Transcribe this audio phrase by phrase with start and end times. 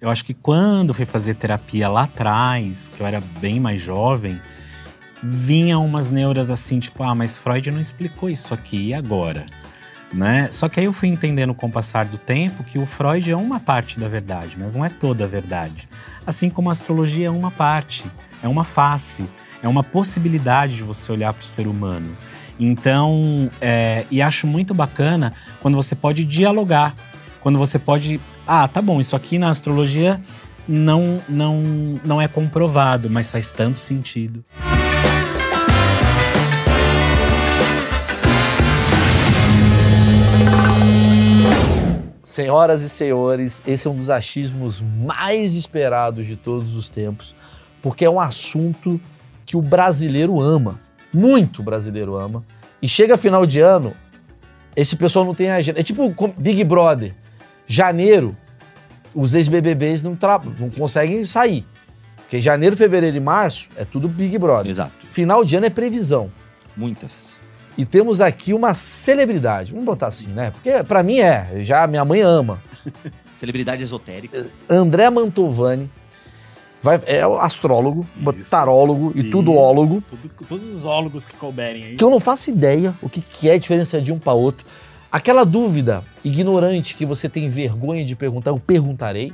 [0.00, 4.40] Eu acho que quando fui fazer terapia lá atrás, que eu era bem mais jovem,
[5.22, 9.44] vinha umas neuras assim, tipo, ah, mas Freud não explicou isso aqui, e agora?
[10.12, 10.48] Né?
[10.50, 13.36] Só que aí eu fui entendendo com o passar do tempo que o Freud é
[13.36, 15.86] uma parte da verdade, mas não é toda a verdade.
[16.26, 18.04] Assim como a astrologia é uma parte,
[18.42, 19.28] é uma face,
[19.62, 22.10] é uma possibilidade de você olhar para o ser humano.
[22.58, 26.94] Então, é, e acho muito bacana quando você pode dialogar,
[27.40, 30.20] quando você pode ah, tá bom, isso aqui na astrologia
[30.66, 31.62] não, não,
[32.04, 34.44] não é comprovado, mas faz tanto sentido.
[42.22, 47.34] Senhoras e senhores, esse é um dos achismos mais esperados de todos os tempos,
[47.82, 49.00] porque é um assunto
[49.44, 50.78] que o brasileiro ama,
[51.12, 52.44] muito brasileiro ama.
[52.80, 53.94] E chega final de ano,
[54.76, 55.80] esse pessoal não tem agenda.
[55.80, 57.14] É tipo Big Brother
[57.70, 58.36] janeiro,
[59.14, 60.18] os ex-BBBs não,
[60.58, 61.64] não conseguem sair.
[62.16, 64.68] Porque janeiro, fevereiro e março é tudo Big Brother.
[64.68, 65.06] Exato.
[65.06, 66.30] Final de ano é previsão.
[66.76, 67.38] Muitas.
[67.78, 69.70] E temos aqui uma celebridade.
[69.70, 70.50] Vamos botar assim, né?
[70.50, 71.62] Porque para mim é.
[71.62, 72.60] Já minha mãe ama.
[73.34, 74.46] Celebridade esotérica.
[74.68, 75.88] André Mantovani.
[76.82, 78.06] Vai, é astrólogo,
[78.38, 78.50] Isso.
[78.50, 79.30] tarólogo e Isso.
[79.30, 80.02] tudoólogo.
[80.08, 81.96] Tudo, todos os ólogos que couberem aí.
[81.96, 84.66] Que eu não faço ideia o que, que é a diferença de um para outro.
[85.12, 89.32] Aquela dúvida ignorante que você tem vergonha de perguntar, eu perguntarei.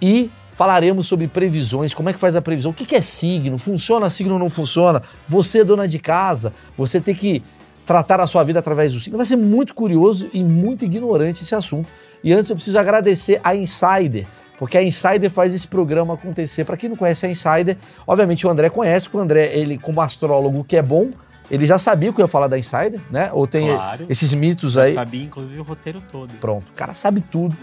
[0.00, 4.08] E falaremos sobre previsões, como é que faz a previsão, o que é signo, funciona
[4.08, 5.02] signo ou não funciona.
[5.28, 7.42] Você, é dona de casa, você tem que
[7.84, 9.16] tratar a sua vida através do signo.
[9.16, 11.88] Vai ser muito curioso e muito ignorante esse assunto.
[12.22, 14.26] E antes eu preciso agradecer a Insider,
[14.58, 16.64] porque a Insider faz esse programa acontecer.
[16.64, 20.64] Para quem não conhece a Insider, obviamente o André conhece, o André, ele como astrólogo
[20.64, 21.10] que é bom,
[21.50, 23.30] ele já sabia que eu ia falar da Insider, né?
[23.32, 24.94] Ou tem claro, esses mitos aí.
[24.94, 26.32] sabia, inclusive, o roteiro todo.
[26.34, 27.56] Pronto, o cara sabe tudo.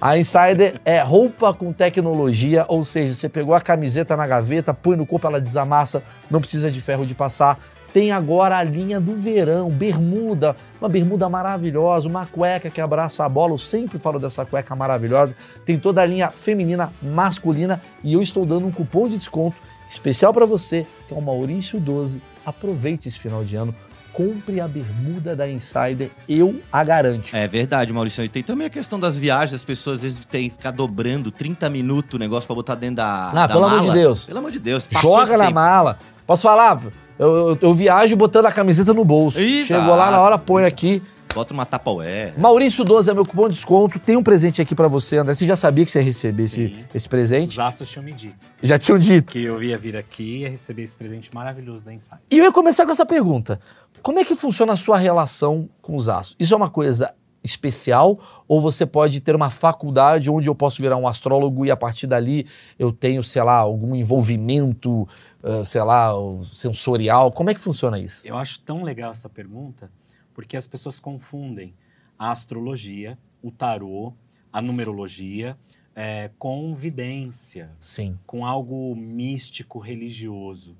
[0.00, 4.96] A Insider é roupa com tecnologia, ou seja, você pegou a camiseta na gaveta, põe
[4.96, 7.58] no corpo, ela desamassa, não precisa de ferro de passar.
[7.92, 13.28] Tem agora a linha do verão, bermuda, uma bermuda maravilhosa, uma cueca que abraça a
[13.28, 13.52] bola.
[13.54, 15.36] Eu sempre falo dessa cueca maravilhosa.
[15.64, 19.56] Tem toda a linha feminina, masculina e eu estou dando um cupom de desconto
[19.88, 23.74] especial para você, que é o Maurício 12 aproveite esse final de ano,
[24.12, 27.34] compre a bermuda da Insider, eu a garanto.
[27.34, 28.22] É verdade, Maurício.
[28.22, 31.30] E tem também a questão das viagens, as pessoas às vezes têm que ficar dobrando
[31.30, 33.78] 30 minutos o negócio para botar dentro da, ah, da pelo mala.
[33.78, 34.24] amor de Deus.
[34.24, 34.88] Pelo amor de Deus.
[35.02, 35.98] Joga na mala.
[36.26, 36.80] Posso falar?
[37.18, 39.40] Eu, eu, eu, viajo botando a camiseta no bolso.
[39.40, 39.68] Isso.
[39.68, 41.02] Chegou lá na hora, põe aqui.
[41.34, 42.38] Bota uma Tupperware.
[42.38, 43.98] Maurício 12 é meu cupom de desconto.
[43.98, 45.34] Tem um presente aqui para você, André.
[45.34, 47.50] Você já sabia que você ia receber esse, esse presente?
[47.50, 48.36] Os astros tinham me dito.
[48.62, 49.32] Já tinham dito.
[49.32, 52.20] Que eu ia vir aqui e ia receber esse presente maravilhoso da Insight.
[52.30, 53.58] E eu ia começar com essa pergunta.
[54.00, 56.36] Como é que funciona a sua relação com os astros?
[56.38, 57.12] Isso é uma coisa
[57.42, 61.76] especial ou você pode ter uma faculdade onde eu posso virar um astrólogo e a
[61.76, 62.46] partir dali
[62.78, 65.02] eu tenho, sei lá, algum envolvimento,
[65.42, 66.12] uh, sei lá,
[66.44, 67.32] sensorial?
[67.32, 68.24] Como é que funciona isso?
[68.24, 69.90] Eu acho tão legal essa pergunta
[70.34, 71.72] porque as pessoas confundem
[72.18, 74.12] a astrologia, o tarô,
[74.52, 75.56] a numerologia
[75.94, 78.18] é, com vidência, Sim.
[78.26, 80.76] com algo místico, religioso.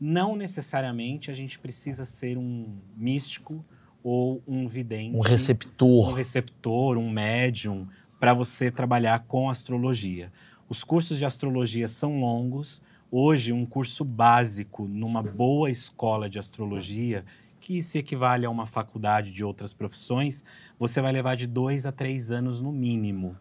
[0.00, 3.64] Não necessariamente a gente precisa ser um místico
[4.02, 5.16] ou um vidente.
[5.16, 6.10] Um receptor.
[6.10, 7.88] Um receptor, um médium,
[8.20, 10.32] para você trabalhar com astrologia.
[10.68, 12.82] Os cursos de astrologia são longos.
[13.10, 17.24] Hoje, um curso básico numa boa escola de astrologia
[17.64, 20.44] que se equivale a uma faculdade de outras profissões,
[20.78, 23.38] você vai levar de dois a três anos no mínimo.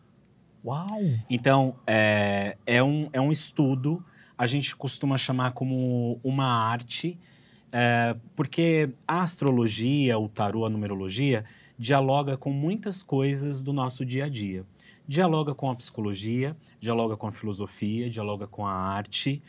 [0.64, 0.88] Uau!
[1.30, 4.02] Então, é, é, um, é um estudo,
[4.38, 7.20] a gente costuma chamar como uma arte,
[7.70, 11.44] é, porque a astrologia, o tarô, a numerologia,
[11.78, 14.66] dialoga com muitas coisas do nosso dia a dia.
[15.06, 19.44] Dialoga com a psicologia, dialoga com a filosofia, dialoga com a arte.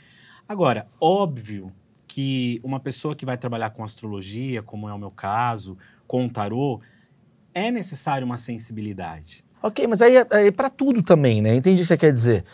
[0.49, 1.73] Agora, óbvio
[2.15, 5.77] que uma pessoa que vai trabalhar com astrologia, como é o meu caso,
[6.07, 6.81] com tarô,
[7.53, 9.45] é necessário uma sensibilidade.
[9.61, 11.57] Ok, mas aí é, é para tudo também, né?
[11.57, 12.45] Entendi o que você quer dizer.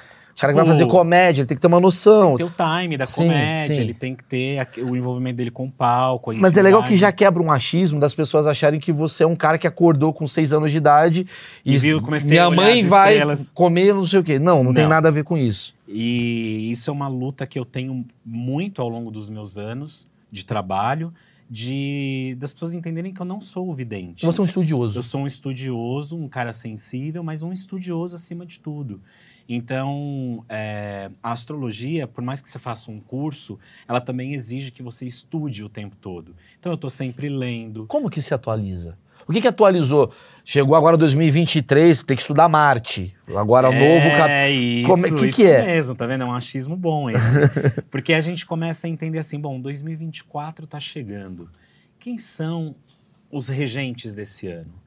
[0.40, 2.36] Cara que vai fazer comédia, ele tem que ter uma noção.
[2.36, 3.80] Tem o time da Sim, comédia, sim.
[3.80, 6.32] ele tem que ter o envolvimento dele com o palco.
[6.34, 9.36] Mas é legal que já quebra um achismo das pessoas acharem que você é um
[9.36, 11.26] cara que acordou com seis anos de idade
[11.64, 13.50] e, E viu, comecei minha a mãe vai estrelas.
[13.54, 14.38] comer não sei o quê.
[14.38, 14.90] Não, não, tem Não.
[14.90, 15.74] nada a ver com isso.
[15.86, 20.44] E isso é uma luta que eu tenho muito ao longo dos meus anos de
[20.44, 21.12] trabalho,
[21.48, 24.24] de das pessoas entenderem que eu não sou o vidente.
[24.24, 24.96] Você é um estudioso.
[24.98, 29.00] Eu sou um estudioso, um cara sensível, mas um estudioso acima de tudo.
[29.52, 33.58] Então, é, a astrologia, por mais que você faça um curso,
[33.88, 36.36] ela também exige que você estude o tempo todo.
[36.60, 37.84] Então, eu estou sempre lendo.
[37.88, 38.96] Como que se atualiza?
[39.26, 40.12] O que, que atualizou?
[40.44, 43.12] Chegou agora 2023, tem que estudar Marte.
[43.34, 44.30] Agora o novo cap...
[44.30, 45.66] É isso, Como é- que isso que é?
[45.66, 46.22] mesmo, tá vendo?
[46.22, 47.40] É um achismo bom esse.
[47.90, 51.50] Porque a gente começa a entender assim, bom, 2024 tá chegando.
[51.98, 52.76] Quem são
[53.32, 54.79] os regentes desse ano?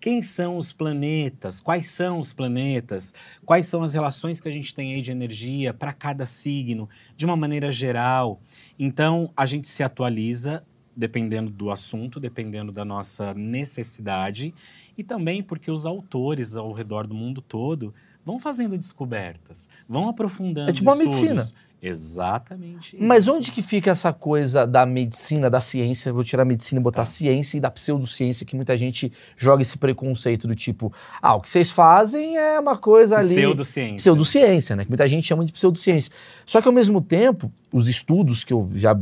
[0.00, 1.60] Quem são os planetas?
[1.60, 3.12] Quais são os planetas?
[3.44, 7.26] Quais são as relações que a gente tem aí de energia para cada signo, de
[7.26, 8.40] uma maneira geral?
[8.78, 10.64] Então, a gente se atualiza
[10.96, 14.52] dependendo do assunto, dependendo da nossa necessidade,
[14.98, 17.94] e também porque os autores ao redor do mundo todo
[18.24, 21.20] vão fazendo descobertas, vão aprofundando É tipo uma estudos.
[21.22, 21.60] medicina.
[21.82, 22.96] Exatamente.
[23.00, 23.34] Mas isso.
[23.34, 26.12] onde que fica essa coisa da medicina, da ciência?
[26.12, 27.06] Vou tirar a medicina e botar Tá.
[27.06, 30.92] ciência e da pseudociência, que muita gente joga esse preconceito do tipo,
[31.22, 33.34] ah, o que vocês fazem é uma coisa ali.
[33.34, 33.96] Pseudociência.
[33.96, 34.84] Pseudociência, né?
[34.84, 36.12] Que muita gente chama de pseudociência.
[36.44, 38.98] Só que ao mesmo tempo, os estudos que eu já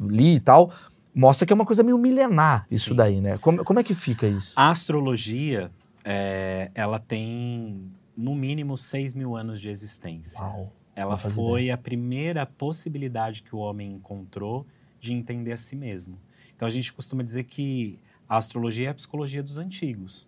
[0.00, 0.72] li e tal,
[1.14, 2.96] mostra que é uma coisa meio milenar isso Sim.
[2.96, 3.38] daí, né?
[3.38, 4.52] Como, como é que fica isso?
[4.56, 5.70] A astrologia,
[6.04, 10.42] é, ela tem no mínimo 6 mil anos de existência.
[10.42, 10.72] Uau.
[10.96, 14.66] Ela foi a primeira possibilidade que o homem encontrou
[14.98, 16.18] de entender a si mesmo.
[16.56, 20.26] Então a gente costuma dizer que a astrologia é a psicologia dos antigos.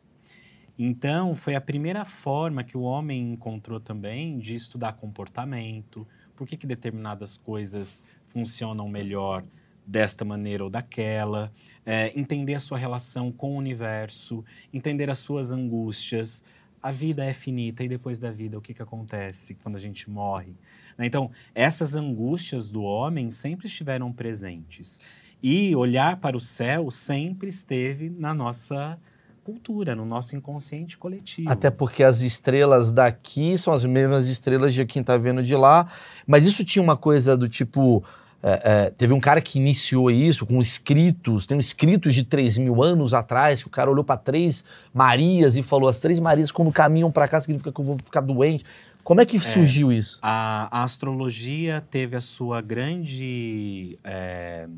[0.79, 6.07] Então foi a primeira forma que o homem encontrou também de estudar comportamento,
[6.37, 9.45] por que, que determinadas coisas funcionam melhor
[9.85, 11.51] desta maneira ou daquela,
[11.85, 16.45] é, entender a sua relação com o universo, entender as suas angústias.
[16.83, 20.09] A vida é finita e depois da vida o que, que acontece quando a gente
[20.09, 20.55] morre?
[20.99, 21.07] né?
[21.07, 24.99] Então, essas angústias do homem sempre estiveram presentes.
[25.41, 28.99] E olhar para o céu sempre esteve na nossa
[29.45, 31.51] cultura, no nosso inconsciente coletivo.
[31.51, 35.91] Até porque as estrelas daqui são as mesmas estrelas de quem tá vendo de lá.
[36.27, 38.05] Mas isso tinha uma coisa do tipo.
[38.43, 42.59] É, é, teve um cara que iniciou isso com escritos, tem um escritos de 3
[42.59, 44.65] mil anos atrás, que o cara olhou para três
[44.95, 48.21] Marias e falou: as três Marias, quando caminham para cá, significa que eu vou ficar
[48.21, 48.65] doente.
[49.03, 50.19] Como é que surgiu isso?
[50.23, 53.99] A, a astrologia teve a sua grande.
[54.05, 54.69] é,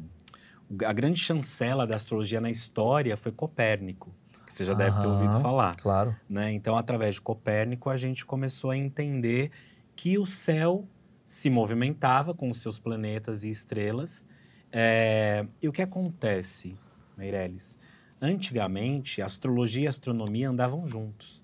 [0.87, 4.15] a grande chancela da astrologia na história foi Copérnico,
[4.47, 5.77] que você já deve ter ouvido falar.
[5.77, 6.15] Claro.
[6.29, 6.53] né?
[6.53, 9.51] Então, através de Copérnico, a gente começou a entender
[9.97, 10.87] que o céu
[11.31, 14.27] se movimentava com os seus planetas e estrelas.
[14.73, 16.77] É, E o que acontece,
[17.17, 17.79] Meirelles?
[18.21, 21.41] Antigamente, astrologia e astronomia andavam juntos.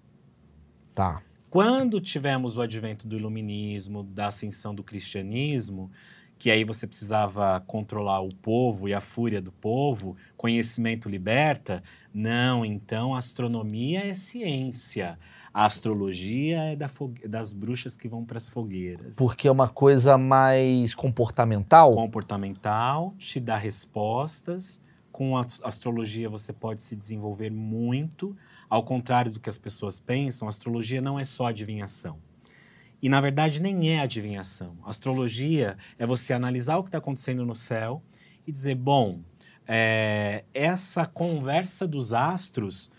[0.92, 1.22] Tá.
[1.48, 5.88] Quando tivemos o advento do iluminismo, da ascensão do cristianismo,
[6.36, 11.80] que aí você precisava controlar o povo e a fúria do povo, conhecimento liberta,
[12.12, 15.16] não, então astronomia é ciência.
[15.56, 16.86] A astrologia é da
[17.26, 19.16] das bruxas que vão para as fogueiras.
[19.16, 21.94] Porque é uma coisa mais comportamental?
[21.94, 24.82] Comportamental, te dá respostas.
[25.10, 28.36] Com a ast- astrologia você pode se desenvolver muito.
[28.68, 32.18] Ao contrário do que as pessoas pensam, a astrologia não é só adivinhação.
[33.00, 34.76] E na verdade nem é adivinhação.
[34.84, 38.02] Astrologia é você analisar o que está acontecendo no céu
[38.46, 39.20] e dizer, bom,
[39.66, 42.90] é, essa conversa dos astros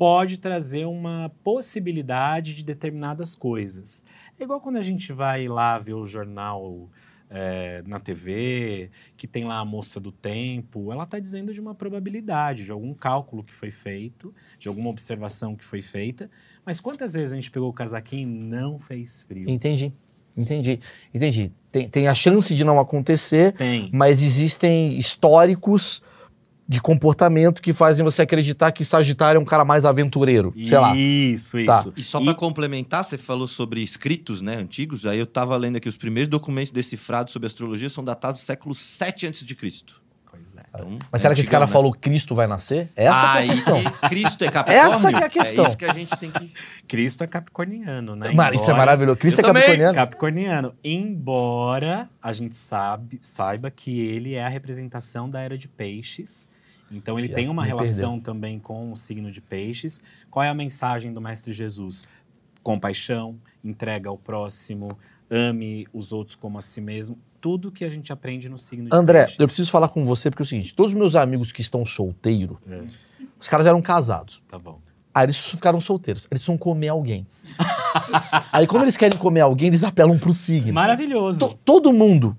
[0.00, 4.02] pode trazer uma possibilidade de determinadas coisas.
[4.38, 6.88] É igual quando a gente vai lá ver o jornal
[7.28, 11.74] é, na TV, que tem lá a moça do tempo, ela está dizendo de uma
[11.74, 16.30] probabilidade, de algum cálculo que foi feito, de alguma observação que foi feita.
[16.64, 19.50] Mas quantas vezes a gente pegou o casaquinho e não fez frio?
[19.50, 19.92] Entendi.
[20.34, 20.80] Entendi.
[21.12, 21.52] Entendi.
[21.70, 23.90] Tem, tem a chance de não acontecer, Tem.
[23.92, 26.02] mas existem históricos
[26.70, 30.54] de comportamento que fazem você acreditar que Sagitário é um cara mais aventureiro.
[30.62, 30.94] Sei lá.
[30.96, 31.66] Isso, isso.
[31.66, 31.84] Tá.
[31.96, 35.04] E só para complementar, você falou sobre escritos, né, antigos.
[35.04, 38.72] Aí eu tava lendo aqui os primeiros documentos decifrados sobre astrologia são datados do século
[38.72, 39.44] 7 a.C.
[40.30, 40.60] Pois é.
[40.72, 41.72] Então, Mas é será que esse cara né?
[41.72, 42.88] falou Cristo vai nascer?
[42.94, 43.82] Essa que é a questão.
[43.82, 44.94] que Cristo é Capricórnio?
[44.94, 45.64] Essa que é a questão.
[45.64, 46.52] É isso que a gente tem que...
[46.86, 48.30] Cristo é capricorniano, né?
[48.32, 49.16] Mano, isso é Embora- maravilhoso.
[49.16, 49.62] Cristo Eu é também.
[49.62, 49.94] capricorniano.
[49.96, 50.74] Capricorniano.
[50.84, 56.48] Embora a gente sabe, saiba que ele é a representação da era de peixes.
[56.90, 60.02] Então ele Já tem uma relação também com o signo de peixes.
[60.30, 62.04] Qual é a mensagem do Mestre Jesus?
[62.62, 64.98] Compaixão, entrega ao próximo,
[65.30, 67.18] ame os outros como a si mesmo.
[67.40, 69.40] Tudo que a gente aprende no signo de André, peixes.
[69.40, 71.84] eu preciso falar com você porque é o seguinte: todos os meus amigos que estão
[71.86, 72.82] solteiros, É,
[73.40, 74.42] os caras eram casados.
[74.48, 74.78] tá bom.
[75.14, 76.22] Aí eles ficaram solteiros.
[76.22, 77.26] Eles precisam comer alguém.
[78.52, 80.72] Aí quando eles querem comer alguém, eles apelam pro signo.
[80.72, 81.40] Maravilhoso.
[81.40, 82.36] To- todo mundo,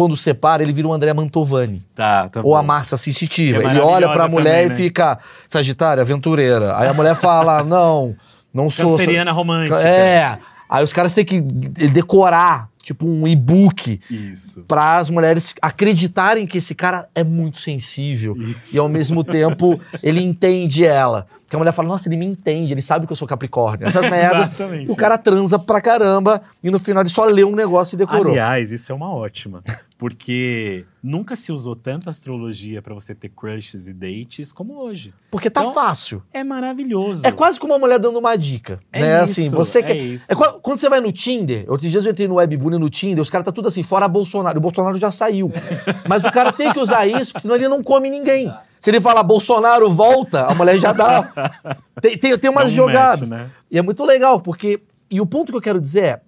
[0.00, 1.82] quando separa, ele vira o André Mantovani.
[1.94, 2.68] Tá, tá ou a bom.
[2.68, 3.60] Márcia Sensitiva.
[3.60, 4.74] Que é ele olha pra mulher também, e né?
[4.74, 6.74] fica, Sagitário, aventureira.
[6.78, 8.16] Aí a mulher fala, não,
[8.50, 8.96] não sou...
[8.96, 9.78] Canceriana romântica.
[9.78, 10.38] É.
[10.66, 14.64] Aí os caras têm que decorar, tipo, um e-book Isso.
[14.66, 18.74] para as mulheres acreditarem que esse cara é muito sensível Isso.
[18.74, 21.26] e ao mesmo tempo ele entende ela.
[21.42, 23.86] Porque a mulher fala, nossa, ele me entende, ele sabe que eu sou Capricórnio.
[23.86, 24.48] Essas merdas.
[24.48, 24.90] Exatamente.
[24.90, 28.32] O cara transa pra caramba e no final ele só leu um negócio e decorou.
[28.32, 29.62] Aliás, isso é uma ótima.
[30.00, 35.12] Porque nunca se usou tanto astrologia pra você ter crushes e dates como hoje.
[35.30, 36.22] Porque tá Então, fácil.
[36.32, 37.20] É maravilhoso.
[37.24, 38.80] É quase como uma mulher dando uma dica.
[38.90, 39.24] É né?
[39.24, 39.96] isso, assim, você é quer.
[39.98, 40.32] isso.
[40.32, 43.20] É qua- quando você vai no Tinder, outros dias eu entrei no Webbullying no Tinder,
[43.20, 44.56] os caras tá tudo assim, fora Bolsonaro.
[44.56, 45.52] O Bolsonaro já saiu.
[46.08, 48.50] Mas o cara tem que usar isso, porque senão ele não come ninguém.
[48.80, 51.76] Se ele falar Bolsonaro volta, a mulher já dá.
[52.00, 53.28] Tem, tem, tem umas Dá um jogadas.
[53.28, 53.50] match, né?
[53.70, 54.80] E é muito legal, porque.
[55.10, 56.20] E o ponto que eu quero dizer é: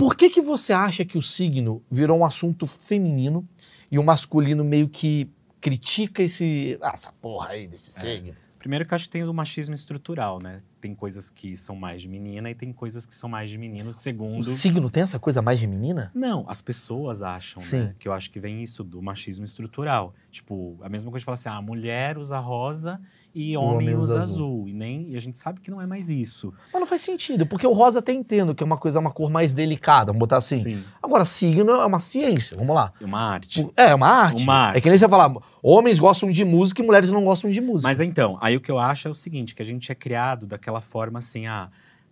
[0.00, 3.46] por que, que você acha que o signo virou um assunto feminino
[3.90, 5.30] e o masculino meio que
[5.60, 6.78] critica esse.
[6.80, 8.34] Ah, essa porra aí desse signo?
[8.58, 10.62] Primeiro que eu acho que tem o machismo estrutural, né?
[10.80, 13.90] Tem coisas que são mais de menina e tem coisas que são mais de menino.
[13.90, 14.44] O Segundo.
[14.44, 16.10] signo tem essa coisa mais de menina?
[16.14, 17.80] Não, as pessoas acham, Sim.
[17.80, 17.94] né?
[17.98, 20.14] Que eu acho que vem isso do machismo estrutural.
[20.30, 22.98] Tipo, a mesma coisa de falar assim, ah, a mulher usa rosa
[23.34, 24.46] e O homem, homem usa usa azul.
[24.46, 24.68] azul.
[24.68, 26.52] E, nem, e a gente sabe que não é mais isso.
[26.72, 29.30] Mas não faz sentido, porque o rosa até entendo que é uma coisa, uma cor
[29.30, 30.62] mais delicada, vamos botar assim.
[30.62, 30.84] Sim.
[31.02, 32.92] Agora, signo é uma ciência, vamos lá.
[33.00, 33.70] É uma arte.
[33.76, 34.42] É, é uma arte.
[34.42, 34.78] Uma arte.
[34.78, 35.32] É que nem você falar,
[35.62, 37.88] homens gostam de música e mulheres não gostam de música.
[37.88, 40.46] Mas então, aí o que eu acho é o seguinte, que a gente é criado
[40.46, 41.68] daquela forma assim, ah,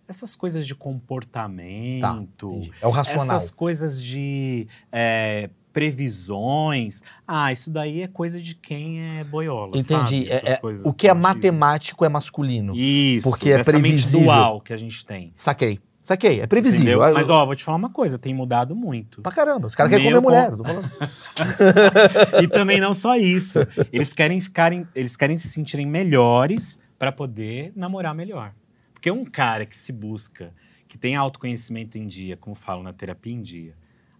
[0.07, 2.71] essas coisas de comportamento, Entendi.
[2.81, 3.35] É o racional.
[3.37, 10.27] essas coisas de é, previsões, ah, isso daí é coisa de quem é boiola, Entendi.
[10.29, 12.75] É- é- o que é matemático é masculino.
[12.75, 14.25] Isso, porque é previsível.
[14.25, 15.33] dual que a gente tem.
[15.35, 15.79] Saquei.
[16.01, 16.39] Saquei.
[16.41, 16.97] É previsível.
[16.99, 17.13] Entendeu?
[17.13, 19.21] Mas ó, vou te falar uma coisa, tem mudado muito.
[19.21, 19.67] Pra caramba.
[19.67, 20.47] Os caras querem comer mulher.
[20.47, 20.91] com- eu tô falando.
[22.43, 23.59] e também não só isso.
[23.91, 28.53] Eles querem, ficarem, eles querem se sentirem melhores para poder namorar melhor.
[28.93, 30.51] Porque um cara que se busca,
[30.87, 33.73] que tem autoconhecimento em dia, como falam na terapia em dia,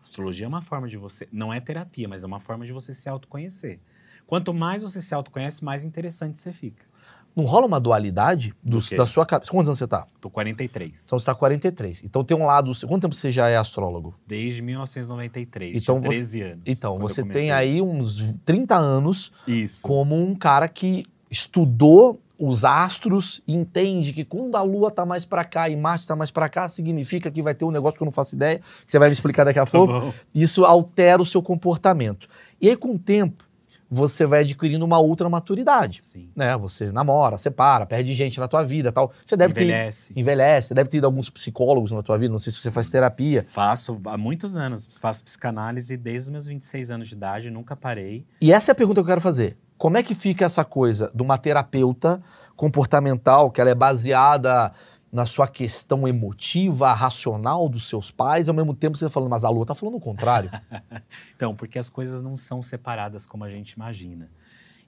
[0.04, 1.28] astrologia é uma forma de você.
[1.32, 3.80] Não é terapia, mas é uma forma de você se autoconhecer.
[4.28, 6.88] Quanto mais você se autoconhece, mais interessante você fica.
[7.36, 9.52] Não rola uma dualidade Do da sua cabeça.
[9.52, 10.06] Quantos anos você tá?
[10.20, 11.04] Tô 43.
[11.06, 12.04] Então você tá 43.
[12.04, 12.72] Então tem um lado.
[12.88, 14.16] Quanto tempo você já é astrólogo?
[14.28, 15.78] Desde 1993.
[15.82, 16.64] Então tinha você- 13 anos.
[16.66, 19.84] Então, você tem aí uns 30 anos Isso.
[19.88, 25.44] como um cara que estudou os astros entende que quando a Lua tá mais pra
[25.44, 28.06] cá e Marte tá mais pra cá, significa que vai ter um negócio que eu
[28.06, 29.94] não faço ideia, que você vai me explicar daqui a Tá pouco.
[29.94, 30.14] bom.
[30.34, 32.28] Isso altera o seu comportamento.
[32.62, 33.44] E aí, com o tempo,
[33.92, 36.02] você vai adquirindo uma outra maturidade.
[36.02, 36.30] Sim.
[36.36, 36.56] Né?
[36.58, 39.12] Você namora, separa, perde gente na tua vida tal.
[39.26, 40.14] Você deve Envelhece.
[40.14, 40.20] ter.
[40.20, 40.68] Envelhece.
[40.70, 42.32] Você deve ter ido alguns psicólogos na tua vida.
[42.32, 43.46] Não sei se você faz terapia.
[43.50, 48.24] Faço há muitos anos, faço psicanálise desde os meus 26 anos de idade, nunca parei.
[48.40, 49.58] E essa é a pergunta que eu quero fazer.
[49.80, 52.22] Como é que fica essa coisa de uma terapeuta
[52.54, 54.74] comportamental, que ela é baseada
[55.10, 59.46] na sua questão emotiva, racional dos seus pais, ao mesmo tempo você tá falando, mas
[59.46, 60.52] a Lua tá falando o contrário.
[61.34, 64.30] Então, porque as coisas não são separadas como a gente imagina.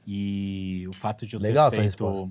[0.06, 2.30] E o fato de eu Legal ter feito.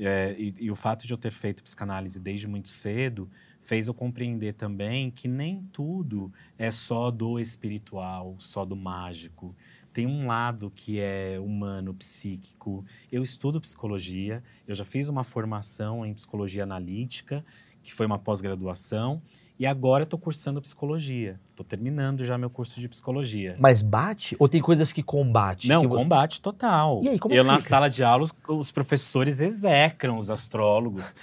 [0.00, 3.30] é, e, e o fato de eu ter feito psicanálise desde muito cedo
[3.60, 9.54] fez eu compreender também que nem tudo é só do espiritual, só do mágico.
[9.92, 12.84] Tem um lado que é humano, psíquico.
[13.10, 17.44] Eu estudo psicologia, eu já fiz uma formação em psicologia analítica,
[17.82, 19.20] que foi uma pós-graduação,
[19.58, 21.38] e agora estou cursando psicologia.
[21.50, 23.54] Estou terminando já meu curso de psicologia.
[23.60, 25.68] Mas bate ou tem coisas que combate?
[25.68, 27.00] Não, que combate total.
[27.02, 27.68] E aí, como eu na fica?
[27.68, 31.14] sala de aula, os, os professores execram os astrólogos.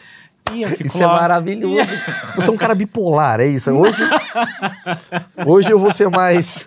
[0.53, 1.89] E eu fico Isso é maravilhoso.
[2.35, 3.71] Você é um cara bipolar, é isso?
[3.71, 4.03] Hoje,
[5.45, 6.65] hoje eu vou ser mais.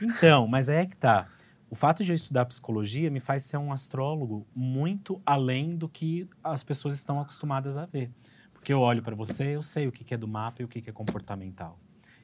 [0.00, 1.30] Então, mas aí é que tá.
[1.70, 6.28] O fato de eu estudar psicologia me faz ser um astrólogo muito além do que
[6.42, 8.12] as pessoas estão acostumadas a ver.
[8.52, 10.68] Porque eu olho para você, eu sei o que que é do mapa e o
[10.68, 11.82] que que é comportamental.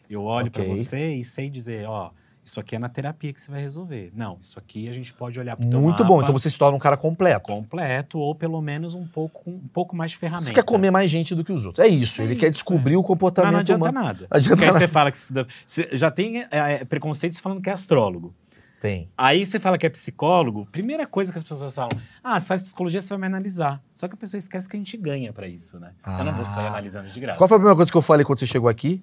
[0.09, 0.65] Eu olho para Ok.
[0.65, 2.13] você e sei dizer, ó,
[2.45, 4.13] isso aqui é na terapia que você vai resolver.
[4.15, 6.21] Não, isso aqui a gente pode olhar para Muito bom.
[6.23, 7.41] Então você se torna um cara completo.
[7.47, 10.47] completo ou pelo menos um pouco um pouco mais de ferramenta.
[10.47, 11.85] Você quer comer mais gente do que os outros.
[11.85, 12.21] É isso.
[12.21, 14.07] É ele quer isso, descobrir o Não, comportamento não adianta humano.
[14.07, 14.27] nada.
[14.31, 14.79] Adianta Porque aí nada.
[14.87, 18.35] você fala que estuda, você já tem é, é, preconceitos falando que é astrólogo.
[18.81, 19.09] Tem.
[19.17, 21.89] Aí você fala que é psicólogo, primeira coisa que as pessoas falam,
[22.23, 23.83] ah, você faz psicologia, você vai me analisar.
[23.95, 25.93] Só que a pessoa esquece que a gente ganha pra isso, né?
[26.07, 26.69] Eu não vou sair Ah.
[26.69, 27.39] analisando de graça.
[27.39, 29.03] Qual foi a primeira coisa que eu falei quando você chegou aqui?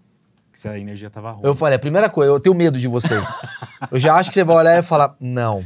[0.52, 1.46] Que se a energia tava ruim.
[1.46, 3.28] Eu falei, a primeira coisa, eu tenho medo de vocês.
[3.92, 5.64] eu já acho que você vai olhar e falar, não,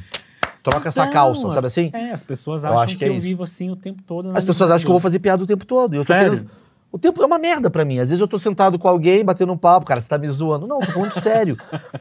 [0.61, 1.89] troca essa Não, calça, as- sabe assim?
[1.93, 3.21] É, as pessoas Eu acham que, que é eu isso.
[3.27, 4.31] vivo assim o tempo todo.
[4.31, 6.03] na As pessoas acham que eu vou fazer piada o tempo todo.
[6.03, 6.31] Sério?
[6.33, 6.49] querendo-
[6.91, 7.99] O tempo é uma merda pra mim.
[7.99, 10.65] Às vezes eu tô sentado com alguém, batendo um papo, cara, você tá me zoando.
[10.65, 11.57] Não, tô falando sério.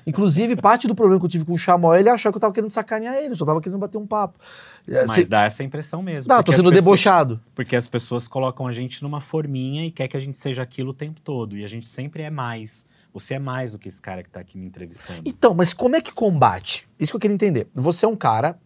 [0.07, 2.53] Inclusive, parte do problema que eu tive com o Chamó, ele achou que eu tava
[2.53, 4.39] querendo sacanear ele, eu só tava querendo bater um papo.
[4.87, 6.31] É, Mas dá essa impressão mesmo.
[6.33, 7.41] Eu tô sendo as pessoas- debochado.
[7.55, 10.91] Porque as pessoas colocam a gente numa forminha e quer que a gente seja aquilo
[10.91, 11.57] o tempo todo.
[11.57, 12.85] E a gente sempre é mais.
[13.13, 15.23] Você é mais do que esse cara que tá aqui me entrevistando.
[15.25, 16.87] Então, mas como é que combate?
[16.99, 17.69] Isso que eu queria entender.
[17.73, 18.59] Você é um cara,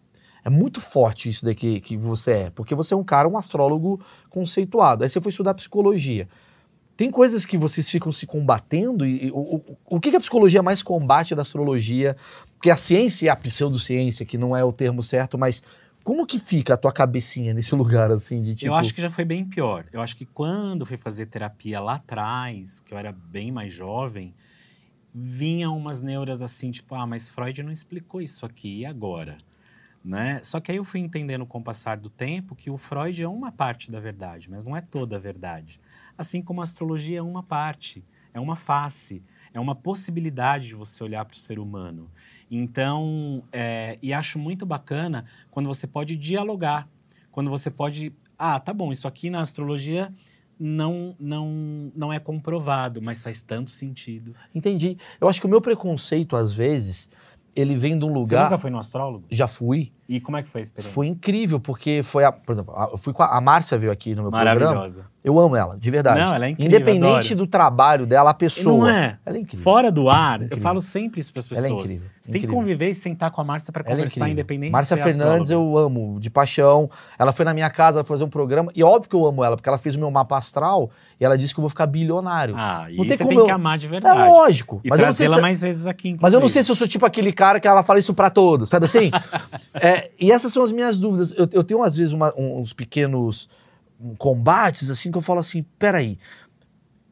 [0.43, 4.01] é muito forte isso daqui que você é, porque você é um cara, um astrólogo
[4.29, 5.03] conceituado.
[5.03, 6.27] Aí você foi estudar psicologia.
[6.97, 10.19] Tem coisas que vocês ficam se combatendo e, e o, o, o que, que a
[10.19, 12.17] psicologia mais combate da astrologia?
[12.55, 15.63] Porque a ciência e a pseudociência, que não é o termo certo, mas
[16.09, 19.11] como que fica a tua cabecinha nesse lugar assim de tipo Eu acho que já
[19.11, 19.85] foi bem pior.
[19.93, 24.33] Eu acho que quando fui fazer terapia lá atrás, que eu era bem mais jovem,
[25.13, 29.37] vinham umas neuras assim, tipo, ah, mas Freud não explicou isso aqui, e agora?
[30.03, 30.39] Né?
[30.41, 33.27] Só que aí eu fui entendendo com o passar do tempo que o Freud é
[33.27, 35.79] uma parte da verdade, mas não é toda a verdade.
[36.17, 39.21] Assim como a astrologia é uma parte, é uma face,
[39.53, 42.09] é uma possibilidade de você olhar para o ser humano.
[42.51, 46.87] Então, é, e acho muito bacana quando você pode dialogar,
[47.31, 50.11] quando você pode, ah, tá bom, isso aqui na astrologia
[50.59, 54.35] não não não é comprovado, mas faz tanto sentido.
[54.53, 54.97] Entendi.
[55.21, 57.09] Eu acho que o meu preconceito, às vezes,
[57.55, 58.43] ele vem de um Você lugar.
[58.45, 59.25] nunca foi no astrólogo?
[59.31, 59.93] Já fui.
[60.07, 60.93] E como é que foi a experiência?
[60.93, 62.31] Foi incrível, porque foi a.
[62.31, 64.59] Por exemplo, a- eu fui com a, a Márcia veio aqui no meu programa.
[64.59, 65.05] Maravilhosa.
[65.29, 66.19] Eu amo ela, de verdade.
[66.19, 68.79] Não, ela é incrível, Independente do trabalho dela, a pessoa.
[68.79, 69.17] Não é?
[69.25, 69.63] Ela é incrível.
[69.63, 70.57] Fora do ar, Incrível.
[70.57, 71.71] eu falo sempre isso para as Ela pessoas.
[71.71, 72.07] é incrível.
[72.19, 72.61] Você tem que incrível.
[72.63, 74.33] conviver e sentar com a Márcia para Ela é conversar incrível.
[74.33, 76.89] independente Márcia ser Fernandes eu amo, de paixão.
[77.17, 78.71] Ela foi na minha casa ela fazer um programa.
[78.75, 81.37] E óbvio que eu amo ela, porque ela fez o meu mapa astral e ela
[81.37, 82.55] disse que eu vou ficar bilionário.
[82.57, 84.29] Ah, e Não tem você como tem eu- que amar de é verdade.
[84.29, 84.81] lógico.
[84.83, 86.53] E Mas eu, não sei se, mais vezes aqui, mas eu não inclusive.
[86.53, 89.09] sei se eu sou tipo aquele cara que ela fala isso pra todos, sabe assim?
[89.73, 91.33] É, e essas são as minhas dúvidas.
[91.37, 93.47] Eu, eu tenho, às vezes, uma- um- uns pequenos
[94.17, 96.17] combates, assim, que eu falo assim: peraí.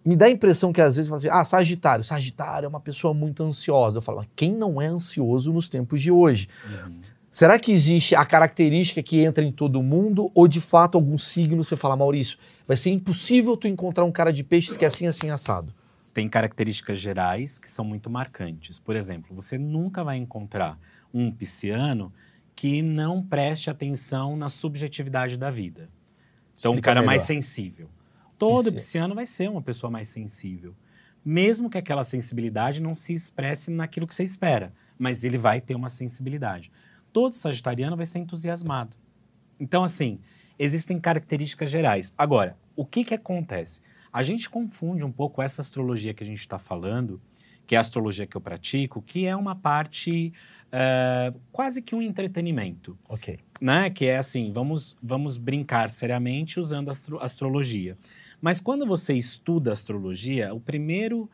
[0.06, 2.04] Me dá a impressão que às vezes fala assim: ah, Sagitário.
[2.04, 3.98] Sagitário é uma pessoa muito ansiosa.
[3.98, 6.48] Eu falo, mas quem não é ansioso nos tempos de hoje?
[6.66, 6.96] Uhum.
[7.30, 10.32] Será que existe a característica que entra em todo mundo?
[10.34, 14.32] Ou de fato algum signo você fala, Maurício, vai ser impossível tu encontrar um cara
[14.32, 15.74] de peixes que é assim, assim, assado?
[16.18, 18.80] tem características gerais que são muito marcantes.
[18.80, 20.80] Por exemplo, você nunca vai encontrar
[21.14, 22.12] um pisciano
[22.56, 25.92] que não preste atenção na subjetividade da vida.
[26.58, 27.42] Então, um Explica cara mais melhor.
[27.42, 27.90] sensível.
[28.38, 30.76] Todo Pisci- pisciano vai ser uma pessoa mais sensível.
[31.26, 35.76] Mesmo que aquela sensibilidade não se expresse naquilo que você espera, mas ele vai ter
[35.76, 36.72] uma sensibilidade.
[37.12, 38.96] Todo sagitariano vai ser entusiasmado.
[39.60, 40.20] Então, assim,
[40.58, 42.14] existem características gerais.
[42.18, 43.82] Agora, o que, que acontece?
[44.14, 47.20] A gente confunde um pouco essa astrologia que a gente está falando,
[47.66, 50.32] que é a astrologia que eu pratico, que é uma parte
[50.72, 53.40] eh, quase que um entretenimento, Ok.
[53.60, 53.90] Né?
[53.90, 57.98] Que é assim, vamos, vamos brincar seriamente usando astro- astrologia.
[58.42, 61.30] Mas quando você estuda astrologia, o primeiro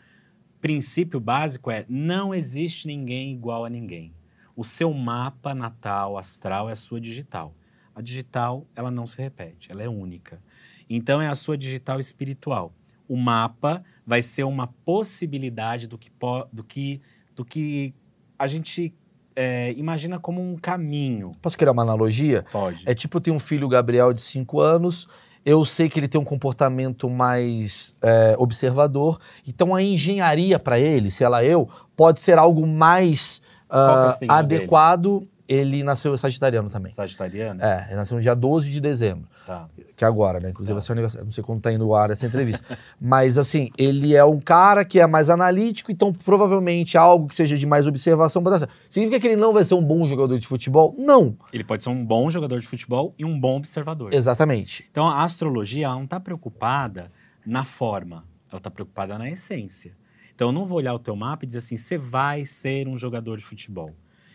[0.62, 4.14] princípio básico é não existe ninguém igual a ninguém.
[4.56, 7.54] O seu mapa natal astral é a sua digital.
[7.96, 10.42] A digital, ela não se repete, ela é única.
[10.90, 12.74] Então é a sua digital espiritual.
[13.08, 16.10] O mapa vai ser uma possibilidade do que,
[16.52, 17.02] do que,
[17.36, 17.94] do que
[18.40, 18.94] a gente
[19.36, 21.34] é, imagina como um caminho.
[21.42, 22.46] Posso criar uma analogia?
[22.52, 22.84] Pode.
[22.86, 25.08] É tipo, eu tenho um filho, Gabriel, de 5 anos.
[25.46, 29.20] Eu sei que ele tem um comportamento mais é, observador.
[29.46, 34.26] Então, a engenharia para ele, se ela é eu, pode ser algo mais Qual que
[34.26, 35.58] é o.
[35.58, 36.94] Ele nasceu sagitariano também.
[36.94, 37.62] Sagitariano?
[37.64, 39.28] É, ele nasceu no dia 12 de dezembro.
[39.46, 39.68] Tá.
[39.96, 40.50] Que é agora, né?
[40.50, 40.76] Inclusive Tá.
[40.76, 41.26] vai ser o aniversário.
[41.26, 42.78] Não sei quando tá indo no ar essa entrevista.
[43.00, 47.58] Mas, assim, ele é um cara que é mais analítico, então provavelmente algo que seja
[47.58, 48.42] de mais observação.
[48.44, 48.70] pode dar.
[48.90, 50.96] Significa que ele não vai ser um bom jogador de futebol?
[50.98, 51.38] Não.
[51.52, 54.14] Ele pode ser um bom jogador de futebol e um bom observador.
[54.14, 54.88] Exatamente.
[54.92, 57.12] Então a astrologia não está preocupada
[57.46, 59.96] na forma, ela está preocupada na essência.
[60.34, 62.98] Então eu não vou olhar o teu mapa e dizer assim, você vai ser um
[62.98, 63.92] jogador de futebol.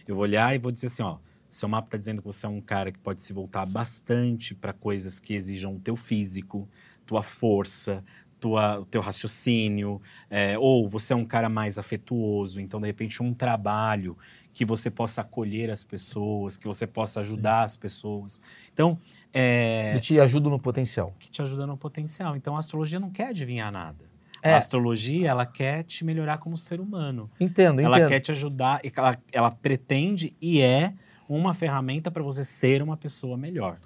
[0.08, 1.18] Eu vou olhar e vou dizer assim, ó,
[1.50, 4.72] seu mapa está dizendo que você é um cara que pode se voltar bastante para
[4.72, 6.66] coisas que exijam o teu físico,
[7.04, 8.02] tua força,
[8.40, 13.22] tua, o teu raciocínio, é, ou você é um cara mais afetuoso, então de repente
[13.22, 14.16] um trabalho
[14.52, 18.40] que você possa acolher as pessoas, que você possa ajudar as pessoas.
[18.72, 18.98] Então,
[19.32, 21.14] é, Ele te ajuda no potencial.
[21.18, 22.34] que te ajuda no potencial.
[22.34, 24.07] Então a astrologia não quer adivinhar nada.
[24.42, 24.54] É.
[24.54, 27.30] A astrologia, ela quer te melhorar como ser humano.
[27.40, 28.08] Entendo, Ela entendo.
[28.08, 30.94] quer te ajudar, ela, ela pretende e é
[31.28, 33.78] uma ferramenta para você ser uma pessoa melhor.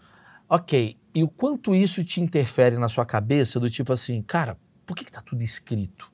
[0.48, 0.96] Ok.
[1.14, 5.04] E o quanto isso te interfere na sua cabeça, do tipo assim, cara, por que,
[5.04, 6.10] que tá tudo escrito?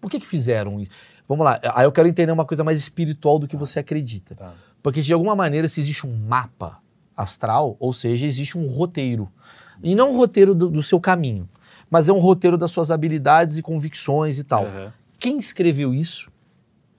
[0.00, 0.90] Por que, que fizeram isso?
[1.28, 4.34] Vamos lá, aí eu quero entender uma coisa mais espiritual do que você acredita.
[4.34, 4.54] Tá.
[4.82, 6.80] Porque de alguma maneira, se existe um mapa
[7.16, 9.30] astral, ou seja, existe um roteiro.
[9.82, 11.48] E não um roteiro do, do seu caminho,
[11.92, 14.64] mas é um roteiro das suas habilidades e convicções e tal.
[14.64, 14.92] Aham.
[15.18, 16.30] Quem escreveu isso?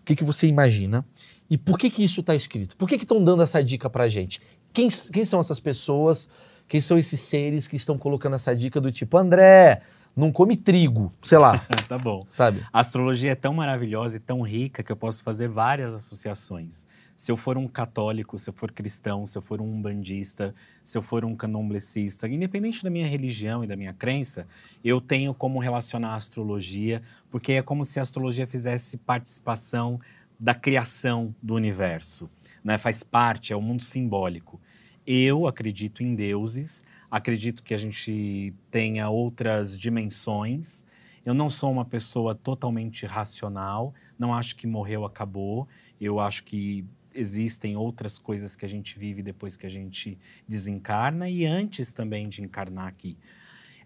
[0.02, 1.04] O que, que você imagina?
[1.50, 2.78] E por que, que isso está escrito?
[2.78, 4.40] Por que estão dando essa dica pra gente?
[4.72, 6.30] Quem, quem são essas pessoas?
[6.68, 9.82] Quem são esses seres que estão colocando essa dica do tipo, André,
[10.16, 12.28] não come trigo, sei lá, tá bom.
[12.30, 12.64] sabe?
[12.72, 16.86] A astrologia é tão maravilhosa e tão rica que eu posso fazer várias associações.
[17.16, 20.98] Se eu for um católico, se eu for cristão, se eu for um umbandista, se
[20.98, 24.48] eu for um candomblessista, independente da minha religião e da minha crença,
[24.84, 30.00] eu tenho como relacionar a astrologia, porque é como se a astrologia fizesse participação
[30.40, 32.30] da criação do universo,
[32.64, 32.78] né?
[32.78, 34.60] Faz parte, é o mundo simbólico.
[35.06, 40.84] Eu acredito em deuses, acredito que a gente tenha outras dimensões.
[41.26, 45.68] Eu não sou uma pessoa totalmente racional, não acho que morreu, acabou.
[46.02, 51.30] Eu acho que existem outras coisas que a gente vive depois que a gente desencarna
[51.30, 53.18] e antes também de encarnar aqui.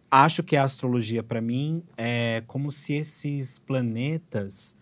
[0.10, 4.78] Acho que a astrologia, para mim, é como se esses planetas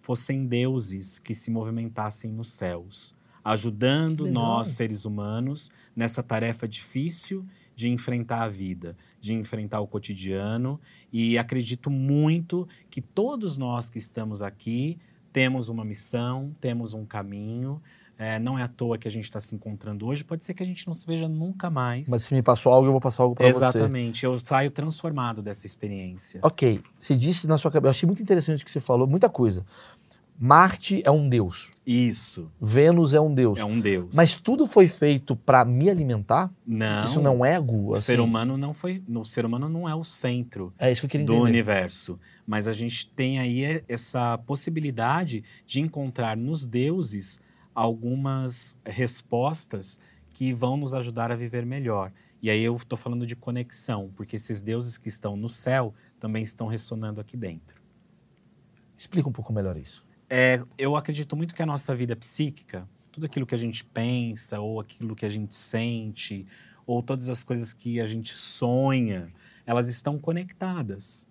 [0.00, 7.88] fossem deuses que se movimentassem nos céus, ajudando nós, seres humanos, nessa tarefa difícil de
[7.88, 10.80] enfrentar a vida, de enfrentar o cotidiano.
[11.12, 14.98] E acredito muito que todos nós que estamos aqui
[15.38, 17.80] temos uma missão, temos um caminho.
[18.18, 20.60] É, não é à toa que a gente está se encontrando hoje, pode ser que
[20.60, 22.08] a gente não se veja nunca mais.
[22.10, 23.56] Mas se me passou algo, eu vou passar algo pra você.
[23.56, 26.40] Exatamente, eu saio transformado dessa experiência.
[26.42, 29.28] Ok, você disse na sua cabeça, eu achei muito interessante o que você falou, muita
[29.28, 29.64] coisa.
[30.40, 33.58] Marte é um deus, Isso, Vênus é um deus.
[33.60, 34.12] é um Deus.
[34.14, 36.50] Mas tudo foi feito pra me alimentar?
[36.66, 37.90] não, Isso não é ego?
[37.90, 38.02] o assim?
[38.02, 41.10] ser humano não foi, o ser humano não é o centro É isso que eu
[41.10, 41.48] queria do entender.
[41.50, 42.18] universo,
[42.48, 47.38] mas a gente tem aí essa possibilidade de encontrar nos deuses
[47.74, 52.10] algumas respostas que vão nos ajudar a viver melhor.
[52.40, 56.42] E aí eu estou falando de conexão, porque esses deuses que estão no céu também
[56.42, 57.82] estão ressonando aqui dentro.
[58.96, 60.02] Explica um pouco melhor isso.
[60.30, 64.58] É, eu acredito muito que a nossa vida psíquica, tudo aquilo que a gente pensa,
[64.58, 66.46] ou aquilo que a gente sente,
[66.86, 69.30] ou todas as coisas que a gente sonha,
[69.66, 71.27] elas estão conectadas.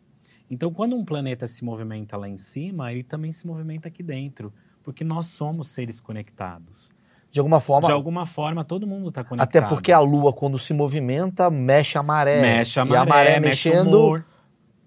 [0.50, 4.54] Então, quando um planeta se movimenta lá em cima, ele também se movimenta aqui dentro,
[4.84, 6.94] porque nós somos seres conectados.
[7.30, 9.48] De alguma forma, De alguma forma, todo mundo está conectado.
[9.64, 12.40] até porque a Lua, quando se movimenta, mexe a maré.
[12.42, 13.98] mexe a E maré, a maré mexe o mexendo.
[13.98, 14.26] humor.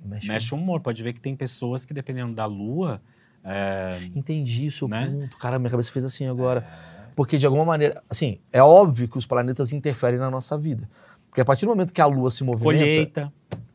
[0.02, 0.80] mexe- Mexe o humor.
[0.80, 3.00] Pode ver que tem pessoas que, dependendo da lua,
[3.44, 5.06] é, Entendi o seu Né?
[5.06, 5.36] ponto.
[5.38, 6.66] Cara, minha cabeça fez assim agora.
[7.14, 10.88] Porque, de alguma maneira, assim, é óbvio que os planetas interferem na nossa vida.
[11.28, 12.64] Porque a partir do momento que a Lua se movimenta.
[12.78, 13.32] colheita,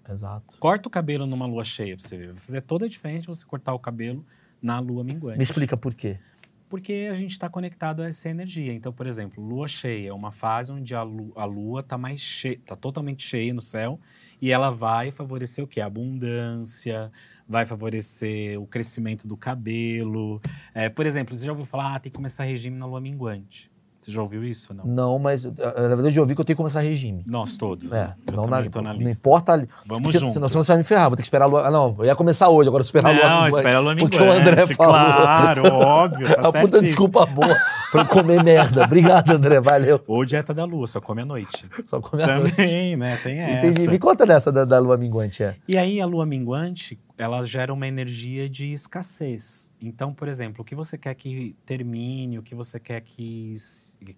[0.09, 0.57] Exato.
[0.59, 2.27] Corta o cabelo numa lua cheia pra você ver.
[2.33, 4.25] Vai fazer toda a diferença você cortar o cabelo
[4.61, 5.37] na lua minguante.
[5.37, 6.19] Me explica por quê.
[6.69, 8.73] Porque a gente está conectado a essa energia.
[8.73, 12.19] Então, por exemplo, lua cheia é uma fase onde a lua, a lua tá mais
[12.19, 13.99] cheia, tá totalmente cheia no céu
[14.41, 15.79] e ela vai favorecer o quê?
[15.79, 17.11] A abundância,
[17.47, 20.41] vai favorecer o crescimento do cabelo.
[20.73, 23.71] É, por exemplo, você já ouviu falar, ah, tem que começar regime na lua minguante.
[24.05, 24.85] Você já ouviu isso ou não?
[24.85, 27.23] Não, mas eh, na verdade eu ouvi que eu tenho que começar regime.
[27.25, 27.91] Nós todos.
[27.91, 28.13] É, né?
[28.35, 29.53] Não, também na, na não importa.
[29.53, 30.33] ali- Vamos porque junto.
[30.33, 31.67] Senão, você vai me ferrar, vou ter que esperar a lua.
[31.67, 33.29] Ah, não, eu ia começar hoje, agora esperar a lua.
[33.29, 34.37] Não, espera a lua Porque minguante.
[34.37, 34.93] o André falou.
[34.93, 36.27] Claro, óbvio.
[36.27, 37.57] Tá a puta desculpa boa
[37.91, 38.83] pra eu comer merda.
[38.83, 39.99] Obrigado, André, valeu.
[40.07, 41.65] Ou dieta da lua, só come à noite.
[41.87, 42.55] Só comer a noite.
[42.55, 43.17] Também, né?
[43.23, 43.67] Tem essa.
[43.67, 43.89] Entendi.
[43.89, 45.41] Me conta dessa da, da lua minguante.
[45.43, 45.55] É.
[45.67, 49.71] E aí a lua minguante, ela gera uma energia de escassez.
[49.81, 53.55] Então, por exemplo, o que você quer que termine, o que você quer que,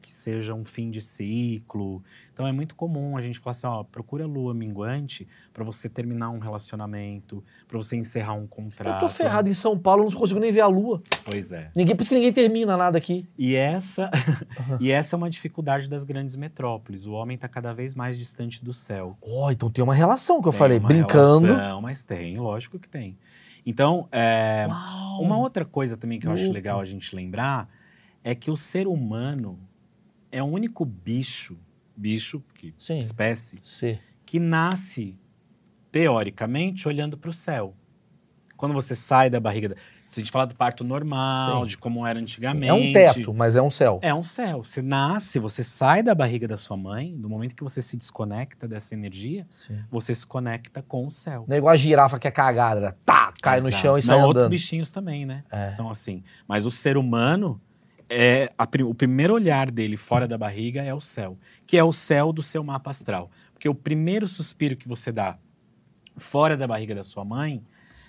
[0.02, 2.04] que seja um fim de ciclo.
[2.38, 5.90] Então é muito comum a gente falar assim, ó, procura a lua minguante para você
[5.90, 9.02] terminar um relacionamento, para você encerrar um contrato.
[9.02, 11.02] Eu tô ferrado em São Paulo, eu não consigo nem ver a lua.
[11.26, 11.72] Pois é.
[11.76, 13.28] Ninguém, por isso que ninguém termina nada aqui.
[13.40, 14.12] E essa,
[14.80, 17.08] e essa é uma dificuldade das grandes metrópoles.
[17.08, 19.18] O homem está cada vez mais distante do céu.
[19.20, 21.48] Ó, então tem uma relação que eu Tem falei, uma brincando.
[21.48, 23.18] relação, mas tem, lógico que tem.
[23.66, 24.68] Então, é,
[25.20, 27.68] uma outra coisa também que eu acho legal a gente lembrar
[28.24, 29.58] é que o ser humano
[30.32, 31.58] é o único bicho,
[31.98, 33.00] bicho, que, Sim.
[33.00, 34.00] espécie, C.
[34.26, 35.18] que nasce,
[35.92, 37.76] teoricamente, olhando para o céu.
[38.56, 39.70] Quando você sai da barriga.
[39.70, 39.76] Da...
[40.08, 41.68] Se a gente falar do parto normal, Sim.
[41.68, 42.70] de como era antigamente.
[42.70, 44.00] É um teto, mas é um céu.
[44.02, 44.64] É um céu.
[44.64, 48.68] Você nasce, você sai da barriga da sua mãe, no momento que você se desconecta
[48.68, 49.80] dessa energia, Sim.
[49.92, 51.46] você se conecta com o céu.
[51.48, 52.94] Não é igual a girafa que é cagada, né?
[53.04, 53.82] tá, cai no Exato.
[53.82, 55.44] chão e sai Não, outros bichinhos também, né?
[55.52, 55.66] É.
[55.66, 56.24] São assim.
[56.48, 57.62] Mas o ser humano,
[58.10, 61.94] é a o primeiro olhar dele fora da barriga é o céu, que é o
[61.94, 63.30] céu do seu mapa astral.
[63.54, 65.38] Porque o primeiro suspiro que você dá
[66.16, 67.64] fora da barriga da sua mãe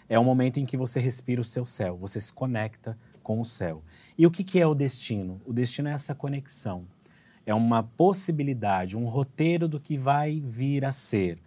[0.09, 3.45] é o momento em que você respira o seu céu, você se conecta com o
[3.45, 3.83] céu.
[4.17, 5.41] E o que, que é o destino?
[5.45, 6.87] O destino é essa conexão.
[7.45, 11.39] É uma possibilidade, um roteiro do que vai vir a ser.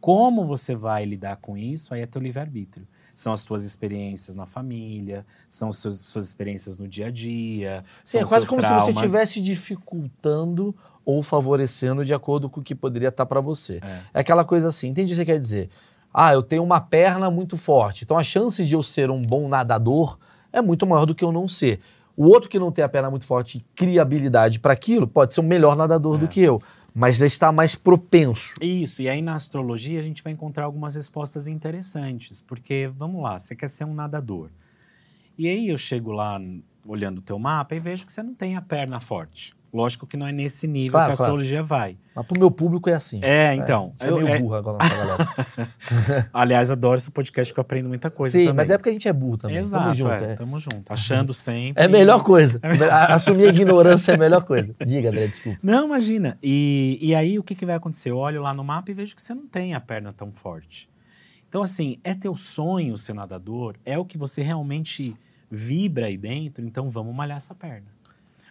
[0.00, 2.86] Como você vai lidar com isso, aí é teu livre-arbítrio.
[3.20, 7.84] São as tuas experiências na família, são as suas, experiências no dia a dia.
[8.02, 8.84] Sim, é quase como se traumas.
[8.86, 13.78] você estivesse dificultando ou favorecendo de acordo com o que poderia estar para você.
[13.82, 14.00] É.
[14.14, 15.68] É aquela coisa assim, entende o que você quer dizer?
[16.14, 19.48] Ah, eu tenho uma perna muito forte, então a chance de eu ser um bom
[19.48, 20.18] nadador
[20.50, 21.78] é muito maior do que eu não ser.
[22.16, 25.34] O outro que não tem a perna muito forte e cria habilidade para aquilo pode
[25.34, 26.20] ser um melhor nadador É.
[26.20, 26.60] do que eu,
[26.94, 28.54] mas está mais propenso.
[28.60, 33.38] Isso, e aí na astrologia a gente vai encontrar algumas respostas interessantes, porque vamos lá,
[33.38, 34.50] você quer ser um nadador.
[35.38, 36.40] E aí eu chego lá
[36.84, 39.54] olhando o teu mapa e vejo que você não tem a perna forte.
[39.72, 41.32] Lógico que não é nesse nível Claro, que a claro.
[41.32, 41.96] astrologia vai.
[42.14, 43.20] Mas pro meu público é assim.
[43.22, 43.94] É, então.
[44.00, 45.28] É, eu- meio é- burro agora nossa galera.
[46.34, 48.54] aliás, adoro esse podcast que eu aprendo muita coisa Sim, também.
[48.56, 49.58] mas é porque a gente é burro também.
[49.58, 50.10] Exato, Tamo junto.
[50.24, 50.34] é, é.
[50.34, 50.92] tamo junto.
[50.92, 51.80] Achando sempre.
[51.82, 52.60] É a melhor coisa.
[52.90, 54.74] A- Assumir a ignorância é a melhor coisa.
[54.84, 55.58] Diga, André, desculpa.
[55.62, 56.36] Não, imagina.
[56.42, 58.10] E, e aí, o que, que vai acontecer?
[58.10, 60.88] Eu olho lá no mapa e vejo que você não tem a perna tão forte.
[61.48, 63.74] Então, assim, é teu sonho ser nadador?
[63.84, 65.16] É o que você realmente
[65.50, 66.64] vibra aí dentro?
[66.64, 67.86] Então, vamos malhar essa perna.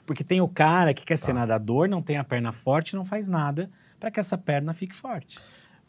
[0.09, 1.33] Porque tem o cara que quer ser Tá.
[1.35, 3.69] nadador, não tem a perna forte, não faz nada
[3.99, 5.37] para que essa perna fique forte.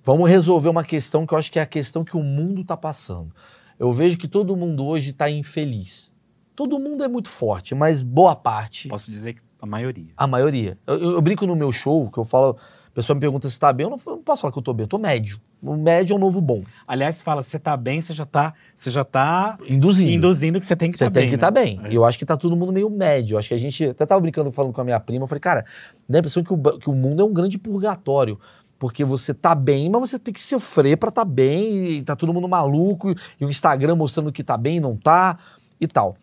[0.04, 2.76] Vamos resolver uma questão que eu acho que é a questão que o mundo está
[2.76, 3.34] passando.
[3.78, 6.12] Eu vejo que todo mundo hoje está infeliz.
[6.54, 10.12] Todo mundo é muito forte, mas boa parte, Posso dizer que a maioria.
[10.14, 10.76] a maioria.
[10.86, 12.58] Eu, eu- eu brinco no meu show, que eu falo,
[12.90, 14.60] a pessoa me pergunta se está bem, eu não, eu não posso falar que eu
[14.60, 15.40] estou bem, eu estou médio.
[15.62, 16.64] O médio é o novo bom.
[16.88, 20.10] Aliás, fala, você tá bem, você já tá, você já tá Induzindo.
[20.10, 21.30] induzindo que você tem que Você estar tem bem.
[21.30, 21.36] que né?
[21.36, 21.80] estar bem.
[21.84, 21.96] É.
[21.96, 23.34] Eu acho que tá todo mundo meio médio.
[23.34, 23.84] Eu acho que a gente.
[23.84, 25.24] Até tava brincando falando com a minha prima.
[25.24, 25.64] Eu falei, cara,
[26.08, 28.40] dá a impressão que o, que o mundo é um grande purgatório.
[28.78, 31.98] Porque você tá bem, mas você tem que sofrer pra tá bem.
[31.98, 33.14] E tá todo mundo maluco.
[33.40, 35.38] E o Instagram mostrando que tá bem e não tá.
[35.80, 36.16] E tal.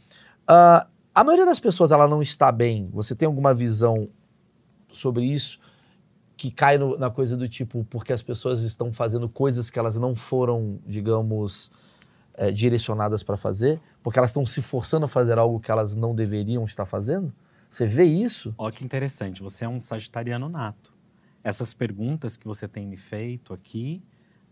[0.48, 2.90] Ah, a maioria das pessoas, ela não está bem.
[2.92, 4.10] Você tem alguma visão
[4.92, 5.60] sobre isso?
[6.38, 9.96] Que cai no- na coisa do tipo, porque as pessoas estão fazendo coisas que elas
[9.98, 11.72] não foram, digamos,
[12.36, 13.82] eh, direcionadas para fazer?
[14.04, 17.34] Porque elas estão se forçando a fazer algo que elas não deveriam estar fazendo?
[17.70, 18.54] Você vê isso?
[18.58, 20.94] Ó, que interessante, você é um sagitariano nato.
[21.44, 24.02] Essas perguntas que você tem me feito aqui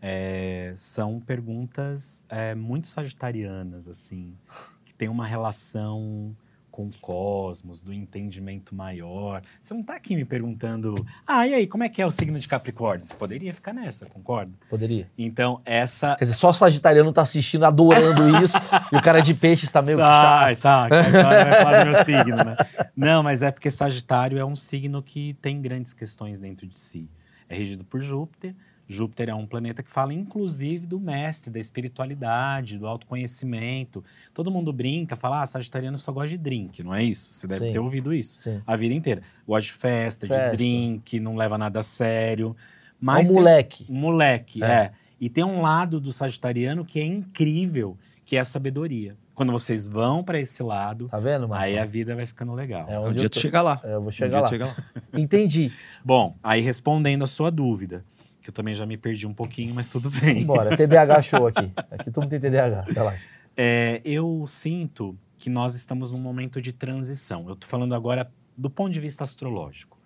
[0.01, 4.35] é, são perguntas é, muito sagitarianas, assim,
[4.83, 6.35] que tem uma relação
[6.75, 9.41] com o cosmos, do entendimento maior.
[9.61, 10.93] Você não está aqui me perguntando,
[11.25, 13.05] ah, e aí, como é que é o signo de Capricórnio?
[13.05, 14.51] Você poderia ficar nessa, concorda?
[14.69, 15.09] Poderia.
[15.17, 16.17] Então, essa...
[16.17, 18.57] Quer dizer, só o Sagitariano tá assistindo, adorando isso,
[18.91, 20.61] e o cara de peixe está meio que Ah, chato.
[20.61, 22.57] tá, que agora vai falar do meu signo, né?
[22.93, 27.09] Não, mas é porque Sagitário é um signo que tem grandes questões dentro de si.
[27.47, 28.53] É regido por Júpiter.
[28.87, 34.03] Júpiter é um planeta que fala, inclusive, do mestre, da espiritualidade, do autoconhecimento.
[34.33, 37.33] Todo mundo brinca, fala, ah, Sagitariano só gosta de drink, não é isso?
[37.33, 37.71] Você deve Sim.
[37.71, 38.61] ter ouvido isso Sim.
[38.65, 39.21] a vida inteira.
[39.47, 40.51] Gosta de festa, Festa.
[40.51, 42.55] de drink, não leva nada a sério.
[42.59, 43.85] É Mas um tem- moleque.
[43.89, 44.67] um moleque, É.
[44.67, 44.91] é.
[45.19, 49.15] E tem um lado do sagitariano que é incrível, que é a sabedoria.
[49.33, 52.85] Quando vocês vão para esse lado, Tá vendo, aí a vida vai ficando legal.
[52.89, 53.39] É Um onde dia eu tu tô.
[53.41, 53.81] chega lá.
[53.83, 54.47] É, eu vou Um chegar dia lá.
[54.47, 54.75] chega lá.
[55.13, 55.71] Entendi.
[56.03, 58.03] Bom, aí respondendo a sua dúvida,
[58.45, 60.45] que eu também já me perdi um pouquinho, mas tudo bem.
[60.45, 61.71] Bora, TDAH show aqui.
[61.89, 63.25] Aqui todo mundo tem TDAH, relaxa.
[63.57, 67.47] É, eu sinto que nós estamos num momento de transição.
[67.47, 69.97] Eu estou falando agora do ponto de vista astrológico.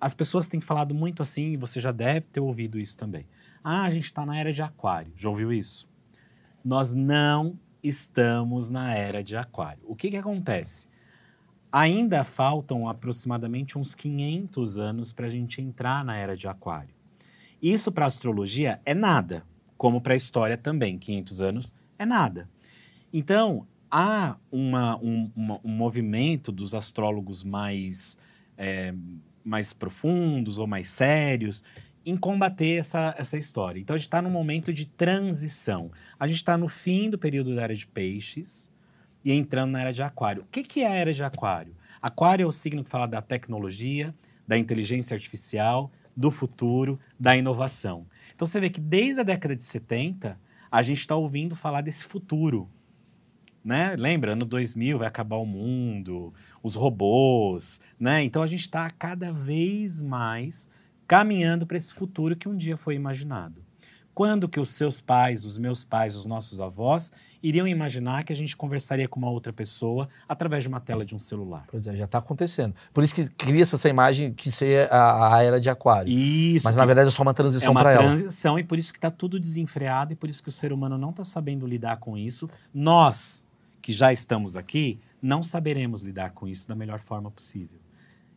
[0.00, 3.26] As pessoas têm falado muito assim, e você já deve ter ouvido isso também.
[3.62, 5.12] Ah, a gente está na era de Aquário.
[5.16, 5.88] Já ouviu isso?
[6.64, 9.82] Nós não estamos na era de Aquário.
[9.84, 10.88] O que, que acontece?
[11.72, 16.94] Ainda faltam aproximadamente uns 500 anos para a gente entrar na era de Aquário.
[17.64, 19.42] Isso para astrologia é nada,
[19.78, 20.98] como para a história também.
[20.98, 22.46] 500 anos é nada.
[23.10, 28.18] Então, há uma- um, uma- um movimento dos astrólogos mais,
[28.58, 28.92] é,
[29.42, 31.64] mais profundos ou mais sérios
[32.04, 33.80] em combater essa, essa história.
[33.80, 35.90] Então, a gente está num momento de transição.
[36.20, 38.70] A gente está no fim do período da era de peixes
[39.24, 40.42] e entrando na era de aquário.
[40.42, 41.74] O que, que é a era de aquário?
[42.02, 44.14] Aquário é o signo que fala da tecnologia,
[44.46, 48.06] da inteligência artificial, do futuro, da inovação.
[48.34, 50.38] Então, você vê que desde a década de 70,
[50.70, 52.68] a gente está ouvindo falar desse futuro.
[53.64, 53.96] Né?
[53.96, 58.22] Lembra, ano 2000 vai acabar o mundo, os robôs, né?
[58.22, 60.68] Então a gente está cada vez mais
[61.06, 63.63] caminhando para esse futuro que um dia foi imaginado.
[64.14, 68.36] Quando que os seus pais, os meus pais, os nossos avós iriam imaginar que a
[68.36, 71.66] gente conversaria com uma outra pessoa através de uma tela de um celular?
[71.70, 72.74] Pois é, já está acontecendo.
[72.92, 76.10] Por isso que cria-se essa imagem que seria a, a era de aquário.
[76.10, 76.64] Isso.
[76.64, 78.02] Mas na verdade é só uma transição é uma para ela.
[78.04, 80.96] transição e por isso que está tudo desenfreado e por isso que o ser humano
[80.96, 82.48] não está sabendo lidar com isso.
[82.72, 83.46] Nós,
[83.82, 87.78] que já estamos aqui, não saberemos lidar com isso da melhor forma possível.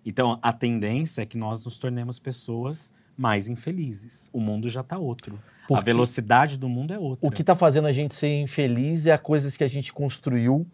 [0.06, 4.30] Então, a tendência é que nós nos tornemos pessoas mais infelizes.
[4.32, 5.40] O mundo já está outro.
[5.68, 7.28] Porque A velocidade do mundo é outra.
[7.28, 10.66] O que está fazendo a gente ser infeliz é a coisas que a gente construiu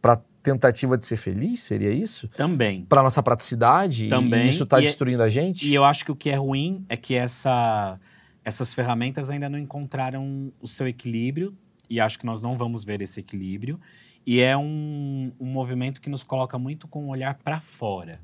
[0.00, 1.60] para tentativa de ser feliz?
[1.62, 2.28] Seria isso?
[2.28, 2.84] Também.
[2.84, 4.08] Para nossa praticidade?
[4.08, 4.48] Também.
[4.48, 5.68] Isso está é- destruindo a gente?
[5.68, 7.98] E eu acho que o que é ruim é que essa,
[8.44, 11.56] essas ferramentas ainda não encontraram o seu equilíbrio,
[11.88, 13.80] e acho que nós não vamos ver esse equilíbrio.
[14.26, 18.20] E é um, um movimento que nos coloca muito com o olhar para fora.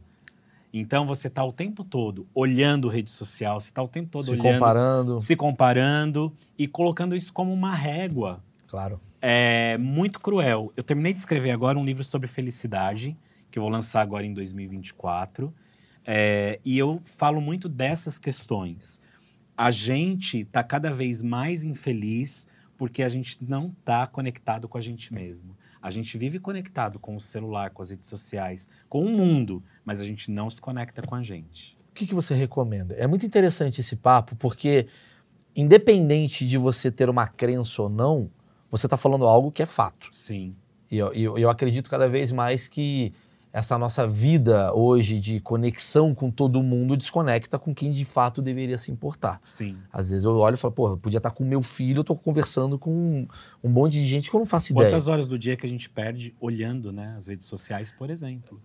[0.72, 4.30] Então você está o tempo todo olhando rede social, você está o tempo todo se
[4.30, 5.20] olhando, comparando.
[5.20, 8.98] se comparando e colocando isso como uma régua Claro.
[9.20, 10.72] é muito cruel.
[10.76, 13.16] Eu terminei de escrever agora um livro sobre felicidade,
[13.50, 15.52] que eu vou lançar agora em 2024.
[16.04, 19.00] é, e eu falo muito dessas questões.
[19.56, 24.80] A gente está cada vez mais infeliz porque a gente não está conectado com a
[24.80, 25.54] gente mesmo.
[25.82, 30.00] A gente vive conectado com o celular, com as redes sociais, com o mundo, mas
[30.00, 31.76] a gente não se conecta com a gente.
[31.90, 32.94] O que, que você recomenda?
[32.94, 34.86] É muito interessante esse papo, porque
[35.54, 38.30] independente de você ter uma crença ou não,
[38.70, 40.08] você está falando algo que é fato.
[40.12, 40.54] Sim,
[40.90, 43.14] E eu, eu, eu acredito cada vez mais que
[43.52, 48.78] essa nossa vida hoje de conexão com todo mundo desconecta com quem de fato deveria
[48.78, 49.38] se importar.
[49.42, 49.76] sim.
[49.92, 52.16] Às vezes eu olho e falo, pô, eu podia estar com meu filho, eu tô
[52.16, 53.28] conversando com um,
[53.62, 54.88] um monte de gente que eu não faço ideia.
[54.90, 58.58] Quantas horas do dia que a gente perde olhando né, as redes sociais, por exemplo?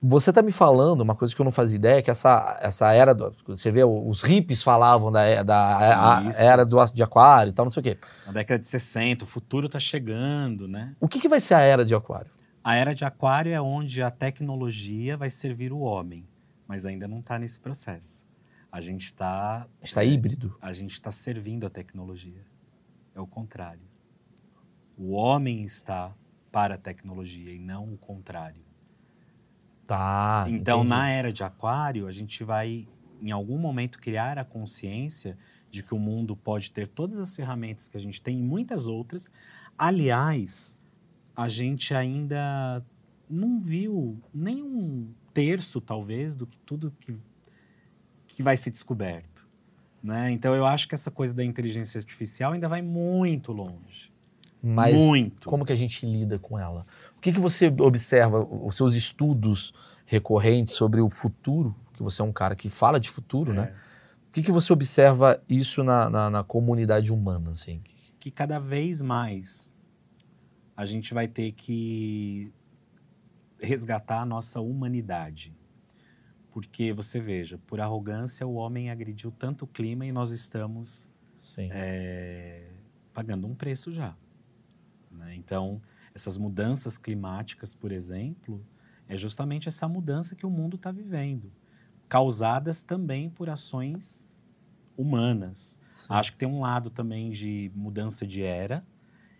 [0.00, 3.12] Você tá me falando uma coisa que eu não fazia ideia, que essa, essa era,
[3.12, 7.52] do, você vê, os hippies falavam da, é- da a- era do, de aquário e
[7.52, 7.98] tal, não sei o quê.
[8.24, 10.94] Na década de 60, o futuro está chegando, né?
[11.00, 12.30] O que, que vai ser a era de aquário?
[12.68, 16.28] A era de aquário é onde a tecnologia vai servir o homem,
[16.66, 18.22] mas ainda não está nesse processo.
[18.70, 20.54] A gente está Está híbrido?
[20.60, 22.44] a gente está servindo a tecnologia.
[23.14, 23.88] É o contrário.
[24.98, 26.14] O homem está
[26.52, 28.62] para a tecnologia e não o contrário.
[29.86, 30.44] Tá.
[30.50, 30.90] então, entendi.
[30.90, 32.86] na era de aquário, a gente vai,
[33.22, 35.38] em algum momento, criar a consciência
[35.70, 38.86] de que o mundo pode ter todas as ferramentas que a gente tem e muitas
[38.86, 39.30] outras.
[39.78, 40.77] Aliás,
[41.38, 42.84] a gente ainda
[43.30, 47.16] não viu nem um terço, talvez, do que tudo que,
[48.26, 49.46] que vai ser descoberto.
[50.02, 50.32] Né?
[50.32, 54.12] Então, eu acho que essa coisa da inteligência artificial ainda vai muito longe.
[54.60, 55.48] Mas muito.
[55.48, 56.84] como que a gente lida com ela?
[57.16, 59.72] O que, que você observa, os seus estudos
[60.06, 63.72] recorrentes sobre o futuro, que você é um cara que fala de futuro, né?
[64.28, 67.80] O que, que você observa isso na, na, na comunidade humana, assim?
[68.18, 69.74] que cada vez mais
[70.78, 72.52] a gente vai ter que
[73.60, 75.52] resgatar a nossa humanidade.
[76.52, 81.10] Porque você veja, por arrogância o homem agrediu tanto o clima e nós estamos
[81.72, 82.70] é,
[83.12, 84.16] pagando um preço já.
[85.10, 85.34] né?
[85.34, 85.82] Então,
[86.14, 88.64] essas mudanças climáticas, por exemplo,
[89.08, 91.50] é justamente essa mudança que o mundo está vivendo,
[92.08, 94.24] causadas também por ações
[94.96, 95.76] humanas.
[95.92, 96.06] Sim.
[96.08, 98.86] Acho que tem um lado também de mudança de era.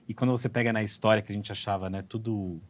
[0.09, 2.61] E quando você pega na história que a gente achava, né, tudo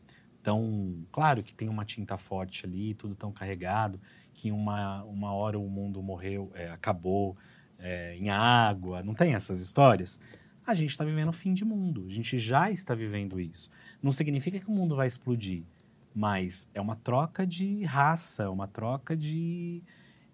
[0.42, 1.06] tão.
[1.12, 4.00] Claro que tem uma tinta forte ali, tudo tão carregado,
[4.34, 7.36] que uma, uma hora o mundo morreu, é, acabou
[7.78, 10.18] é, em água, não tem essas histórias?
[10.66, 13.70] A gente está vivendo o fim de mundo, a gente já está vivendo isso.
[14.02, 15.62] Não significa que o mundo vai explodir,
[16.14, 19.82] mas é uma troca de raça, é uma troca de,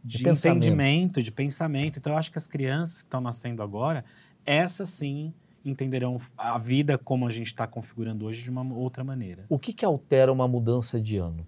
[0.03, 1.99] De de, entendimento, de pensamento.
[1.99, 4.05] Então, eu acho que as crianças que estão nascendo agora,
[4.45, 5.33] essas sim
[5.65, 9.47] entenderão a vida como a gente está configurando hoje de uma outra maneira.
[9.49, 11.47] O que, que altera uma mudança de ano?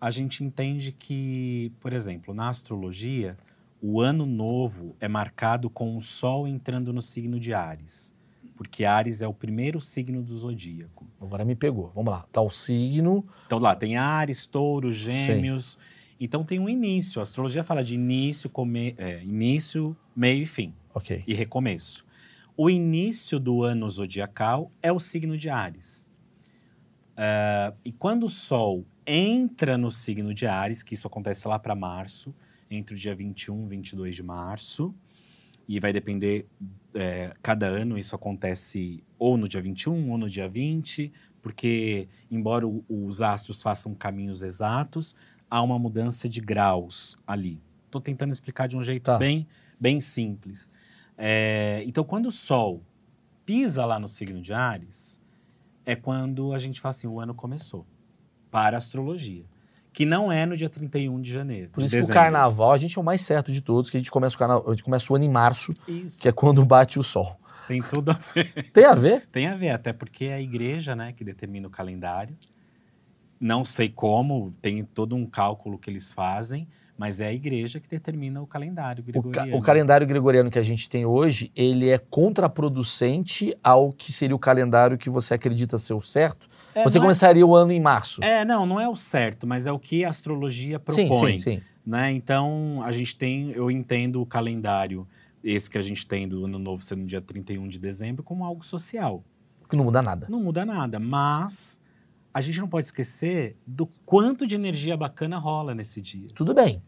[0.00, 3.36] A gente entende que, por exemplo, na astrologia,
[3.80, 8.14] o ano novo é marcado com o Sol entrando no signo de Ares,
[8.56, 11.06] porque Ares é o primeiro signo do zodíaco.
[11.20, 11.92] Agora me pegou.
[11.94, 12.24] Vamos lá.
[12.32, 13.24] Tá o signo.
[13.46, 15.78] Então lá tem Ares, Touro, Gêmeos.
[16.20, 17.20] Então tem um início.
[17.20, 18.94] A astrologia fala de início, come...
[18.98, 20.72] é, início, meio e fim.
[20.94, 21.24] Ok.
[21.26, 22.04] e recomeço.
[22.56, 26.10] O início do ano zodiacal é o signo de Ares.
[27.16, 31.74] Ah, e quando o Sol entra no signo de Ares, que isso acontece lá para
[31.74, 32.34] março,
[32.70, 34.94] entre o dia 21 e 22 de março,
[35.68, 36.44] E vai depender,
[36.92, 42.66] é, cada ano isso acontece ou no dia 21 ou no dia 20, porque, embora
[42.66, 45.14] o- os astros façam caminhos exatos,
[45.48, 47.62] há uma mudança de graus ali.
[47.86, 49.16] Estou tentando explicar de um jeito Tá.
[49.16, 49.46] bem,
[49.78, 50.68] bem simples.
[51.16, 52.82] É, então, quando o Sol
[53.44, 55.20] pisa lá no signo de Ares,
[55.84, 57.86] é quando a gente fala assim, o ano começou,
[58.50, 59.44] para a astrologia.
[59.92, 61.70] Que não é no dia 31 de janeiro.
[61.70, 63.96] Por de isso que o carnaval, a gente é o mais certo de todos, que
[63.96, 66.20] a gente começa o, carnaval, a gente começa o ano em março, Isso.
[66.20, 67.38] que é quando bate o sol.
[67.68, 68.70] Tem tudo a ver.
[68.72, 69.28] Tem a ver?
[69.30, 72.36] Tem a ver, até porque é a igreja, né, que determina o calendário.
[73.38, 76.66] Não sei como, tem todo um cálculo que eles fazem,
[77.02, 79.56] mas é a igreja que determina o calendário O, ca- gregoriano.
[79.58, 84.38] o calendário gregoriano que a gente tem hoje, ele é contraproducente ao que seria o
[84.38, 86.48] calendário que você acredita ser o certo?
[86.72, 88.22] É, você é- começaria o ano em março.
[88.22, 91.36] É, não, não é o certo, mas é o que a astrologia sim, propõe.
[91.38, 91.62] sim, sim.
[91.84, 92.12] né?
[92.12, 95.04] Então, a gente tem, eu entendo o calendário,
[95.42, 98.44] esse que a gente tem do Ano Novo sendo no dia 31 de dezembro, como
[98.44, 99.24] algo social.
[99.68, 100.28] Que não muda nada.
[100.30, 101.80] Não muda nada, mas
[102.32, 106.28] a gente não pode esquecer do quanto de energia bacana rola nesse dia.
[106.32, 106.80] Tudo bem.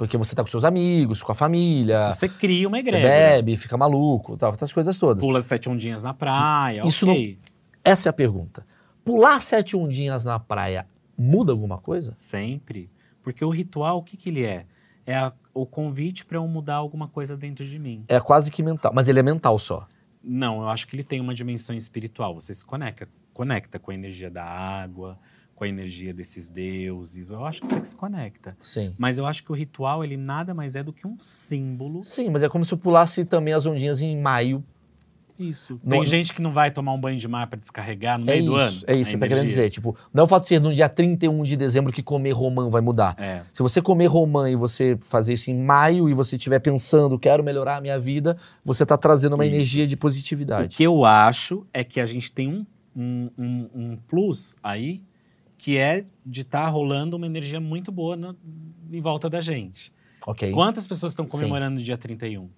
[0.00, 3.54] Porque você tá com seus amigos, com a família, você cria uma você igreja, bebe,
[3.58, 5.22] fica maluco, tal, essas coisas todas.
[5.22, 7.38] pula sete ondinhas na praia, Isso ok.
[7.84, 8.66] Essa é a pergunta.
[9.04, 10.86] Pular sete ondinhas na praia
[11.18, 12.14] muda alguma coisa?
[12.16, 12.90] Sempre.
[13.22, 14.64] Porque o ritual, o que, que ele é?
[15.04, 18.02] É a- o convite para eu mudar alguma coisa dentro de mim.
[18.08, 19.86] É quase que mental, mas ele é mental só.
[20.24, 22.34] Não, eu acho que ele tem uma dimensão espiritual.
[22.36, 25.18] Você se conecta, conecta com a energia da água,
[25.60, 27.28] com a energia desses deuses.
[27.28, 28.56] Eu acho que você se conecta.
[28.62, 28.94] Sim.
[28.96, 32.02] Mas eu acho que o ritual, ele nada mais é do que um símbolo.
[32.02, 34.64] Sim, mas é como se eu pulasse também as ondinhas em maio.
[35.38, 35.78] Isso.
[35.84, 38.36] Não- Tem gente que não vai tomar um banho de mar para descarregar no É
[38.40, 38.76] meio isso, do ano.
[38.86, 39.68] é isso você tá querendo dizer.
[39.68, 42.70] Tipo, não é o fato de ser no dia 31 de dezembro que comer romã
[42.70, 43.14] vai mudar.
[43.18, 43.42] É.
[43.52, 47.44] Se você comer romã e você fazer isso em maio e você estiver pensando, quero
[47.44, 49.54] melhorar a minha vida, você tá trazendo uma Isso.
[49.56, 50.74] energia de O positividade.
[50.74, 55.02] que eu acho é que a gente tem um, um, um, um plus aí,
[55.62, 58.16] que é de estar rolando uma energia muito boa
[58.90, 59.92] em volta da gente.
[60.26, 60.50] Ok.
[60.52, 61.32] Quantas pessoas estão Sim.
[61.32, 62.48] comemorando o dia 31?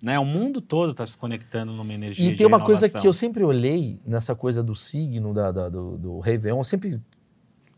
[0.00, 0.16] Né?
[0.16, 3.00] O mundo todo está se conectando numa energia E de tem uma coisa renovação.
[3.00, 7.00] que eu sempre olhei nessa coisa do signo, da, da- do, do Réveillon, eu sempre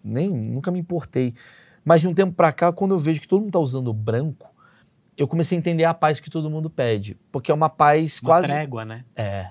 [0.02, 1.32] nem, nunca me importei.
[1.82, 4.50] Mas de um tempo pra cá, quando eu vejo que todo mundo tá usando branco,
[5.16, 7.16] eu comecei a entender a paz que todo mundo pede.
[7.32, 8.48] Porque é uma paz Uma quase.
[8.48, 9.02] trégua, né?
[9.16, 9.48] É.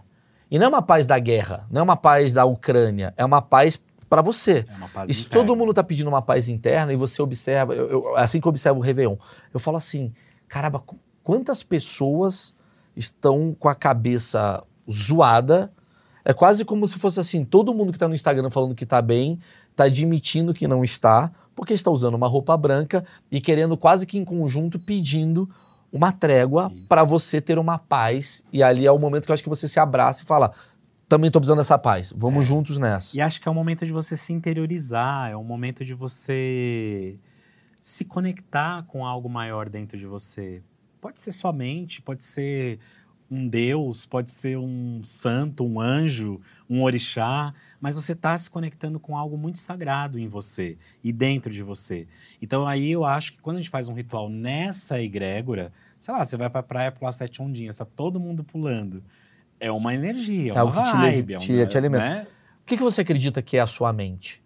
[0.51, 3.41] E não é uma paz da guerra, não é uma paz da Ucrânia, é uma
[3.41, 4.65] paz pra você.
[4.69, 8.17] É E se todo mundo tá pedindo uma paz interna e você observa, eu- eu-
[8.17, 9.15] assim que eu observo o Réveillon,
[9.53, 10.13] eu falo assim,
[10.47, 12.55] caramba, qu- quantas pessoas
[12.95, 15.71] estão com a cabeça zoada?
[16.25, 19.01] É quase como se fosse assim, todo mundo que tá no Instagram falando que tá
[19.01, 19.39] bem,
[19.75, 24.17] tá admitindo que não está, porque está usando uma roupa branca e querendo quase que
[24.17, 25.49] em conjunto pedindo
[25.91, 28.43] uma trégua pra você ter uma paz.
[28.51, 30.51] E ali é o momento que eu acho que você se abraça e fala,
[31.15, 32.47] também tô precisando dessa paz, vamos É.
[32.49, 33.15] juntos nessa.
[33.15, 37.17] E acho que é um momento de você se interiorizar, é um momento de você
[37.81, 40.61] se conectar com algo maior dentro de você.
[41.01, 42.79] Pode ser sua mente, pode ser
[43.29, 46.39] um Deus, pode ser um santo, um anjo,
[46.69, 51.51] um orixá, mas você está se conectando com algo muito sagrado em você e dentro
[51.51, 52.07] de você.
[52.41, 56.23] Então aí eu acho que quando a gente faz um ritual nessa egrégora, sei lá,
[56.25, 59.03] você vai pra praia pular sete ondinhas, tá todo mundo pulando.
[59.63, 62.03] É uma energia, é É uma algo que te vibe, é te- uma- te alimenta.
[62.09, 62.27] né?
[62.61, 64.41] O que, que você acredita que é a sua mente?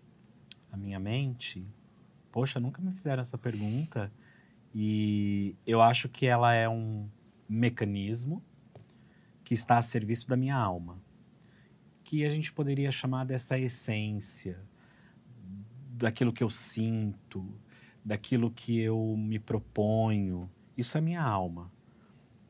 [0.71, 1.65] a minha mente?
[2.31, 4.11] Poxa, nunca me fizeram essa pergunta.
[4.75, 7.09] E eu acho que ela é um
[7.49, 8.43] mecanismo
[9.43, 11.01] que está a serviço da minha alma.
[12.03, 14.59] Que a gente poderia chamar dessa essência,
[15.93, 17.43] daquilo que eu sinto,
[18.05, 20.47] daquilo que eu me proponho.
[20.77, 21.71] Isso é minha alma.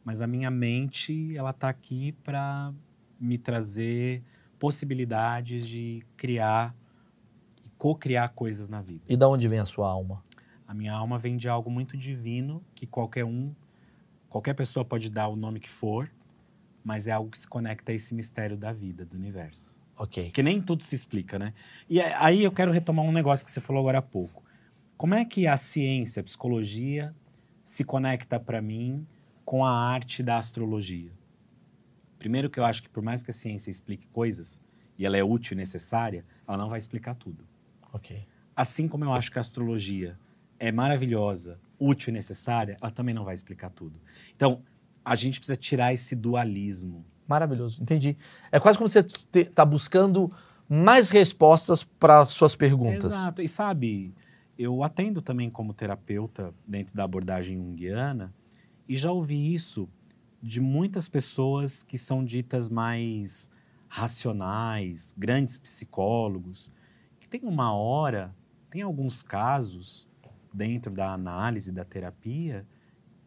[0.07, 2.73] Mas a minha mente, ela está aqui para
[3.19, 4.23] me trazer
[4.57, 6.73] possibilidades de criar
[7.65, 9.03] e co-criar coisas na vida.
[9.09, 10.23] E da onde vem a sua alma?
[10.65, 13.53] A minha alma vem de algo muito divino que qualquer um,
[14.29, 16.09] qualquer pessoa pode dar o nome que for,
[16.85, 19.77] mas é algo que se conecta a esse mistério da vida, do universo.
[19.97, 20.23] Ok.
[20.27, 21.53] Porque nem tudo se explica, né?
[21.89, 24.41] E aí eu quero retomar um negócio que você falou agora há pouco.
[24.95, 27.13] Como é que a ciência, a psicologia,
[27.65, 29.05] se conecta para mim
[29.47, 31.09] com a arte da astrologia?
[32.19, 34.61] Primeiro que eu acho que por mais que a ciência explique coisas,
[34.97, 37.47] e ela é útil e necessária, ela não vai explicar tudo.
[37.93, 38.27] Ok.
[38.53, 40.19] Assim como eu acho que a astrologia
[40.59, 44.01] é maravilhosa, útil e necessária, ela também não vai explicar tudo.
[44.35, 44.63] Então,
[45.05, 47.05] a gente precisa tirar esse dualismo.
[47.25, 48.17] Maravilhoso, entendi.
[48.51, 48.99] É quase como você
[49.33, 50.29] está buscando
[50.67, 53.13] mais respostas para suas perguntas.
[53.13, 53.41] Exato.
[53.41, 54.13] E sabe,
[54.59, 58.35] eu atendo também como terapeuta dentro da abordagem junguiana
[58.87, 59.89] e já ouvi isso
[60.41, 63.51] de muitas pessoas que são ditas mais
[63.87, 66.71] racionais, grandes psicólogos,
[67.19, 68.35] que tem uma hora,
[68.69, 70.07] tem alguns casos
[70.53, 72.65] dentro da análise da terapia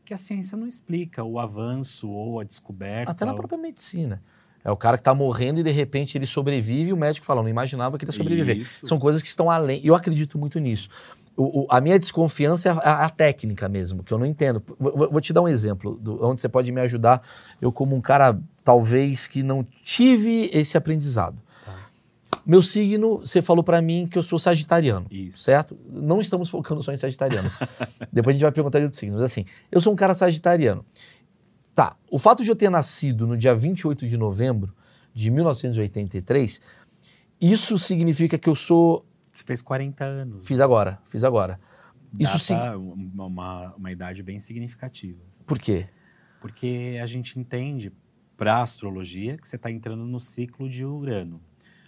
[0.04, 3.12] que a ciência não explica o avanço ou a descoberta.
[3.12, 4.22] Até na própria medicina.
[4.62, 7.42] É o cara que está morrendo e de repente ele sobrevive e o médico fala,
[7.42, 8.58] não imaginava que ele ia sobreviver.
[8.58, 8.86] Isso.
[8.86, 9.80] São coisas que estão além.
[9.82, 10.90] Eu acredito muito nisso.
[11.36, 14.62] O- o- a minha desconfiança é a, a técnica mesmo, que eu não entendo.
[14.78, 17.22] Vou, vou- te dar um exemplo, do- onde você pode me ajudar.
[17.60, 21.36] Eu, como um cara, talvez, que não tive esse aprendizado.
[22.44, 25.42] Meu signo, você falou pra mim que eu sou sagitariano, Isso.
[25.42, 25.78] certo?
[25.88, 27.58] Não estamos focando só em sagitarianos.
[28.12, 29.20] Depois a gente vai perguntar de outros signos.
[29.20, 30.84] Mas assim, eu sou um cara sagitariano.
[31.74, 34.72] Tá, o fato de eu ter nascido no dia 28 de novembro
[35.14, 36.60] de 1983,
[37.40, 40.46] isso significa que eu sou Você fez 40 anos.
[40.46, 41.60] Fiz agora, fiz agora.
[42.18, 42.54] Isso sim.
[42.54, 45.22] Uma, uma, uma idade bem significativa.
[45.46, 45.88] Por quê?
[46.40, 47.92] Porque a gente entende,
[48.36, 51.42] para a astrologia, que você está entrando no ciclo de Urano.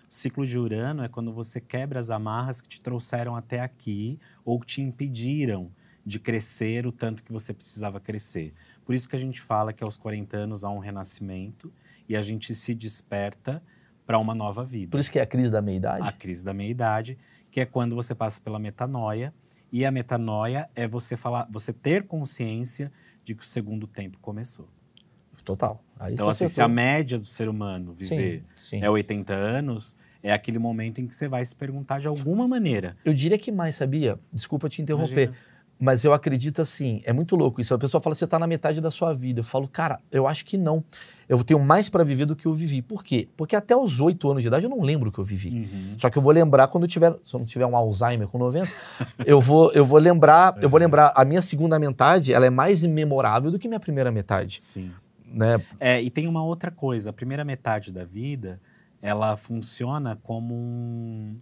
[0.08, 4.20] O ciclo de Urano é quando você quebra as amarras que te trouxeram até aqui
[4.44, 5.72] ou que te impediram
[6.04, 8.52] de crescer o tanto que você precisava crescer.
[8.84, 11.72] Por isso que a gente fala que aos 40 anos há um renascimento
[12.08, 13.62] e a gente se desperta
[14.04, 16.06] para uma nova vida Por isso que é a crise da meia-idade?
[16.06, 17.16] a crise da meia-idade,
[17.52, 19.32] que é quando você passa pela metanoia,
[19.70, 22.90] e a metanoia é você falar, você ter consciência
[23.22, 24.68] de que o segundo tempo começou.
[25.44, 25.82] Total.
[25.98, 28.82] Aí Então, assim, se a média do ser humano viver Sim, sim.
[28.82, 32.96] é 80 anos, é aquele momento em que você vai se perguntar de alguma maneira.
[33.04, 34.18] Eu diria que mais, sabia?
[34.32, 35.24] Desculpa te interromper.
[35.24, 35.51] Imagina.
[35.82, 37.74] Mas eu acredito assim, é muito louco isso.
[37.74, 39.40] A pessoa fala, você tá na metade da sua vida.
[39.40, 40.84] Eu falo, cara, eu acho que não.
[41.28, 42.80] Eu tenho mais para viver do que eu vivi.
[42.80, 43.28] Por quê?
[43.36, 45.50] Porque até os oito anos de idade eu não lembro o que eu vivi.
[45.50, 45.96] Uhum.
[45.98, 48.38] Só que eu vou lembrar quando eu tiver, se eu não tiver um Alzheimer com
[48.38, 48.70] 90,
[49.26, 52.84] eu vou, eu vou lembrar, eu vou lembrar, a minha segunda metade, ela é mais
[52.84, 54.92] memorável do que minha primeira metade, Sim.
[55.26, 55.60] né?
[55.80, 57.10] É, e tem uma outra coisa.
[57.10, 58.60] A primeira metade da vida,
[59.00, 61.36] ela funciona como um...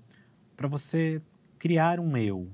[0.56, 1.20] para você
[1.58, 2.48] criar um eu,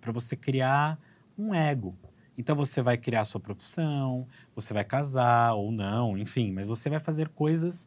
[0.00, 1.00] para você criar
[1.38, 1.96] um ego.
[2.36, 6.98] Então você vai criar sua profissão, você vai casar ou não, enfim, mas você vai
[7.00, 7.86] fazer coisas,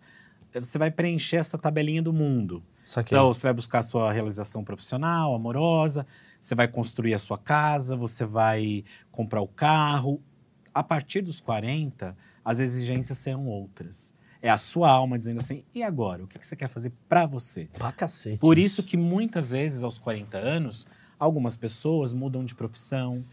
[0.53, 2.63] você vai preencher essa tabelinha do mundo.
[3.13, 6.05] Então, você vai buscar a sua realização profissional, amorosa,
[6.39, 10.21] você vai construir a sua casa, você vai comprar o carro.
[10.71, 14.13] A partir dos 40, as exigências serão outras.
[14.41, 16.23] É a sua alma dizendo assim: e agora?
[16.23, 17.67] O que que você quer fazer para você?
[17.73, 18.37] Pra cacete.
[18.37, 20.85] Por isso que muitas vezes, aos 40 anos,
[21.19, 23.23] algumas pessoas mudam de profissão,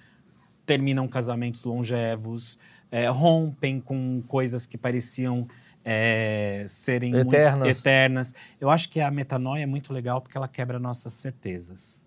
[0.66, 2.58] terminam casamentos longevos,
[2.90, 5.46] é, rompem com coisas que pareciam
[5.84, 7.78] é, serem Eternas.
[7.80, 8.34] eternas.
[8.60, 12.00] Eu acho que a metanoia é muito legal porque ela quebra nossas certezas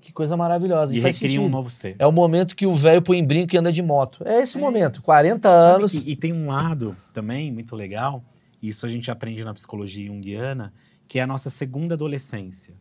[0.00, 0.94] Que coisa maravilhosa.
[0.94, 1.96] e faz recria um novo ser.
[1.98, 4.22] É o momento que o velho põe brinco e anda de moto.
[4.26, 4.96] É esse É momento.
[4.96, 5.04] isso.
[5.04, 5.92] 40 Sabe anos.
[5.92, 8.22] que- e tem um lado também muito legal,
[8.60, 10.74] e isso a gente aprende na psicologia junguiana,
[11.08, 12.74] que é a nossa segunda adolescência.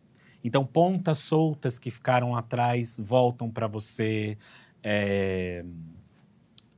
[0.43, 4.37] Então, pontas soltas que ficaram atrás voltam para você
[4.83, 5.63] é,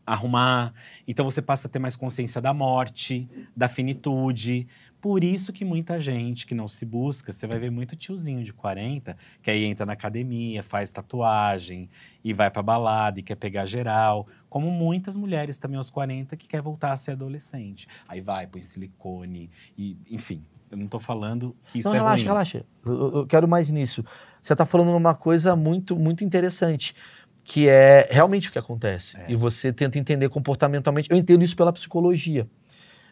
[0.05, 0.74] arrumar.
[1.07, 4.68] Então, você passa a ter mais consciência da morte, da finitude.
[4.99, 8.53] Por isso que muita gente que não se busca, você vai ver muito tiozinho de
[8.53, 11.89] 40, que aí entra na academia, faz tatuagem
[12.24, 14.28] e vai pra balada e quer pegar geral.
[14.50, 17.88] Como muitas mulheres também aos 40 que quer voltar a ser adolescente.
[18.08, 20.44] Aí vai, põe silicone e, enfim.
[20.72, 22.28] Eu não tô falando que isso não, é relaxa, ruim.
[22.28, 22.66] relaxa.
[22.86, 24.04] Eu, eu- quero mais nisso.
[24.42, 26.96] Você está falando uma coisa muito, muito interessante,
[27.44, 29.18] que é realmente o que acontece.
[29.18, 29.26] É.
[29.32, 31.12] E você tenta entender comportamentalmente.
[31.12, 32.48] Eu entendo isso pela psicologia.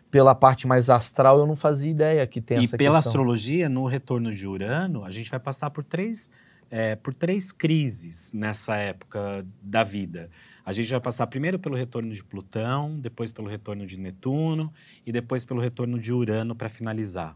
[0.09, 3.11] Pela parte mais astral, eu não fazia ideia que tem E essa pela questão.
[3.11, 6.29] astrologia, no retorno de Urano, a gente vai passar por três,
[6.71, 10.29] é, por três crises nessa época da vida.
[10.65, 14.71] A gente vai passar primeiro pelo retorno de Plutão, depois pelo retorno de Netuno
[15.05, 17.35] e depois pelo retorno de Urano para finalizar.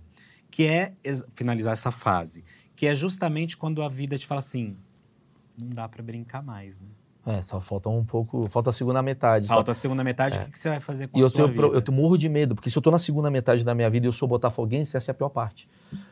[0.50, 0.94] Que é
[1.36, 4.78] finalizar essa fase, que é justamente quando a vida te fala assim,
[5.60, 6.88] não dá para brincar mais, né?
[7.26, 8.48] É, só falta um pouco.
[8.50, 9.48] Falta a segunda metade.
[9.48, 11.22] Falta a segunda metade, o que, que você vai fazer com É.
[11.22, 11.84] E a eu sua tenho, vida?
[11.88, 14.08] eu morro de medo, porque se eu tô na segunda metade da minha vida e
[14.08, 15.68] eu sou botafoguense, essa é a pior parte.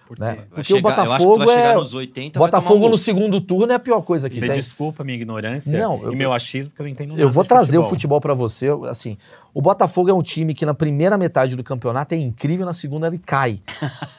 [0.05, 0.39] Por né?
[0.49, 2.61] Porque chegar- o Botafogo eu acho que tu vai chegar é- nos 80, vai tomar
[2.61, 4.55] Botafogo um no segundo turno é a pior coisa que Você tem.
[4.55, 7.29] desculpa a minha ignorância Não, eu- e meu achismo, porque eu não entendo nada Eu
[7.29, 8.67] vou de trazer o futebol pra você.
[8.89, 9.17] Assim,
[9.53, 13.07] o Botafogo é um time que na primeira metade do campeonato é incrível, na segunda
[13.07, 13.59] ele cai.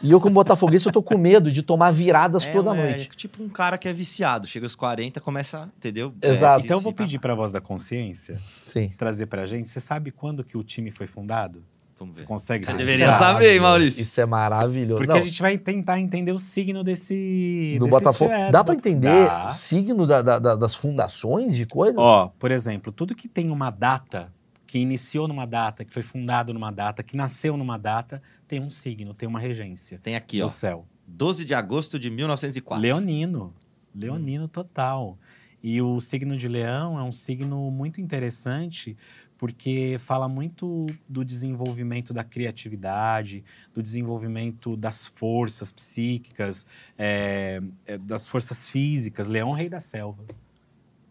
[0.02, 3.10] e eu, como botafoguense, eu tô com medo de tomar viradas É, toda é, noite.
[3.14, 4.46] tipo um cara que é viciado.
[4.46, 6.12] Chega aos 40, começa, entendeu?
[6.20, 6.60] Exato.
[6.60, 8.36] se- Então eu vou pedir para a voz da consciência
[8.66, 8.90] Sim.
[8.98, 9.68] trazer pra gente.
[9.68, 11.62] Você sabe quando que o time foi fundado?
[11.98, 12.26] Vamos Você ver.
[12.26, 14.02] consegue Você deveria saber, hein, Maurício?
[14.02, 14.96] Isso é maravilhoso.
[14.98, 17.76] Porque Não, a gente vai tentar entender o signo desse.
[17.78, 18.32] do desse Botafogo.
[18.32, 19.46] é, Dá Bota- entender Dá.
[19.46, 21.96] o signo da- da- da- das fundações de coisas?
[21.98, 24.32] Ó, por exemplo, tudo que tem uma data
[24.66, 28.68] que iniciou numa data, que foi fundado numa data, que nasceu numa data, tem um
[28.70, 30.00] signo, tem uma regência.
[30.02, 30.48] Tem aqui, o ó.
[30.48, 30.84] céu.
[31.06, 32.82] 12 de agosto de 1904.
[32.82, 33.54] Leonino.
[33.94, 35.16] Leonino total.
[35.62, 38.96] E o signo de Leão é um signo muito interessante
[39.38, 46.66] porque fala muito do desenvolvimento da criatividade, do desenvolvimento das forças psíquicas,
[46.98, 49.26] é, é, das forças físicas.
[49.26, 50.24] Leão, rei da selva.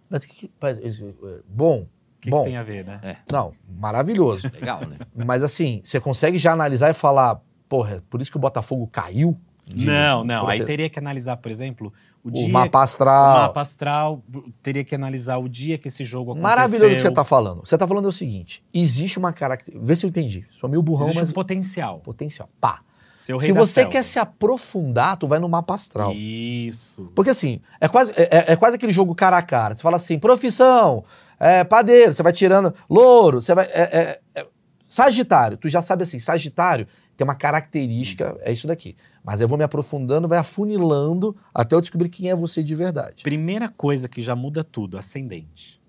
[0.10, 1.88] Mas que, que, é, bom, O
[2.22, 2.44] que, bom.
[2.44, 3.18] que tem a ver, né?
[3.32, 4.50] Não, maravilhoso.
[4.54, 4.98] Legal, né?
[5.16, 9.38] Mas assim, você consegue já analisar e falar, porra, por isso que o Botafogo caiu?
[9.66, 10.48] De- Não, não.
[10.48, 11.94] Aí teria que analisar, por exemplo,
[12.24, 12.50] o, o dia.
[12.50, 13.38] mapa o astral.
[13.42, 14.24] mapa astral,
[14.62, 16.44] teria que analisar o dia que esse jogo aconteceu.
[16.50, 17.62] Maravilhoso o que você tá falando.
[17.66, 19.86] Você tá falando é o seguinte: existe uma característica.
[19.86, 20.46] Vê se eu entendi.
[20.52, 21.30] Sou meio burrão, Existe mas.
[21.30, 22.00] um potencial.
[22.00, 22.50] Potencial.
[22.62, 22.82] Pá.
[23.12, 23.92] Seu Se você selva.
[23.92, 26.12] quer se aprofundar, tu vai no mapa astral.
[26.14, 27.12] Isso.
[27.16, 29.76] Porque assim, é quase, é, é- é quase aquele jogo cara a cara.
[29.76, 31.04] Você fala assim, profissão,
[31.40, 33.66] é, padeiro, você vai tirando louro, você vai.
[33.66, 34.48] é- é- é-
[34.88, 38.96] sagitário, tu já sabe assim, Sagitário tem uma característica, é isso daqui.
[39.24, 43.24] Mas eu vou me aprofundando, vai afunilando até eu descobrir quem é você de verdade.
[43.24, 45.82] Primeira coisa que já muda tudo, ascendente.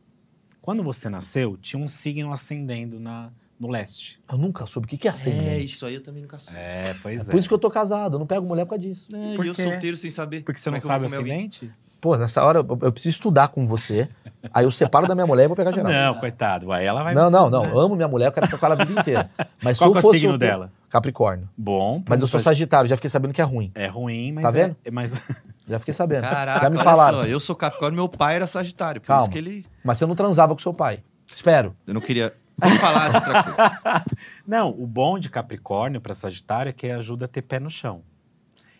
[0.62, 4.20] Quando você nasceu, tinha um signo ascendendo na, no leste.
[4.30, 5.64] Eu nunca soube o que que é É, ascendente.
[5.64, 6.58] isso aí eu também nunca soube.
[6.58, 7.30] É, pois é.
[7.30, 9.08] Por isso que eu tô casado, eu não pego mulher por causa disso.
[9.14, 10.42] É, Por e eu solteiro sem saber.
[10.42, 11.18] Porque você não é eu sabe alguém?
[11.46, 11.70] ascendente?
[12.00, 14.08] Pô, nessa hora eu, eu preciso estudar com você,
[14.52, 15.90] aí eu separo da minha mulher e vou pegar geral.
[15.90, 16.70] Não, coitado.
[16.70, 17.70] Aí ela vai não, não, não, né?
[17.70, 19.30] eu amo minha mulher, eu quero ficar com ela a vida inteira.
[19.62, 20.72] Mas Qual se que é eu o fosse signo solteiro- dela?
[20.94, 21.48] Capricórnio.
[21.56, 22.02] Bom.
[22.08, 23.72] Mas eu sou Sag- Sagitário, já fiquei sabendo que é ruim.
[23.74, 24.76] É ruim, mas Tá é- vendo?
[24.84, 25.20] é, mas
[25.66, 26.22] Já fiquei sabendo.
[26.22, 27.22] Caraca, já me olha falaram.
[27.22, 29.00] só, eu sou Capricórnio, meu pai era Sagitário.
[29.00, 29.22] Por Calma.
[29.22, 29.64] isso que ele...
[29.82, 31.02] Mas você não transava com seu pai.
[31.34, 31.74] Espero.
[31.86, 32.32] Eu não queria...
[32.56, 34.04] Vamos falar de outra coisa.
[34.46, 38.02] Não, o bom de Capricórnio para Sagitário é que ajuda a ter pé no chão.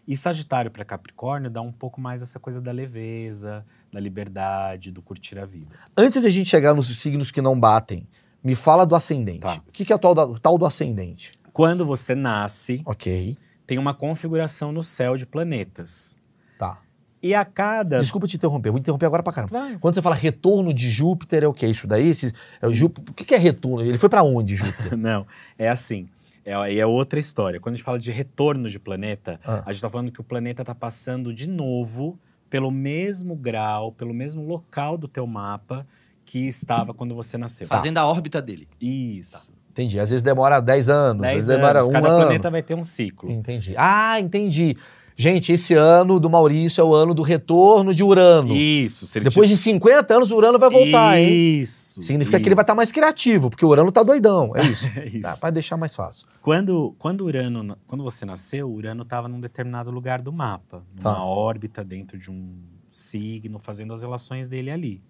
[0.07, 5.03] E Sagitário para Capricórnio dá um pouco mais essa coisa da leveza, da liberdade, do
[5.03, 5.75] curtir a vida.
[5.97, 8.07] Antes de a gente chegar nos signos que não batem,
[8.45, 9.41] me fala do ascendente.
[9.41, 9.57] Tá.
[9.67, 11.33] O que, que é o tal, da- o tal do ascendente?
[11.55, 13.39] Quando você nasce, Ok.
[13.67, 16.17] tem uma configuração no céu de planetas.
[16.59, 16.81] Tá.
[17.23, 18.01] E a cada.
[18.01, 19.59] Desculpa te interromper, vou interromper agora pra caramba.
[19.59, 19.79] Vai.
[19.79, 21.67] Quando você fala retorno de Júpiter, é o que?
[21.67, 22.09] Isso daí?
[22.09, 23.87] Esse- é o, o que, que é retorno?
[23.89, 24.95] Ele foi pra onde, Júpiter?
[24.99, 25.27] Não,
[25.57, 26.09] é assim.
[26.45, 27.59] É, é outra história.
[27.59, 29.63] Quando a gente fala de retorno de planeta, Ah.
[29.65, 32.19] a gente está falando que o planeta está passando de novo
[32.51, 35.87] pelo mesmo grau, pelo mesmo local do teu mapa
[36.27, 37.67] que estava quando você nasceu.
[37.67, 38.69] Fazendo a órbita dele.
[38.81, 39.53] Isso.
[39.75, 39.99] Entendi.
[39.99, 41.89] Às vezes demora 10 anos, às 10 vezes demora anos.
[41.91, 42.23] um Cada ano.
[42.27, 43.29] planeta vai ter um ciclo.
[43.31, 43.75] Entendi.
[43.77, 44.77] Ah, entendi.
[45.17, 48.55] Gente, esse ano do Maurício é o ano do retorno de Urano.
[48.55, 49.21] Isso.
[49.21, 51.61] Depois de 50 anos, o Urano vai voltar, hein?
[51.61, 52.03] Isso.
[52.03, 54.51] Significa que ele vai estar mais criativo, porque o Urano tá doidão.
[54.57, 54.87] É isso.
[54.97, 55.21] É isso.
[55.23, 56.27] Tá, vai deixar mais fácil.
[56.43, 61.25] Quando, quando, Urano, quando você nasceu, Urano estava num determinado lugar do mapa, numa Tá.
[61.25, 62.53] órbita dentro de um
[62.91, 65.01] signo, fazendo as relações dele ali.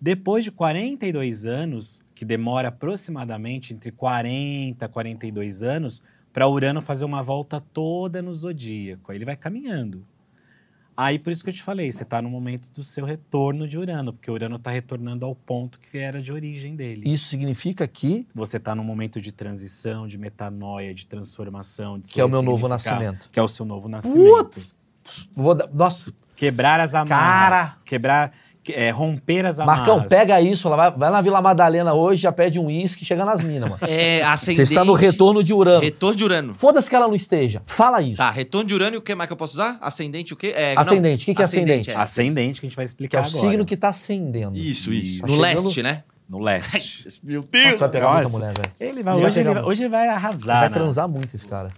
[0.00, 6.02] Depois de 42 anos, que demora aproximadamente entre 40 e 42 anos,
[6.32, 9.12] para Urano fazer uma volta toda no zodíaco.
[9.12, 10.02] Aí ele vai caminhando.
[10.96, 13.76] Aí por isso que eu te falei, você está no momento do seu retorno de
[13.76, 17.02] Urano, porque Urano está retornando ao ponto que era de origem dele.
[17.04, 22.18] Isso significa que, Você está num momento de transição, de metanoia, de transformação, de que
[22.18, 23.28] é o meu novo nascimento.
[23.30, 24.26] Que é o seu novo nascimento.
[24.26, 24.78] Putz!
[25.34, 27.70] Vou Nossa, Quebrar as amarras.
[27.70, 27.78] Cara!
[27.84, 28.36] Quebrar, que-
[28.74, 29.86] é, romper as amarras.
[29.86, 33.42] Marcão, pega isso, vai, vai na Vila Madalena hoje, já pede um uísque, chega nas
[33.42, 33.78] minas, mano.
[33.82, 34.62] É, Você ascendente...
[34.62, 35.80] está no retorno de Urano.
[35.80, 36.54] Retorno de Urano.
[36.54, 37.62] Foda-se que ela não esteja.
[37.66, 38.16] Fala isso.
[38.18, 39.78] Tá, retorno de Urano e o que mais que eu posso usar?
[39.80, 40.52] Ascendente o quê?
[40.56, 41.90] É, Ascendente, o que que é ascendente?
[41.90, 41.94] é.
[41.96, 43.48] Ascendente, que a gente vai explicar é o agora.
[43.50, 44.56] signo que tá ascendendo.
[44.56, 45.20] Isso, isso.
[45.22, 46.02] Tá No chegando- leste, né?
[46.28, 47.04] No leste.
[47.22, 47.78] Meu Nossa, Deus!
[47.80, 48.36] vai pegar muita Nossa.
[48.38, 48.72] mulher, velho.
[48.80, 50.60] Ele vai, Ele vai hoje, ele pegar- vai, hoje ele vai Ele arrasar.
[50.60, 50.74] vai né?
[50.74, 51.68] transar muito esse cara.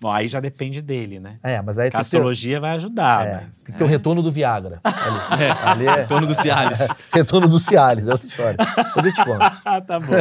[0.00, 1.38] Bom, aí já depende dele, né?
[1.42, 3.62] É, mas aí A tem que, ter, astrologia vai ajudar, é, mas...
[3.62, 4.80] tem que ter o retorno do Viagra.
[5.30, 6.88] Ali, ali é Retorno do Cialis.
[7.12, 8.56] retorno do Cialis, é outra história.
[8.96, 9.60] Eu te conto.
[9.64, 10.12] Ah, tá bom.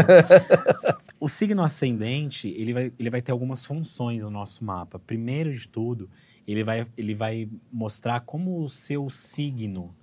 [1.19, 4.99] o signo ascendente, ele vai, ele vai ter algumas funções no nosso mapa.
[4.99, 6.09] Primeiro de tudo,
[6.45, 9.95] ele vai, ele vai mostrar como o seu signo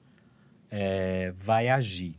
[0.71, 2.19] é, vai agir.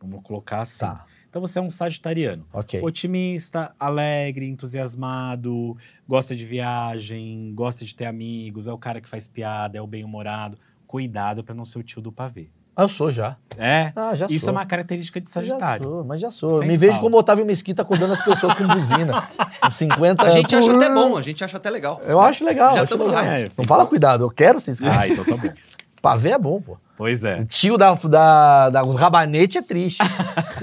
[0.00, 0.86] Vamos colocar assim.
[0.86, 2.46] Tá, Então você é um sagitariano.
[2.52, 2.80] ok.
[2.82, 5.76] Otimista, alegre, entusiasmado,
[6.08, 9.86] gosta de viagem, gosta de ter amigos, é o cara que faz piada, é o
[9.86, 10.58] bem-humorado.
[10.86, 12.48] Cuidado para não ser o tio do pavê.
[12.74, 13.36] Ah, eu sou já.
[13.58, 14.50] É, Ah, já isso sou.
[14.50, 15.84] é uma característica de Já Sagitário.
[15.84, 16.48] sou, mas já sou.
[16.50, 19.28] Eu Sem me vejo como Otávio Mesquita acordando as pessoas com buzina.
[19.60, 20.68] Com 50 A gente anos.
[20.68, 22.00] acha até bom, a gente acha até legal.
[22.04, 22.76] Eu acho legal.
[22.76, 23.50] Já acho legal.
[23.58, 24.94] Não fala cuidado, eu quero ser inscrito.
[24.96, 25.52] Ah, então tá bom.
[26.00, 26.78] Pavê é bom, pô.
[26.98, 27.42] Pois é.
[27.42, 30.02] O tio da, da, da rabanete é triste.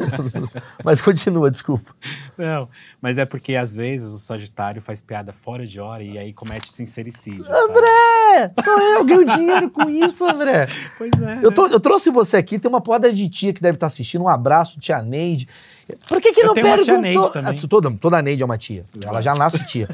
[0.84, 1.96] mas continua, desculpa.
[2.38, 2.68] Não,
[3.02, 6.74] mas é porque às vezes o Sagitário faz piada fora de hora e aí comete
[6.74, 7.46] sincericídio.
[7.46, 7.74] sabe?
[8.36, 8.52] André!
[8.58, 10.68] É, sou eu, ganho dinheiro com isso, André.
[10.98, 11.40] Pois é.
[11.42, 14.24] Eu, tô- eu trouxe você aqui, tem uma porrada de tia que deve estar assistindo.
[14.24, 15.48] Um abraço, tia Neide.
[16.08, 17.02] Por que que Eu não tenho uma tia perguntou?
[17.22, 17.60] Neide também.
[17.64, 18.86] Ah, toda, toda Neide é uma tia.
[19.04, 19.88] Ela já nasce tia.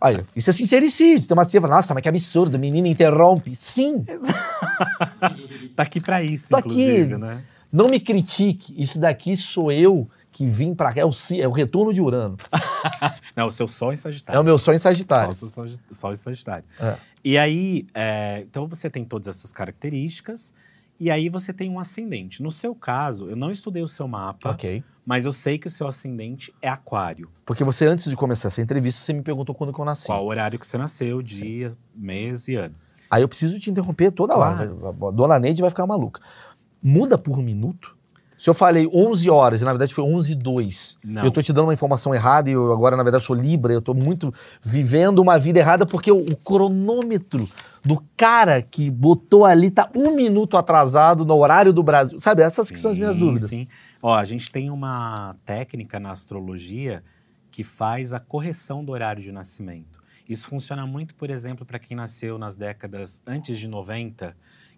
[0.00, 1.28] Aí, isso é sincericídio.
[1.28, 3.54] Tem uma tia que fala, nossa, mas que absurdo, menina interrompe.
[3.54, 4.04] Sim,
[5.74, 6.68] Tá aqui pra isso, Tô aqui.
[6.68, 7.42] inclusive, né?
[7.72, 8.74] não me critique.
[8.80, 11.00] Isso daqui sou eu que vim pra cá.
[11.00, 12.36] É o, é o retorno de Urano.
[13.36, 14.40] Não, o seu sol em É Sagitário.
[14.40, 15.34] o meu sonho em Sagitário.
[15.34, 16.64] Sol, sol, sol em Sagitário.
[16.80, 16.96] É.
[17.28, 20.54] E aí, é, então você tem todas essas características,
[21.00, 22.40] e aí você tem um ascendente.
[22.40, 24.84] No seu caso, eu não estudei o seu mapa, Ok.
[25.04, 27.28] mas eu sei que o seu ascendente é aquário.
[27.44, 30.06] Porque você, antes de começar essa entrevista, você me perguntou quando que eu nasci.
[30.06, 32.76] Qual horário que você nasceu, dia, mês e ano.
[33.10, 34.78] Aí eu preciso te interromper toda Claro.
[34.86, 35.08] hora.
[35.08, 36.20] A Dona Neide vai ficar maluca.
[36.80, 37.95] Muda por minuto?
[38.36, 41.24] Se eu falei 11 horas e na verdade foi 11 e 2, Não.
[41.24, 43.80] eu tô te dando uma informação errada e eu agora na verdade sou Libra, eu
[43.80, 44.32] tô muito
[44.62, 47.48] vivendo uma vida errada porque o, o cronômetro
[47.82, 52.18] do cara que botou ali tá um minuto atrasado no horário do Brasil.
[52.18, 53.48] Sabe, essas que são as minhas dúvidas.
[53.48, 53.68] Sim.
[54.02, 57.02] Ó, a gente tem uma técnica na astrologia
[57.50, 60.04] que faz a correção do horário de nascimento.
[60.28, 64.36] Isso funciona muito, por exemplo, para quem nasceu nas décadas antes de 90,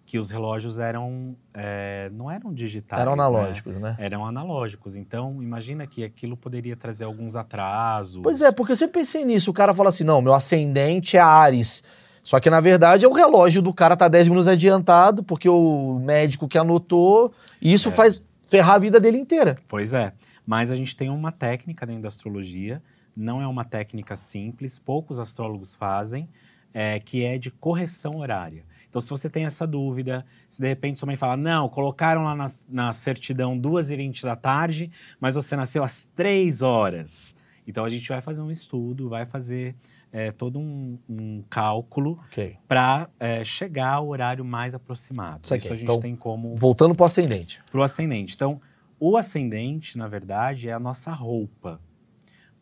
[0.09, 2.99] que os relógios eram é, não eram digitais.
[2.99, 3.21] Eram né?
[3.21, 3.95] analógicos, né?
[3.99, 4.95] Eram analógicos.
[4.95, 8.19] Então, imagina que aquilo poderia trazer alguns atrasos.
[8.23, 9.51] Pois é, porque eu sempre pensei nisso.
[9.51, 11.83] O cara fala assim: não, meu ascendente é Ares.
[12.23, 15.99] Só que na verdade é o relógio do cara tá 10 minutos adiantado, porque o
[15.99, 17.31] médico que anotou,
[17.61, 17.91] e isso É.
[17.91, 19.59] faz ferrar a vida dele inteira.
[19.67, 20.11] Pois é.
[20.43, 22.81] Mas a gente tem uma técnica dentro da astrologia,
[23.15, 26.27] não é uma técnica simples, poucos astrólogos fazem,
[26.73, 28.63] é, que é de correção horária.
[28.89, 32.35] Então, se você tem essa dúvida, se de repente sua mãe fala, não, colocaram lá
[32.35, 37.35] na, na certidão 2h20 da tarde, mas você nasceu às 3 horas.
[37.67, 39.75] Então, a gente vai fazer um estudo, vai fazer
[40.11, 42.57] é, todo um, um cálculo Ok.
[42.67, 43.07] para
[43.45, 45.41] chegar ao horário mais aproximado.
[45.45, 47.61] Isso Isso a gente então, tem como Voltando pro ascendente.
[47.69, 48.33] para o ascendente.
[48.33, 48.59] Então,
[48.99, 51.79] o ascendente, na verdade, é a nossa roupa.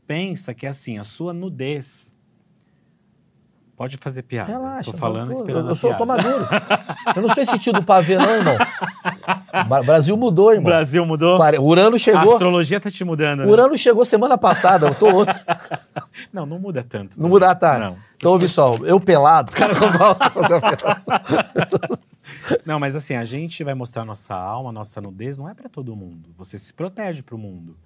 [0.06, 2.16] Pensa que assim, a sua nudez.
[3.78, 4.52] Pode fazer piada.
[4.52, 4.92] Relaxa.
[4.92, 6.24] Tô falando pô, esperando Eu, eu a sou eu tô piada.
[6.24, 6.48] maduro.
[7.16, 8.58] eu não sou esse tio do pavê, não, irmão.
[9.86, 10.64] Brasil mudou, irmão.
[10.66, 11.40] Brasil mudou?
[11.62, 12.34] Urano A chegou.
[12.34, 13.42] astrologia tá te mudando.
[13.42, 13.46] né?
[13.46, 15.40] Urano chegou semana passada, eu tô outro.
[16.34, 17.22] Não, não muda tanto.
[17.22, 17.78] Não muda, tá?
[17.78, 17.98] Não.
[18.16, 20.22] Então ouve só, eu pelado, cara, eu volto.
[22.66, 25.96] Não, mas assim, a gente vai mostrar nossa alma, nossa nudez, não é para todo
[25.96, 26.30] mundo.
[26.38, 27.78] Você se protege pro mundo.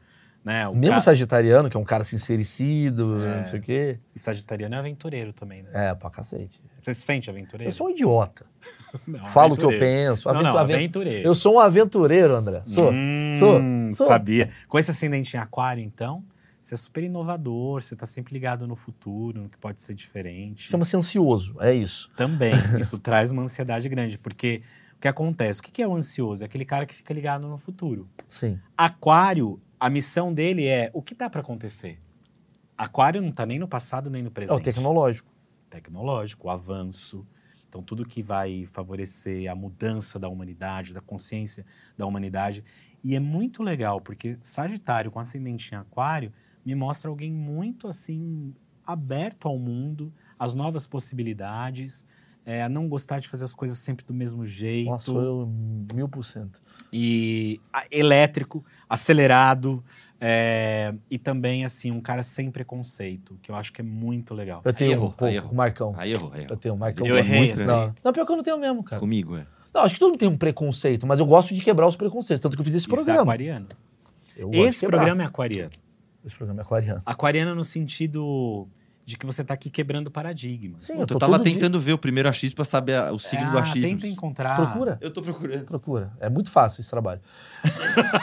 [0.44, 0.68] Né?
[0.68, 3.38] O Mesmo ca- sagitariano, que é um cara sincericido, É.
[3.38, 4.00] não sei o quê.
[4.16, 5.70] E Sagitariano é aventureiro também, né?
[5.72, 6.60] É, pra cacete.
[6.82, 7.70] Você se sente aventureiro?
[7.70, 8.46] Eu sou um idiota.
[9.08, 10.28] Não, Falo o que eu penso.
[10.28, 11.28] Não, aventu- não, aventu- aventureiro.
[11.28, 12.62] Eu sou um aventureiro, André.
[12.66, 12.92] Sou.
[12.92, 13.62] Hum, sou.
[13.94, 14.08] Sou.
[14.08, 14.50] Sabia.
[14.68, 16.24] Com esse ascendente em aquário, então,
[16.60, 20.70] você é super inovador, você tá sempre ligado no futuro, no que pode ser diferente.
[20.70, 22.12] Chama-se ansioso, é isso.
[22.18, 24.62] Também, isso traz uma ansiedade grande, porque
[24.98, 25.62] o que acontece?
[25.62, 26.44] O que que é o ansioso?
[26.44, 28.10] É aquele cara que fica ligado no futuro.
[28.28, 28.60] Sim.
[28.78, 31.99] Aquário, a missão dele é o que dá para acontecer.
[32.77, 34.59] Aquário não tá nem no passado nem no É presente.
[34.59, 35.27] o tecnológico.
[35.71, 37.25] Tecnológico, o avanço.
[37.67, 41.65] Então, tudo que vai favorecer a mudança da humanidade, da consciência
[41.97, 42.63] da humanidade.
[43.03, 46.32] E é muito legal, porque Sagitário com ascendente em Aquário
[46.63, 48.53] me mostra alguém muito assim,
[48.86, 52.05] aberto ao mundo, às novas possibilidades,
[52.45, 54.91] é, a não gostar de fazer as coisas sempre do mesmo jeito.
[54.91, 55.47] Nossa, sou eu
[55.91, 56.61] mil por cento.
[56.92, 59.84] E a- elétrico, acelerado,
[60.20, 64.62] é, e também assim um cara sem preconceito, que eu acho que é muito legal.
[64.64, 65.94] Eu tenho errou, um pouco, o Marcão.
[65.98, 67.08] Aí errou, aí Eu tenho, o Marcão.
[67.08, 67.96] Eu tem errei, muito, não.
[68.04, 69.00] não, pior que eu não tenho mesmo, cara.
[69.00, 69.46] Comigo, é.
[69.74, 72.42] Não, acho que todo mundo tem um preconceito, mas eu gosto de quebrar os preconceitos.
[72.42, 73.22] Tanto que eu fiz esse Isso é programa.
[73.22, 73.68] aquariano.
[74.36, 75.72] Eu gosto de Esse programa é aquariano.
[76.26, 77.02] Esse programa é aquariano.
[77.06, 78.68] Aquariano no sentido
[79.06, 80.84] de que você tá aqui quebrando paradigmas.
[80.84, 83.20] Sim, Eu, eu tava todo dia- tentando ver o primeiro achismo pra saber a- o
[83.20, 83.89] signo do ah, achismo.
[83.89, 84.56] Tenta encontrar.
[84.56, 84.97] Procura.
[85.02, 85.66] Eu tô procurando.
[85.66, 86.12] Procura.
[86.20, 87.20] É muito fácil esse trabalho.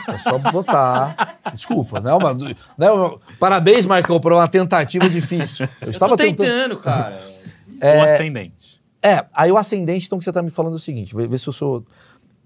[0.09, 1.39] É só botar.
[1.53, 2.35] Desculpa, não é uma.
[2.35, 5.66] Não é uma- Parabéns, Marcão, por uma tentativa difícil.
[5.81, 6.47] Eu Eu estava tô tentando.
[6.47, 7.20] tentando, cara.
[7.81, 8.81] O ascendente.
[9.03, 11.39] É, aí o ascendente, então, que você tá me falando é o seguinte: vê, vê
[11.39, 11.85] se eu sou.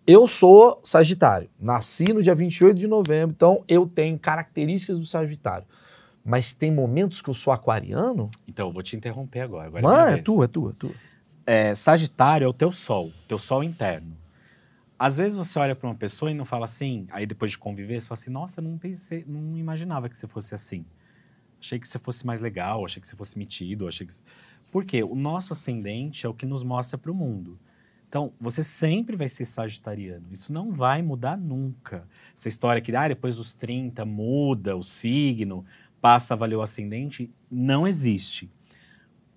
[0.06, 1.48] Eu sou Sagitário.
[1.60, 5.64] Nasci no dia 28 de novembro, então eu tenho características do Sagitário.
[6.24, 8.30] Mas tem momentos que eu sou aquariano?
[8.46, 9.66] Então, eu vou te interromper agora.
[9.66, 10.24] agora Mano, minha é vez.
[10.24, 10.94] tu, é tu, é tu.
[11.44, 14.16] É, Sagitário é o teu sol, teu sol interno.
[14.98, 18.00] Às vezes você olha para uma pessoa e não fala assim, aí depois de conviver,
[18.00, 20.84] você fala assim, nossa, eu não pensei, não imaginava que você fosse assim.
[21.60, 24.14] Achei que você fosse mais legal, achei que você fosse metido, achei que...
[24.70, 25.02] Por quê?
[25.02, 27.58] O nosso ascendente é o que nos mostra para o mundo.
[28.08, 30.26] Então, você sempre vai ser sagitariano.
[30.30, 32.06] Isso não vai mudar nunca.
[32.36, 35.64] Essa história que ah, depois dos 30 muda o signo,
[36.02, 38.50] passa a valer o ascendente, não existe.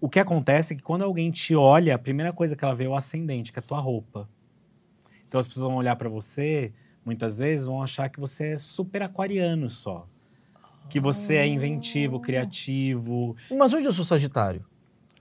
[0.01, 2.85] O que acontece é que quando alguém te olha, a primeira coisa que ela vê
[2.85, 4.27] é o ascendente, que é a tua roupa.
[5.27, 6.73] Então as pessoas vão olhar para você,
[7.05, 10.07] muitas vezes vão achar que você é super aquariano só.
[10.89, 13.35] Que você é inventivo, criativo.
[13.51, 14.65] Mas onde eu sou Sagitário?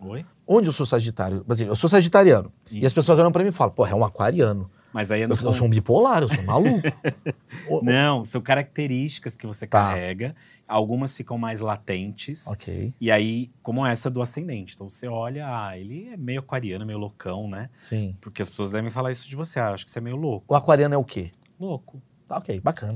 [0.01, 0.25] Oi?
[0.47, 1.45] Onde eu sou Sagitário?
[1.45, 2.53] Por exemplo, eu sou Sagitariano.
[2.71, 2.95] E as Isso.
[2.95, 4.71] pessoas olham pra mim e falam, porra, é um aquariano.
[4.95, 6.81] Mas aí é Eu, no eu sou um bipolar, eu sou maluco.
[7.83, 9.89] Não, são características que você Tá.
[9.89, 10.37] carrega.
[10.69, 12.47] Algumas ficam mais latentes.
[12.47, 14.75] Ok, E aí, como essa do ascendente.
[14.75, 17.69] Então você olha, ah, ele é meio aquariano, meio loucão, né?
[17.73, 18.17] sim.
[18.21, 19.59] Porque as pesas devem falar isso de você.
[19.59, 20.47] Ah, acho que você é meio louco.
[20.49, 21.33] O aquariano é o quê?
[21.59, 22.01] Louco.
[22.29, 22.95] Tá, ok, bacana.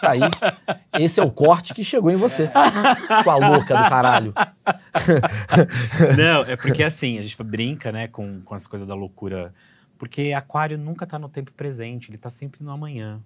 [0.00, 0.20] Tá aí,
[0.98, 2.50] esse é o corte que chegou em você.
[3.22, 4.32] Sua louca do caralho.
[6.16, 9.52] Não, é porque assim, a gente brinca, né, com, com as coisas da loucura.
[10.04, 13.22] Porque aquário nunca tá no tempo presente, ele tá sempre no amanhã.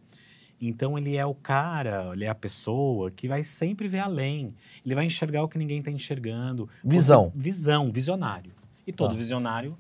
[0.61, 4.55] Então ele é o cara, ele é a pessoa que vai sempre ver além.
[4.87, 6.69] Ele vai enxergar o que ninguém tá enxergando.
[6.85, 7.33] Visão.
[7.35, 8.53] Você- visão, visionário.
[8.87, 9.17] E todo Tá.
[9.17, 9.77] visionário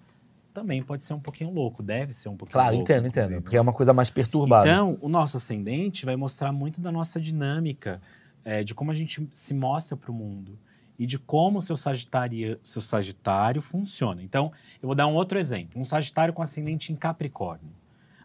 [0.52, 2.82] também pode ser um pouquinho louco, deve ser um pouquinho Claro, louco.
[2.90, 3.32] entendo, inclusive.
[3.34, 3.42] entendo.
[3.44, 4.68] Porque é uma coisa mais perturbada.
[4.68, 8.02] Então, o nosso ascendente vai mostrar muito da nossa dinâmica,
[8.44, 10.58] é, de como a gente se mostra para o mundo
[10.98, 14.22] e de como o seu sagitário, seu sagitário funciona.
[14.22, 15.80] Então, eu vou dar um outro exemplo.
[15.80, 17.70] Um sagitário com ascendente em Capricórnio.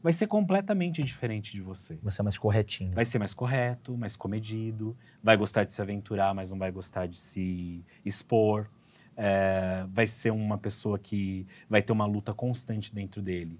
[0.01, 1.97] Vai ser completamente diferente de você.
[2.01, 2.91] Você é mais corretinho.
[2.93, 7.05] Vai ser mais correto, mais comedido, vai gostar de se aventurar, mas não vai gostar
[7.05, 8.67] de se expor.
[9.15, 13.59] É, vai ser uma pessoa que vai ter uma luta constante dentro dele.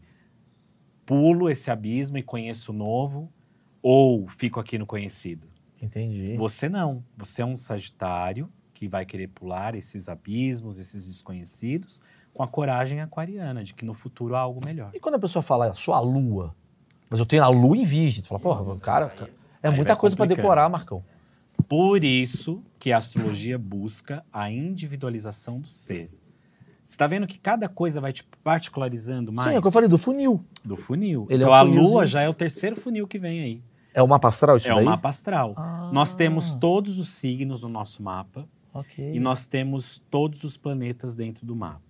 [1.06, 3.32] Pulo esse abismo e conheço o novo,
[3.82, 5.48] ou fico aqui no conhecido.
[5.82, 6.36] Entendi.
[6.36, 7.06] Você não.
[7.16, 8.50] Você é um sagitário
[8.84, 12.02] que vai querer pular esses abismos, esses desconhecidos,
[12.34, 14.92] com a coragem aquariana de que no futuro há algo melhor.
[14.94, 16.54] E quando a pessoa fala, "Ah, sou a lua,
[17.10, 19.14] mas eu tenho a lua em virgem, você fala, porra, cara,
[19.62, 20.42] é Aí muita coisa pra complicando.
[20.48, 21.02] decorar, Marcão.
[21.70, 26.10] Por isso que a astrologia busca a individualização do ser.
[26.84, 29.72] Você está vendo que cada coisa vai te particularizando mais Sim, é o que eu
[29.72, 30.44] falei do funil.
[30.66, 31.26] do funil.
[31.30, 33.64] Ele é então um a lua já é o terceiro funil que vem aí.
[33.94, 34.84] É o mapa astral isso é daí?
[34.84, 35.54] o mapa astral.
[35.56, 39.14] Ah, Nós temos todos os signos no nosso mapa Ok.
[39.14, 41.82] e nós temos todos os planetas dentro do mapa.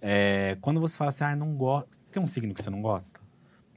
[0.00, 2.00] É, quando você fala assim, ah, não gosto.
[2.10, 3.20] Tem um signo que você não gosta?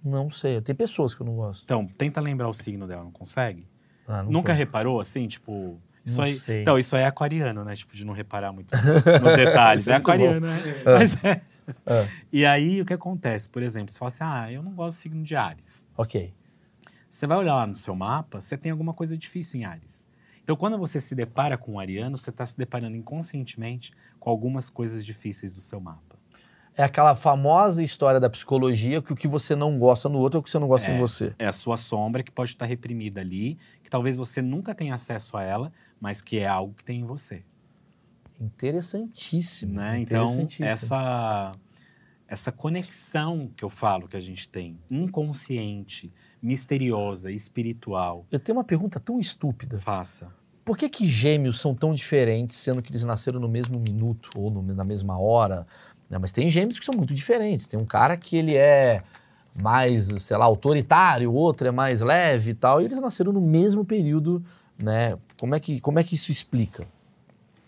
[0.03, 1.63] Não sei, tem pessoas que eu não gosto.
[1.63, 3.67] Então, tenta lembrar o signo dela, não consegue?
[4.07, 5.79] Ah, não Nunca reparou assim, tipo.
[6.05, 6.61] Isso Não aí, sei.
[6.61, 7.75] Então, isso aí é aquariano, né?
[7.75, 8.75] Tipo, de não reparar muito
[9.23, 9.87] nos detalhes.
[9.87, 10.61] É é aquariano, né?
[10.85, 10.93] É.
[10.93, 11.41] Mas é.
[11.85, 12.07] É.
[12.31, 13.49] E aí, o que acontece?
[13.49, 15.87] Por exemplo, você fala assim: ah, eu não gosto do signo de Ares.
[15.97, 16.33] Ok.
[17.09, 20.05] Você vai olhar lá no seu mapa, você tem alguma coisa difícil em Ares.
[20.43, 24.69] Então, quando você se depara com um ariano, você está se deparando inconscientemente com algumas
[24.69, 26.13] coisas difíceis do seu mapa.
[26.75, 30.39] É aquela famosa história da psicologia que o que você não gosta no outro é
[30.39, 30.95] o que você não gosta É.
[30.95, 31.33] em você.
[31.37, 35.37] É a sua sombra que pode estar reprimida ali, que talvez você nunca tenha acesso
[35.37, 35.71] a ela,
[36.01, 37.43] mas que é algo que tem em você.
[38.41, 39.73] Interessantíssimo.
[39.75, 39.99] né?
[39.99, 40.65] Então, interessantíssimo.
[40.65, 41.51] essa,
[42.27, 46.11] essa conexão que eu falo que a gente tem, inconsciente,
[46.43, 49.77] misteriosa, espiritual, Eu tenho uma pergunta tão estúpida.
[49.79, 50.27] faça.
[50.65, 54.51] Por que, que gêmeos são tão diferentes, sendo que eles nasceram no mesmo minuto ou
[54.51, 55.65] no- na mesma hora?
[56.09, 56.17] né?
[56.19, 57.67] Mas tem gêmeos que são muito diferentes.
[57.67, 59.01] Tem um cara que ele é
[59.61, 63.41] mais, sei lá, autoritário, o outro é mais leve e tal, e eles nasceram no
[63.41, 64.43] mesmo período,
[64.77, 65.17] né?
[65.39, 66.87] Como é que, como é que isso explica?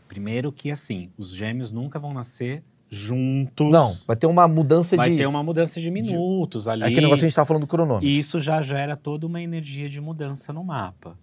[0.08, 2.64] Primeiro que, assim, os gêmeos nunca vão nascer
[2.96, 3.72] juntos.
[3.72, 5.18] Não, vai ter uma mudança Vai de...
[5.18, 6.84] ter uma mudança de minutos ali.
[6.84, 8.08] É aquele negócio que a gente estava falando do cronômetro.
[8.08, 11.18] E isso já gera toda uma energia de mudança no mapa.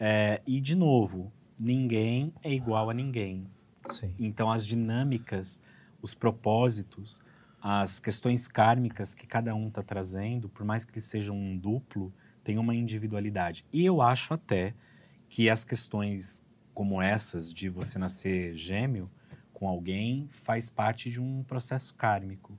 [0.00, 3.46] É, e, de novo, ninguém é igual a ninguém.
[3.90, 4.14] Sim.
[4.18, 5.60] Então, as dinâmicas,
[6.00, 7.22] os propósitos,
[7.60, 12.12] as questões kármicas que cada um está trazendo, por mais que eles sejam um duplo,
[12.42, 13.64] tem uma individualidade.
[13.72, 14.74] E eu acho até
[15.28, 16.42] que as questões
[16.74, 19.10] como essas, de você nascer gêmeo
[19.62, 22.58] com alguém, faz parte de um processo kármico.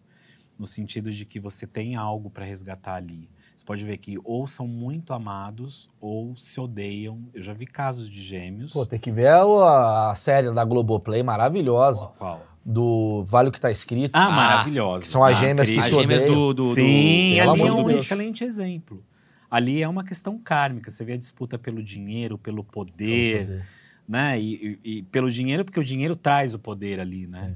[0.58, 3.28] No sentido de que você tem algo para resgatar ali.
[3.54, 7.20] Você pode ver que ou são muito amados ou se odeiam.
[7.34, 8.72] Eu já vi casos de gêmeos.
[8.72, 12.42] Pô, tem que ver a, a série da Globoplay maravilhosa, Qual?
[12.64, 14.12] do Vale o que tá escrito.
[14.16, 15.02] Ah, Ah, maravilhosa.
[15.02, 15.86] que são as Ah, gêmeas que Cris.
[15.86, 16.36] As se gêmeas odeiam.
[16.40, 18.04] do, do, do- Sim, pelo ali amor é um Deus.
[18.06, 19.04] excelente exemplo.
[19.52, 20.90] Ali é uma questão kármica.
[20.90, 23.66] Você vê a disputa pelo dinheiro, pelo poder,
[24.14, 24.40] né?
[24.40, 27.48] E, e- e pelo dinheiro, porque o dinheiro traz o poder ali, né?
[27.50, 27.56] Sim.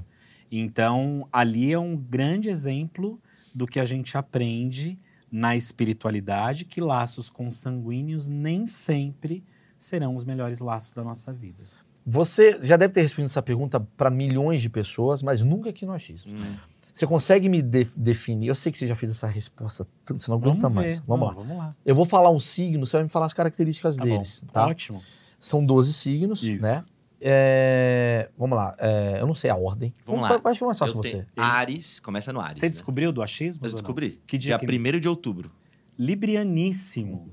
[0.50, 3.20] Então, ali é um grande exemplo
[3.54, 4.98] do que a gente aprende
[5.30, 9.44] na espiritualidade, que laços consanguíneos nem sempre
[9.78, 11.62] serão os melhores laços da nossa vida.
[12.04, 15.92] Você já deve ter respondido essa pergunta para milhões de pessoas, mas nunca aqui no
[15.92, 16.32] achismo.
[16.32, 16.56] Hum.
[16.94, 18.48] Você consegue me de- definir?
[18.48, 20.98] Eu sei que você já fez essa resposta, você não aguenta mais.
[21.00, 21.32] Vamos Não, lá.
[21.34, 21.76] Vamos lá.
[21.86, 24.52] Eu vou falar um signo, você vai me falar as características Tá deles, bom.
[24.52, 24.66] tá?
[24.66, 25.02] Ótimo.
[25.38, 26.64] São 12 signos, Isso.
[26.64, 26.84] né?
[27.20, 29.92] é, vamos lá, é, eu não sei a ordem.
[30.06, 30.50] Vamos Vamos- lá.
[30.50, 31.10] Acho que é mais fácil Eu você.
[31.10, 32.58] tenho- Ares, começa no Ares.
[32.58, 32.70] Você né?
[32.70, 33.66] descobriu do achismo?
[33.66, 34.20] Eu descobri.
[34.26, 35.50] Que dia Dia que- 1 de outubro.
[35.98, 37.30] Librianíssimo.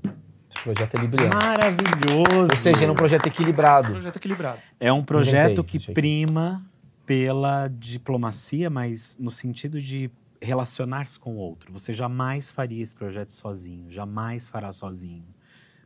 [0.48, 1.30] Esse projeto é libriano.
[1.34, 2.50] Maravilhoso.
[2.50, 3.90] Ou seja, é um projeto equilibrado.
[3.92, 4.60] Projeto equilibrado.
[4.80, 6.64] É um projeto Inventei que prima
[7.04, 11.72] pela diplomacia, mas no sentido de relacionar-se com o outro.
[11.72, 15.24] Você jamais faria esse projeto sozinho, jamais fará sozinho.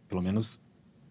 [0.08, 0.60] Pelo menos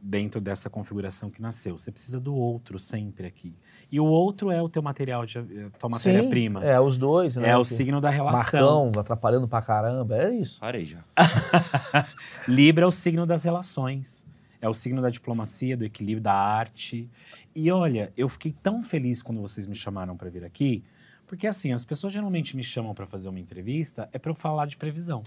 [0.01, 1.77] dentro dessa configuração que nasceu.
[1.77, 3.53] Você precisa do outro sempre aqui.
[3.91, 5.43] E o outro é o teu material, de, a
[5.79, 6.63] tua matéria-prima.
[6.63, 7.49] É, os dois, né?
[7.49, 8.85] É o Que- signo da relação.
[8.85, 10.15] Marcão, atrapalhando pra caramba.
[10.17, 10.59] É isso.
[10.59, 11.03] Parei já.
[12.47, 14.25] Libra é o signo das relações.
[14.61, 17.09] É o signo da diplomacia, do equilíbrio, da arte.
[17.55, 20.83] E olha, eu fiquei tão feliz quando vocês me chamaram para vir aqui,
[21.25, 24.65] porque assim, as pessoas geralmente me chamam para fazer uma entrevista é para eu falar
[24.65, 25.23] de previsão.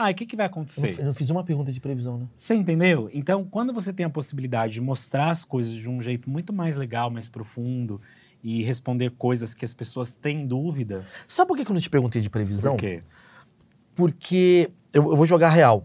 [0.00, 1.00] Ah, e o que, que vai acontecer?
[1.00, 2.28] eu não fiz uma pergunta de previsão, né?
[2.32, 3.10] Você entendeu?
[3.12, 6.76] Então, quando você tem a possibilidade de mostrar as coisas de um jeito muito mais
[6.76, 8.00] legal, mais profundo,
[8.40, 11.04] e responder coisas que as pessoas têm dúvida.
[11.26, 12.76] Sabe por que eu não te perguntei de previsão?
[12.76, 13.00] Por quê?
[13.96, 15.84] Porque eu, eu vou jogar real.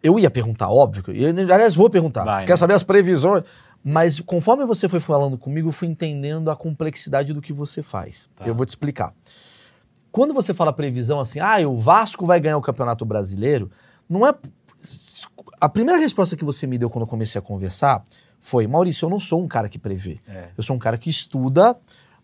[0.00, 1.02] Eu ia perguntar, óbvio.
[1.08, 2.24] eu aliás, vou perguntar.
[2.24, 2.56] Vai, Quer né?
[2.56, 3.42] saber as previsões?
[3.82, 8.30] Mas conforme você foi falando comigo, eu fui entendendo a complexidade do que você faz.
[8.36, 8.46] Tá.
[8.46, 9.12] Eu vou te explicar.
[10.10, 13.70] Quando você fala previsão assim, ah, o Vasco vai ganhar o Campeonato Brasileiro,
[14.08, 14.34] não é.
[15.60, 18.04] A primeira resposta que você me deu quando eu comecei a conversar
[18.40, 20.18] foi: Maurício, eu não sou um cara que prevê.
[20.26, 20.48] É.
[20.56, 21.76] Eu sou um cara que estuda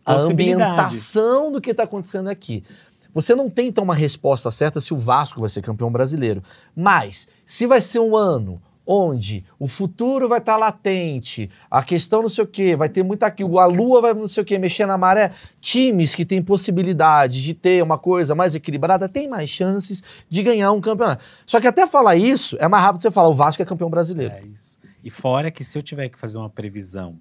[0.05, 2.65] a ambientação do que está acontecendo aqui.
[3.13, 6.43] Você não tem, então, uma resposta certa se o Vasco vai ser campeão brasileiro.
[6.75, 12.29] Mas, se vai ser um ano onde o futuro vai estar latente, a questão não
[12.29, 14.87] sei o quê, vai ter muita aqui, a lua vai não sei o quê, mexer
[14.87, 20.03] na maré, times que têm possibilidade de ter uma coisa mais equilibrada têm mais chances
[20.29, 21.25] de ganhar um campeonato.
[21.47, 24.35] Só que até falar isso, é mais rápido você falar, o Vasco é campeão brasileiro.
[24.35, 24.79] É isso.
[25.03, 27.19] E fora que se eu tiver que fazer uma previsão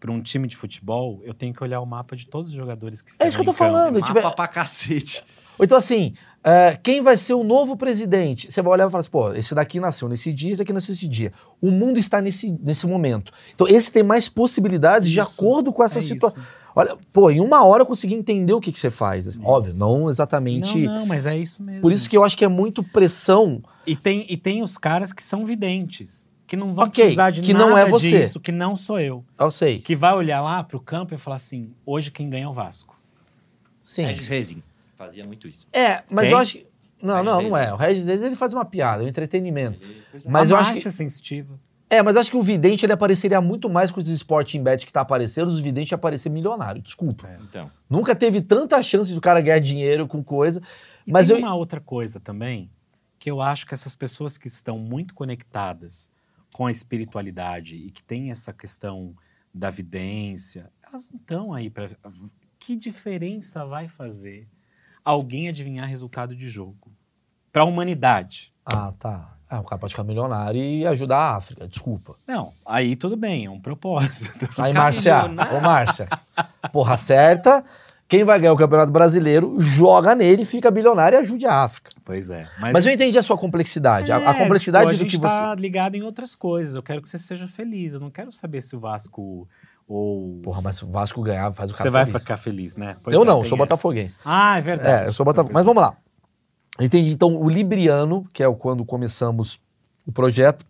[0.00, 3.00] para um time de futebol, eu tenho que olhar o mapa de todos os jogadores
[3.00, 3.94] que estão É isso que eu tô falando.
[4.00, 5.24] Mapa tiver- pra cacete.
[5.62, 8.50] Ou então assim, é, quem vai ser o novo presidente?
[8.50, 10.92] Você vai olhar e falar assim, pô, esse daqui nasceu nesse dia, esse daqui nasceu
[10.92, 11.32] nesse dia.
[11.60, 13.32] O mundo está nesse, nesse momento.
[13.54, 16.42] Então esse tem mais possibilidades de Isso, acordo com essa é situação.
[16.74, 19.28] Olha, pô, em uma hora eu consegui entender o que, que você faz.
[19.28, 19.38] assim.
[19.38, 19.48] Isso.
[19.48, 20.78] Óbvio, não exatamente.
[20.84, 21.80] Não, não, mas é isso mesmo.
[21.80, 23.62] Por isso que eu acho que é muito pressão.
[23.86, 27.40] E tem, e tem os caras que são videntes, que não vão Ok, precisar de
[27.40, 28.18] que nada não é você.
[28.18, 29.24] disso, que não sou eu.
[29.38, 29.78] Eu sei.
[29.78, 33.00] Que vai olhar lá pro campo e falar assim, hoje quem ganha é o Vasco.
[33.80, 34.06] Sim.
[34.06, 34.62] Regis Rezin
[35.02, 35.66] fazia muito isso.
[35.72, 36.32] É, mas Quem?
[36.32, 36.66] eu acho que.
[37.02, 37.72] Não, Regis não, não é.
[37.72, 39.82] O Regis Reis, ele faz uma piada, é um entretenimento.
[39.82, 40.18] Ele- é.
[40.28, 40.86] Mas a eu acho que.
[40.86, 41.58] É sensitiva.
[41.90, 44.86] É, mas eu acho que o vidente ele apareceria muito mais com os Sporting Bet
[44.86, 47.28] que tá aparecendo, os videntes aparecer milionário, desculpa.
[47.28, 47.36] É.
[47.42, 50.62] Então, Nunca teve tanta chance do cara ganhar dinheiro com coisa.
[51.06, 51.42] E Mas tem eu.
[51.42, 52.70] uma outra coisa também,
[53.18, 56.08] que eu acho que essas pessoas que estão muito conectadas
[56.54, 59.14] com a espiritualidade e que têm essa questão
[59.52, 61.90] da vidência, elas não estão aí para.
[62.58, 64.48] Que diferença vai fazer
[65.04, 66.92] alguém adivinhar resultado de jogo?
[67.52, 68.52] Para a humanidade.
[68.64, 69.34] Ah, tá.
[69.48, 72.14] Ah, o cara pode ficar milionário e ajudar a África, desculpa.
[72.26, 74.48] Não, aí tudo bem, é um propósito.
[74.58, 75.24] Aí, Márcia,
[75.54, 76.08] ô Márcia,
[76.72, 77.62] porra, certa.
[78.08, 81.90] Quem vai ganhar o Campeonato Brasileiro, joga nele, fica bilionário e ajude a África.
[82.04, 82.46] Pois é.
[82.58, 84.10] Mas, eu entendi a sua complexidade.
[84.12, 85.38] a- a, É, complexidade tipo, a do gente que você.
[85.40, 86.74] tá ligado em outras coisas.
[86.74, 87.92] Eu quero que você seja feliz.
[87.94, 89.48] Eu não quero saber se o Vasco
[89.86, 90.40] ou.
[90.42, 92.20] Porra, mas o Vasco ganhar, faz o cara Você vai feliz.
[92.22, 92.96] ficar feliz, né?
[93.02, 93.56] Pois Eu é, não, sou essa.
[93.56, 94.16] botafoguense.
[94.24, 95.04] Ah, é verdade.
[95.04, 95.52] É, eu sou Botafogo.
[95.52, 95.96] Mas vamos lá.
[96.80, 97.10] Entendi.
[97.10, 99.60] Então, o Libriano, que é o quando começamos
[100.06, 100.64] o projeto,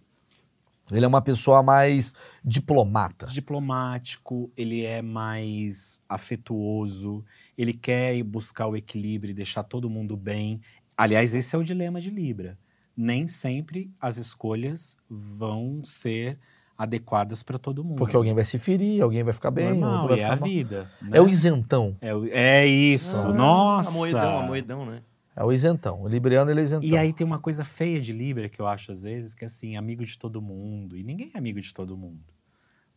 [0.90, 2.12] ele é uma pessoa mais
[2.44, 3.26] diplomata.
[3.26, 7.24] Diplomático, ele é mais afetuoso,
[7.56, 10.60] ele quer buscar o equilíbrio e deixar todo mundo bem.
[10.96, 12.58] Aliás, esse é o dilema de Libra.
[12.96, 16.38] Nem sempre as escolhas vão ser
[16.82, 17.96] adequadas para todo mundo.
[17.98, 20.40] Porque alguém vai se ferir, alguém vai ficar bem, Normal, outro vai é ficar a
[20.40, 20.48] mal.
[20.48, 20.90] vida.
[21.00, 21.10] né?
[21.12, 21.96] É o isentão.
[22.00, 23.90] É, o- é isso, Ah, nossa!
[23.90, 25.02] A moedão, a moedão, né?
[25.34, 26.02] É o isentão.
[26.02, 26.88] O Libriano, ele é isentão.
[26.88, 29.46] E aí tem uma coisa feia de Libra que eu acho às vezes, que é
[29.46, 30.96] assim, amigo de todo mundo.
[30.96, 32.20] E ninguém é amigo de todo mundo.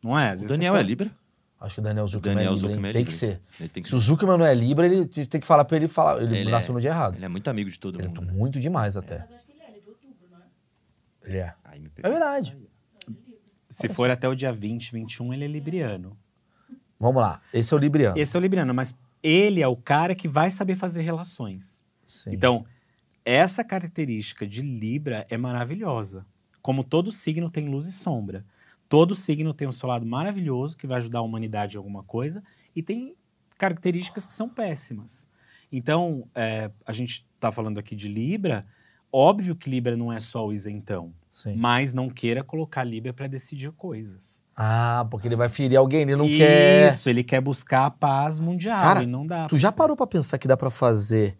[0.04, 0.32] Não é?
[0.32, 1.12] Às O vezes Daniel você é pode- Libra?
[1.62, 2.68] Acho que o Daniel Zuckerman Daniel é Libra?
[2.70, 3.42] Zuckerman é Tem que ser.
[3.60, 5.88] Ele tem que Se o Zuckerman não é Libra, ele tem que falar pra ele
[5.88, 6.22] falar.
[6.22, 7.16] Ele, Ele nasceu é- no dia errado.
[7.16, 8.22] Ele é muito amigo de todo Ele é mundo.
[8.22, 8.34] né?
[8.34, 9.26] muito demais até.
[11.24, 11.54] Ele é.
[11.64, 12.12] Aí me É pegou.
[12.12, 12.58] verdade.
[13.76, 16.18] Se for até o dia 20, 21, ele é libriano.
[16.98, 17.42] Vamos lá.
[17.54, 18.18] Esse é o Libriano.
[18.18, 21.84] Esse é o libriano, mas ele é o cara que vai saber fazer relações.
[22.08, 22.32] Sim.
[22.34, 22.66] Então,
[23.26, 26.26] essa característica de Libra é maravilhosa.
[26.62, 28.46] Como todo signo tem luz e sombra.
[28.88, 32.42] Todo signo tem um seu lado maravilhoso que vai ajudar a humanidade em alguma coisa
[32.74, 33.14] e tem
[33.58, 35.28] características que são péssimas.
[35.70, 38.66] Então, é, a gente está falando aqui de Libra.
[39.12, 41.14] Óbvio que Libra não é só o isentão.
[41.36, 41.58] Sim.
[41.58, 44.42] mas não queira colocar Libra para decidir coisas.
[44.56, 46.90] Ah, porque ele vai ferir alguém, ele não quer.
[46.90, 49.46] Isso, ele quer buscar a paz mundial Cara, e não dá.
[49.50, 49.76] Tu já ser.
[49.76, 51.38] parou pra pensar que dá pra fazer?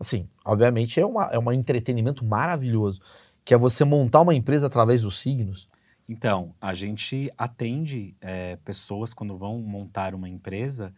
[0.00, 3.00] Assim, obviamente é, uma, é um entretenimento maravilhoso,
[3.44, 5.68] que é você montar uma empresa através dos signos.
[6.08, 10.92] Então, a gente atende é, pessoas quando vão montar uma empresa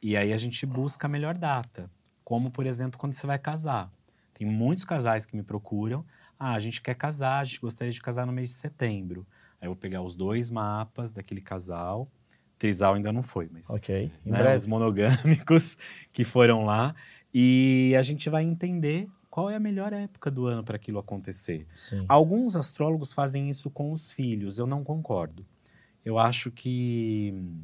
[0.00, 1.90] e aí a gente busca a melhor data.
[2.22, 3.90] Como, por exemplo, quando você vai casar.
[4.32, 6.04] Tem muitos casais que me procuram.
[6.46, 9.26] Ah, a gente quer casar, a gente gostaria de casar no mês de setembro.
[9.58, 12.06] Aí eu vou pegar os dois mapas daquele casal.
[12.58, 14.12] Trisal ainda não foi, mas Ok.
[14.26, 14.56] Em né, breve.
[14.56, 15.78] os monogâmicos
[16.12, 16.94] que foram lá.
[17.32, 21.66] E a gente vai entender qual é a melhor época do ano para aquilo acontecer.
[21.74, 22.04] Sim.
[22.06, 25.46] Alguns astrólogos fazem isso com os filhos, eu não concordo.
[26.04, 27.62] Eu acho que hum,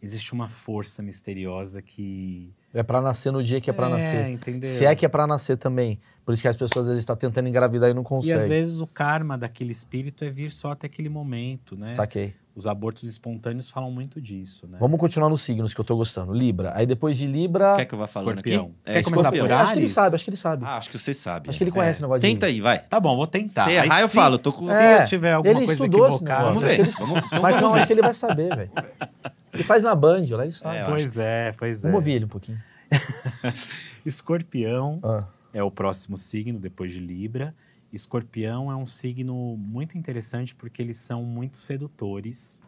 [0.00, 2.54] existe uma força misteriosa que.
[2.74, 4.28] É pra nascer no dia que é pra nascer.
[4.30, 4.68] entendeu?
[4.68, 5.98] Se é que é pra nascer também.
[6.26, 8.36] Por isso que as pessoas às vezes estão tentando engravidar e não E conseguem.
[8.42, 11.88] às vezes o karma daquele espírito é vir só até aquele momento, né?
[11.88, 12.34] Saquei.
[12.56, 14.78] Os abortos espontâneos falam muito disso, né?
[14.80, 16.32] Vamos continuar nos signos que eu tô gostando.
[16.32, 16.72] Libra.
[16.74, 17.76] Aí depois de Libra.
[17.76, 18.62] Quer que eu vá falando Escorpião.
[18.64, 18.72] aqui?
[18.84, 19.46] Quer começar escorpião.
[19.46, 19.90] por Eu acho que ele Ares?
[19.92, 20.64] sabe, acho que ele sabe.
[20.64, 21.48] Ah, acho que você sabe.
[21.50, 22.78] acho que ele conhece o negócio de Tenta aí, vai.
[22.78, 23.64] Tá bom, vou tentar.
[23.64, 24.38] Se Aí errar, eu se- falo.
[24.38, 24.66] Tô com...
[24.66, 26.44] Se É, eu tiver alguma ele coisa estudou esse equivocada.
[26.44, 26.88] Vamos acho que ver.
[26.88, 27.78] ele- Vamos, então Mas vamos não, ver.
[27.78, 28.70] acho que ele vai saber, velho.
[29.54, 30.76] Ele faz na Band, lá ele sabe.
[30.76, 31.88] É, Pois é, pois é.
[31.88, 32.60] Vamos ouvir ele um pouquinho.
[34.04, 37.54] Escorpião Ah, é o próximo signo depois de Libra.
[37.92, 42.62] Escorpião é um signo muito interessante porque eles são muito sedutores.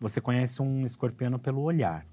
[0.00, 2.06] Você conhece um escorpiano pelo olhar.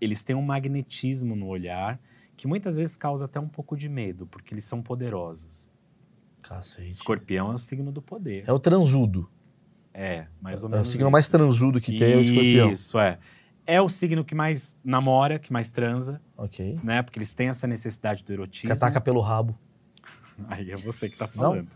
[0.00, 1.98] Eles têm um magnetismo no olhar
[2.36, 5.70] que muitas vezes causa até um pouco de medo, porque eles são poderosos.
[6.42, 6.90] cacete.
[6.90, 8.44] Escorpião é o signo do poder.
[8.46, 9.28] É o transudo.
[9.94, 10.88] É, mais ou É o menos.
[10.90, 11.12] signo isso.
[11.12, 12.72] mais transudo que tem, é o escorpião.
[12.72, 13.18] Isso, é.
[13.66, 16.80] É o signo que mais namora, que mais transa, Ok.
[16.82, 17.02] né?
[17.02, 18.72] Porque eles têm essa necessidade do Que erotismo.
[18.72, 19.56] ataca pelo rabo.
[20.48, 21.32] Aí é você que tá Não?
[21.42, 21.68] falando.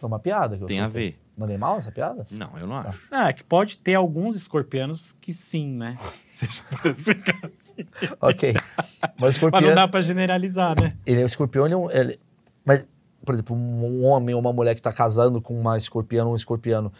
[0.00, 1.18] Foi uma piada que eu Tem a ver.
[1.36, 2.26] Mandei mal essa piada?
[2.30, 3.06] Não, eu não acho.
[3.10, 5.96] Ah, é que pode ter alguns escorpianos que sim, né?
[6.22, 7.10] Seja por esse.
[8.20, 8.54] Ok.
[8.54, 9.62] Mas o Mas escorpião.
[9.62, 10.92] não dá pra generalizar, né?
[11.06, 12.20] Ele é o escorpião, ele é um- ele-
[12.64, 12.86] Mas,
[13.24, 16.36] por exemplo, um homem ou uma mulher que está casando com uma escorpiana ou um
[16.36, 16.92] escorpiano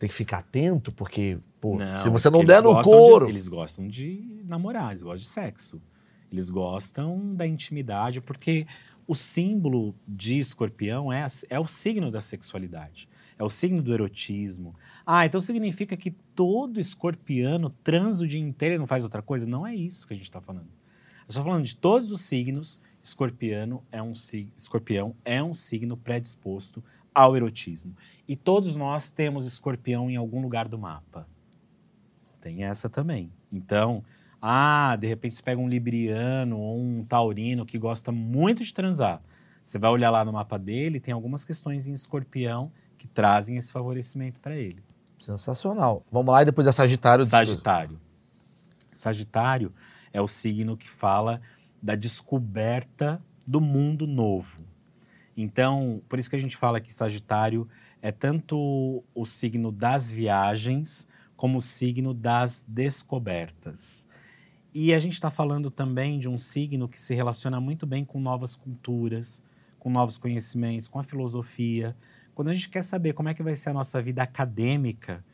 [0.00, 3.28] tem que ficar atento, porque, pô, se você não der no gostam de- couro.
[3.28, 5.80] eles gostam de namorar, eles gostam de sexo.
[6.32, 8.66] Eles gostam da intimidade, porque
[9.06, 13.08] o símbolo de escorpião é, é o signo da sexualidade.
[13.38, 14.74] É o signo do erotismo.
[15.04, 19.46] Ah, então significa que todo escorpiano transa o dia inteiro e não faz outra coisa?
[19.46, 20.68] Não é isso que a gente está falando.
[21.20, 22.80] Eu estou falando de todos os signos.
[23.02, 24.12] Escorpiano é um
[24.56, 26.82] escorpião é um signo predisposto
[27.14, 27.96] ao erotismo.
[28.30, 31.26] E todos nós temos escorpião em algum lugar do mapa.
[32.40, 33.32] Tem essa também.
[33.50, 34.04] Então,
[34.40, 39.20] ah, de repente você pega um libriano ou um taurino que gosta muito de transar.
[39.64, 43.72] Você vai olhar lá no mapa dele, tem algumas questões em escorpião que trazem esse
[43.72, 44.80] favorecimento para ele.
[45.18, 46.06] Sensacional.
[46.08, 47.26] Vamos lá e depois é Sagitário.
[47.26, 48.00] Sagitário.
[48.92, 49.72] Sagitário
[50.12, 51.40] é o signo que fala
[51.82, 54.62] da descoberta do mundo novo.
[55.36, 57.66] Então, por isso que a gente fala que Sagitário
[58.02, 64.06] é tanto o signo das viagens como o signo das descobertas.
[64.72, 68.20] E a gente está falando também de um signo que se relaciona muito bem com
[68.20, 69.42] novas culturas,
[69.78, 71.96] com novos conhecimentos, com a filosofia.
[72.34, 75.24] Quando a gente quer saber como é que vai ser a nossa vida acadêmica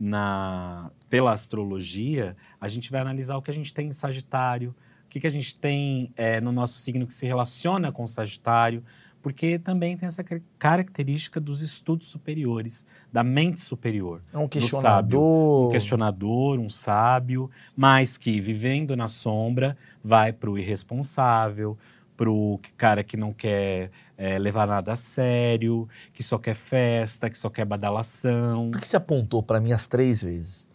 [0.00, 5.08] na, pela astrologia, a gente vai analisar o que a gente tem em Sagitário, o
[5.08, 8.82] que, que a gente tem é, no nosso signo que se relaciona com Sagitário,
[9.22, 15.68] porque também tem essa car- característica dos estudos superiores, da mente superior É um questionador.
[15.68, 21.78] um questionador, um sábio, mas que vivendo na sombra vai para o irresponsável,
[22.16, 27.30] para o cara que não quer é, levar nada a sério, que só quer festa,
[27.30, 28.70] que só quer badalação.
[28.70, 30.68] Por que você apontou pra mim as três vezes?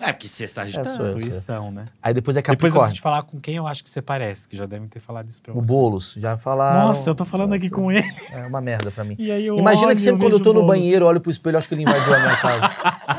[0.00, 1.00] É, porque você é É, sagitário.
[1.02, 1.10] eu.
[1.18, 1.84] Intuição, né?
[2.02, 2.80] Aí depois é Depois eu Capricórnio.
[2.80, 5.28] preciso te falar com quem eu acho que você parece, que já devem ter falado
[5.28, 5.68] isso pra O você.
[5.68, 6.14] Boulos.
[6.16, 6.88] Já falaram.
[6.88, 8.12] Nossa, eu tô falando aqui Nossa, com ele.
[8.32, 9.14] É uma merda pra mim.
[9.18, 11.54] Eu Imagina olho, que sempre quando eu tô no o banheiro, eu olho pro espelho,
[11.54, 12.70] eu acho que ele invadiu a minha casa.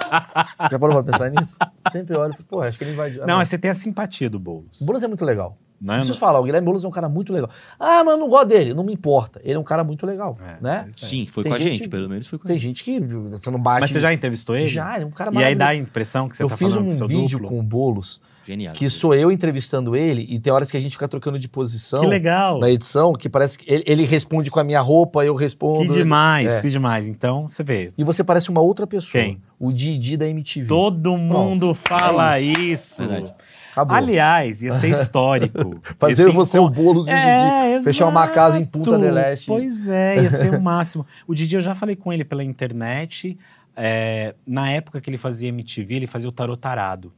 [0.71, 1.57] Já parou pra pensar nisso?
[1.91, 3.23] Sempre olho e falo, pô, acho que ele invadiu.
[3.23, 4.81] Ah, Não, mas você tem a simpatia do Boulos.
[4.81, 5.57] O Boulos é muito legal.
[5.81, 7.49] Não, Não preciso falar, o Guilherme Boulos é um cara muito legal.
[7.77, 8.73] Ah, mas eu não gosto dele.
[8.73, 9.41] Não me importa.
[9.43, 10.85] Ele é um cara muito legal, É, né?
[10.87, 10.91] é.
[10.95, 12.85] Sim, foi Tem com a gente- gente, pelo menos foi com a Tem gente.
[12.85, 13.81] gente que você não bate...
[13.81, 14.67] Mas você já entrevistou ele?
[14.69, 16.69] Já, ele é um cara E aí dá a impressão que você Eu tá fiz
[16.69, 17.49] falando um com seu vídeo duplo?
[17.49, 18.73] com o Boulos, Genial.
[18.73, 22.01] que sou eu entrevistando ele, e tem horas que a gente fica trocando de posição
[22.01, 22.59] Que legal.
[22.59, 25.87] na edição, que parece que ele, ele responde com a minha roupa, eu respondo...
[25.91, 26.61] Que demais, É.
[26.61, 27.07] que demais.
[27.07, 27.91] Então, você vê.
[27.97, 29.23] E você parece uma outra pessoa.
[29.23, 29.41] Quem?
[29.59, 30.67] O Didi da MTV.
[30.67, 33.05] Todo mundo fala É isso.
[33.05, 33.33] Verdade.
[33.71, 33.95] Acabou.
[33.97, 35.81] Aliás, ia ser histórico.
[35.97, 37.83] Fazer Esse você o encontro- bolo de É, Didi.
[37.85, 38.65] Fechar uma casa em.
[38.65, 39.47] Punta del Este.
[39.47, 41.03] Pois é, ia ser o máximo.
[41.27, 43.35] O Didi, eu já falei com ele pela internet.
[43.75, 47.11] é, na época que ele fazia MTV, ele fazia o tarot tarado.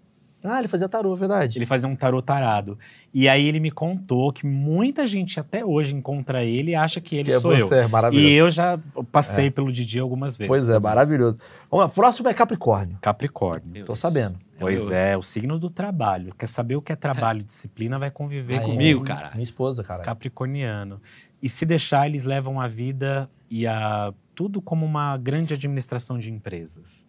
[0.47, 1.57] Ah, ele fazia tarô, verdade.
[1.57, 2.77] Ele fazia um tarot tarado.
[3.13, 7.15] E aí ele me contou que muita gente até hoje encontra ele e acha que
[7.15, 7.65] ele que é sou eu.
[7.67, 8.27] você, é maravilhoso.
[8.27, 8.77] E eu já
[9.11, 10.49] passei pelo Didi algumas vezes.
[10.49, 11.37] Pois é, maravilhoso.
[11.71, 12.97] Vamos lá, próximo é Capricórnio.
[13.01, 13.69] Capricórnio.
[13.69, 13.99] Meu Tô Deus.
[13.99, 14.37] sabendo.
[14.59, 16.33] Pois meu- é, o signo do trabalho.
[16.37, 18.77] Quer saber o que é trabalho e disciplina, vai conviver Aí, comigo.
[18.77, 19.31] Comigo, cara.
[19.33, 20.03] Minha esposa, cara.
[20.03, 21.01] Capricorniano.
[21.41, 26.29] E se deixar, eles levam a vida e a tudo como uma grande administração de
[26.31, 27.05] empresas.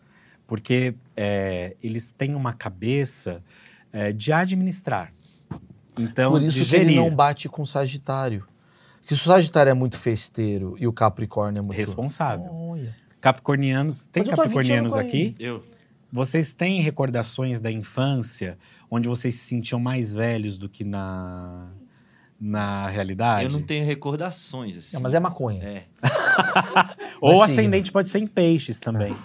[0.47, 3.43] Porque é, eles têm uma cabeça
[3.93, 5.13] é, de administrar.
[5.99, 8.47] Então, Por isso que ele não bate com o Sagitário.
[9.01, 11.77] Porque se o Sagitário é muito festeiro e o Capricórnio é muito...
[11.77, 12.51] Responsável.
[12.53, 12.95] Olha.
[13.21, 14.07] Capricornianos.
[14.07, 15.35] Tem Mas eu tô há 20 capricornianos aqui?
[15.39, 15.65] Eu.
[16.13, 18.59] Vocês têm recordações da infância
[18.91, 21.69] onde vocês se sentiam mais velhos do que na,
[22.41, 23.45] na realidade?
[23.45, 24.97] Eu não tenho recordações, assim.
[24.97, 25.63] É, mas é maconha.
[25.65, 25.85] É.
[27.21, 27.53] Ou Mas sim.
[27.53, 29.17] ascendente pode ser em peixes também.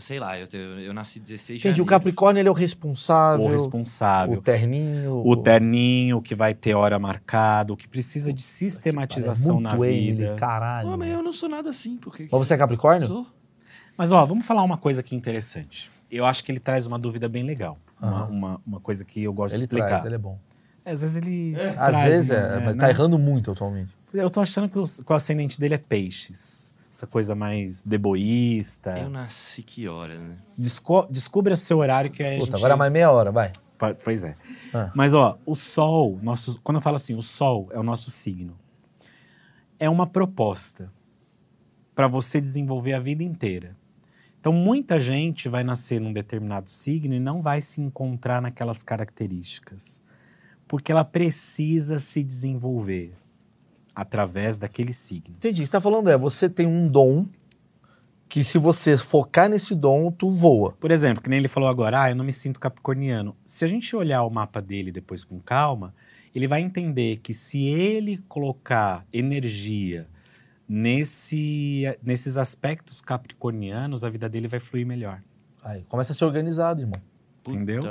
[0.00, 1.84] Eu sei lá, eu, eu, eu nasci 16 de Gente, o janeiro.
[1.84, 4.38] Capricórnio ele é o responsável, O responsável.
[4.38, 5.22] o terninho.
[5.26, 9.86] O terninho que vai ter hora marcada, o que precisa de é sistematização muito na
[9.86, 10.36] ele, vida.
[10.36, 10.88] caralho.
[10.88, 12.22] Pô, mas eu não sou nada assim, porque...
[12.22, 13.06] Mas você é Capricórnio?
[13.06, 13.26] Sou.
[13.94, 15.90] Mas ó, vamos falar uma coisa aqui interessante.
[16.10, 17.78] Eu acho que ele traz uma dúvida bem legal.
[18.00, 18.26] Uma, Aham.
[18.30, 19.86] uma, uma coisa que eu gosto Ele de explicar.
[19.88, 20.38] traz, ele é bom.
[20.82, 21.54] Às vezes ele.
[21.76, 22.80] Às traz, vezes né, é, mas né?
[22.80, 23.94] tá errando muito atualmente.
[24.14, 26.69] Eu tô achando que o, que o ascendente dele é peixes.
[27.00, 28.94] Essa coisa mais deboísta.
[28.98, 30.36] Eu nasci que hora, né?
[30.54, 32.54] Desco descubra o seu horário que a Puta, gente...
[32.56, 33.52] agora é mais meia hora, vai.
[34.04, 34.36] Pois é.
[34.74, 34.92] Ah.
[34.94, 38.54] Mas, ó, o Sol, nosso, quando eu falo assim, o Sol é o nosso signo.
[39.78, 40.92] É uma proposta
[41.94, 43.74] para você desenvolver a vida inteira.
[44.38, 50.02] Então, muita gente vai nascer num determinado signo e não vai se encontrar naquelas características.
[50.68, 53.14] Porque ela precisa se desenvolver
[54.00, 55.36] através daquele signo.
[55.36, 55.60] Entendi.
[55.60, 57.26] O que você tá falando é, você tem um dom
[58.28, 60.72] que se você focar nesse dom, tu voa.
[60.80, 63.36] Por exemplo, que nem ele falou agora, ah, eu não me sinto capricorniano.
[63.44, 65.92] Se a gente olhar o mapa dele depois com calma,
[66.34, 70.08] ele vai entender que se ele colocar energia
[70.66, 75.20] nesse, nesses aspectos capricornianos, a vida dele vai fluir melhor.
[75.62, 77.02] Aí, começa a ser organizado, irmão.
[77.54, 77.82] Entendeu?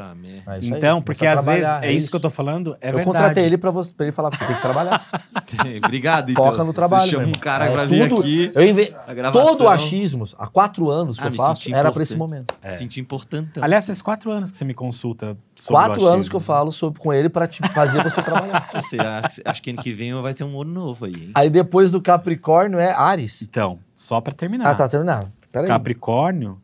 [0.48, 3.06] É então, porque às vezes, trabalhar, é, isso, que eu tô falando, é eu verdade.
[3.06, 5.06] contratei ele pra, você, pra ele falar, você tem que trabalhar.
[5.86, 6.44] Obrigado, então.
[6.44, 8.94] Foca no trabalho, Você chama um cara É pra vir tudo- aqui, Eu inve...
[9.32, 12.04] Todo o achismos, há quatro anos que Ah, eu faço, era pra importante.
[12.04, 12.56] esse momento.
[12.62, 12.70] É.
[12.70, 13.60] Senti importante.
[13.62, 16.30] Aliás, faz quatro anos que você me consulta sobre Quatro anos achismo.
[16.32, 18.70] que eu falo sobre, com ele pra te fazer você trabalhar.
[18.80, 18.98] Você
[19.46, 21.32] acho que ano que vem vai ter um ano novo aí, hein?
[21.36, 23.42] Aí depois do Capricórnio é Ares.
[23.42, 24.68] Então, só pra terminar.
[24.70, 25.32] Ah, tá terminado.
[25.52, 25.68] Peraí.
[25.68, 26.60] Capricórnio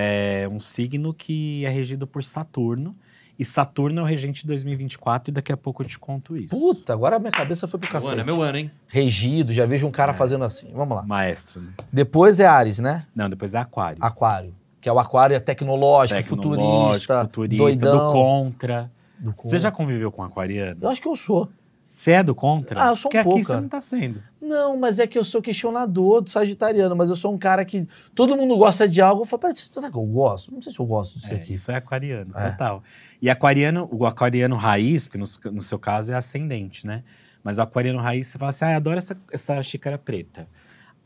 [0.00, 2.94] é um signo que é regido por Saturno.
[3.36, 6.56] E Saturno é o regente de 2024 e daqui a pouco eu te conto isso.
[6.56, 8.12] Puta, agora a minha cabeça foi pro Meu cacete.
[8.12, 8.70] ano, é meu ano, hein?
[8.88, 9.92] Regido, já vejo um É.
[9.92, 10.70] cara fazendo assim.
[10.72, 11.02] Vamos lá.
[11.04, 11.60] Maestro.
[11.60, 11.68] né?
[11.92, 13.00] Depois é Ares, né?
[13.14, 13.98] Não, depois é Aquário.
[14.02, 14.54] Aquário.
[14.80, 18.06] Que é o aquário é tecnológico, Tecnológico, futurista, futurista, doidão.
[18.06, 18.90] do contra.
[19.18, 20.78] Do Você já conviveu com aquariano?
[20.82, 21.48] Eu acho que eu sou.
[21.90, 22.84] Você é do contra?
[22.84, 23.60] Ah, eu sou um Porque pouco, aqui você cara.
[23.62, 24.22] não tá sendo.
[24.40, 27.88] Não, mas é que eu sou questionador do sagitariano, mas eu sou um cara que
[28.14, 29.22] todo mundo gosta de algo.
[29.22, 30.52] Eu falo, peraí, será que eu gosto?
[30.52, 31.54] Não sei se eu gosto disso É, aqui.
[31.54, 32.50] isso é aquariano, É.
[32.50, 32.82] total.
[33.20, 37.02] E aquariano, o aquariano raiz, porque no, no seu caso é ascendente, né?
[37.42, 40.46] Mas o aquariano raiz, você fala assim, ah, eu adoro essa, essa xícara preta.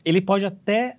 [0.03, 0.97] Ele pode até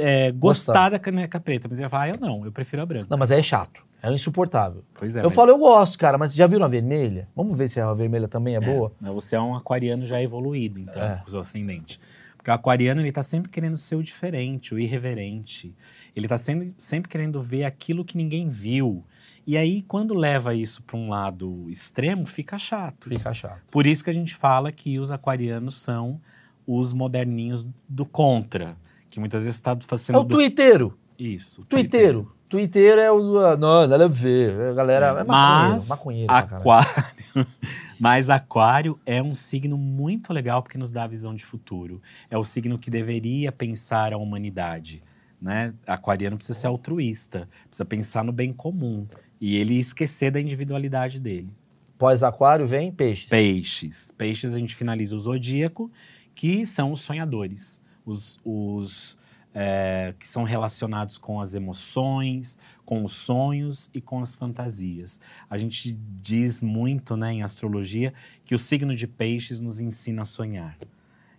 [0.00, 0.88] é, gostar Gostar.
[0.90, 3.06] da caneca preta, mas ele vai falar, ah, eu não, eu prefiro a branca.
[3.10, 3.82] Não, mas aí é chato.
[4.04, 4.84] É insuportável.
[4.94, 7.28] Pois é, eu mas- falo, eu gosto, cara, mas já viram a vermelha?
[7.34, 8.92] Vamos ver se a vermelha também é, boa?
[9.00, 11.16] Mas você é um aquariano já evoluído, então, É.
[11.16, 11.98] com o seu ascendente.
[12.36, 15.74] Porque o aquariano, ele tá sempre querendo ser o diferente, o irreverente.
[16.14, 19.02] Ele tá sempre, sempre querendo ver aquilo que ninguém viu.
[19.46, 23.08] E aí, quando leva isso para um lado extremo, fica chato.
[23.08, 23.62] Fica chato.
[23.70, 26.20] Por isso que a gente fala que os aquarianos são
[26.66, 28.76] os moderninhos do contra.
[29.10, 30.16] Que muitas vezes está fazendo...
[30.16, 30.98] É o do- twitteiro.
[31.18, 31.62] Isso.
[31.62, 32.32] o Twitteiro.
[32.58, 33.20] Twitteiro é o.
[33.20, 34.60] do- ah, Não, nada a ver.
[34.70, 35.72] A galera é maconheiro.
[35.74, 36.56] Mas maconheiro caralho.
[36.56, 37.46] aquário,
[37.98, 42.00] mas aquário é um signo muito legal porque nos dá a visão de futuro.
[42.30, 45.02] É o signo que deveria pensar a humanidade,
[45.42, 45.74] né?
[45.86, 49.06] Aquariano precisa ser altruísta, precisa pensar no bem comum
[49.40, 51.50] e ele esquecer da individualidade dele.
[51.98, 53.28] Pós-aquário vem peixes.
[53.30, 55.90] Peixes, peixes a gente finaliza o zodíaco,
[56.34, 59.16] que são os sonhadores, os, os
[59.54, 65.20] é, que são relacionados com as emoções, com os sonhos e com as fantasias.
[65.48, 68.12] A gente diz muito né, em astrologia
[68.44, 70.76] que o signo de peixes nos ensina a sonhar.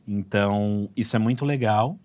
[0.08, 2.00] Então, isso é muito legal,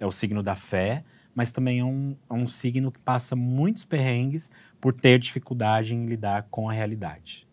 [0.00, 3.84] é o signo da fé, mas também é um, é um signo que passa muitos
[3.84, 7.46] perrengues por ter dificuldade em lidar com a realidade.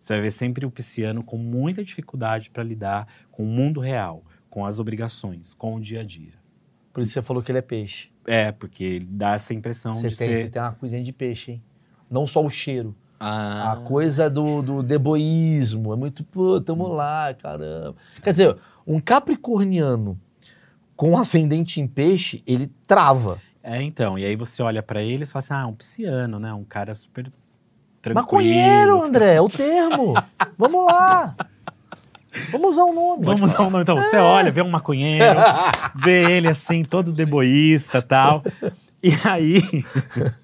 [0.00, 4.24] Você vai ver sempre o pisciano com muita dificuldade para lidar com o mundo real,
[4.48, 6.39] com as obrigações, com o dia a dia.
[6.92, 8.10] Por isso você falou que ele é peixe.
[8.26, 10.36] É, porque ele dá essa impressão Você de tem, ser.
[10.44, 11.62] você tem uma coisinha de peixe, hein?
[12.10, 12.94] Não só o cheiro.
[13.18, 15.92] Ah, A coisa do, do deboísmo.
[15.92, 17.94] É muito, pô, tamo lá, caramba.
[18.22, 18.56] Quer dizer,
[18.86, 20.18] um capricorniano
[20.96, 23.40] com ascendente em peixe, ele trava.
[23.62, 24.18] É, então.
[24.18, 26.52] E aí você olha para eles e fala assim: ah, um pisciano, né?
[26.52, 27.30] Um cara super
[28.00, 28.22] tranquilo.
[28.24, 30.14] Maconheiro, André, é o termo.
[30.56, 31.36] Vamos lá.
[32.50, 33.24] Vamos usar o nome.
[33.24, 33.82] Vamos usar um nome.
[33.82, 35.40] Então, você olha, vê um maconheiro,
[35.96, 38.42] vê ele assim, todo deboísta e tal.
[39.02, 39.60] E aí.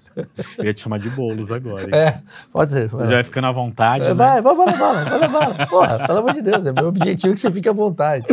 [0.57, 1.85] Eu ia te chamar de bolos agora.
[1.85, 1.91] hein?
[1.93, 2.89] É, pode ser.
[2.89, 4.05] Já vai ficando à vontade.
[4.05, 4.15] É, né?
[4.15, 5.69] Vai, vai, vai levar, vai levar.
[5.69, 8.25] Porra, pelo amor de Deus, é meu objetivo que você fique à vontade.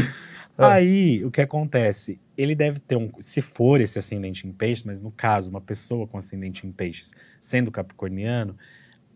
[0.58, 0.66] É.
[0.66, 2.22] Aí, o que acontece?
[2.38, 3.12] Ele deve ter um.
[3.20, 7.14] Se for esse ascendente em peixes, mas no caso, uma pessoa com ascendente em peixes
[7.42, 8.56] sendo capricorniano,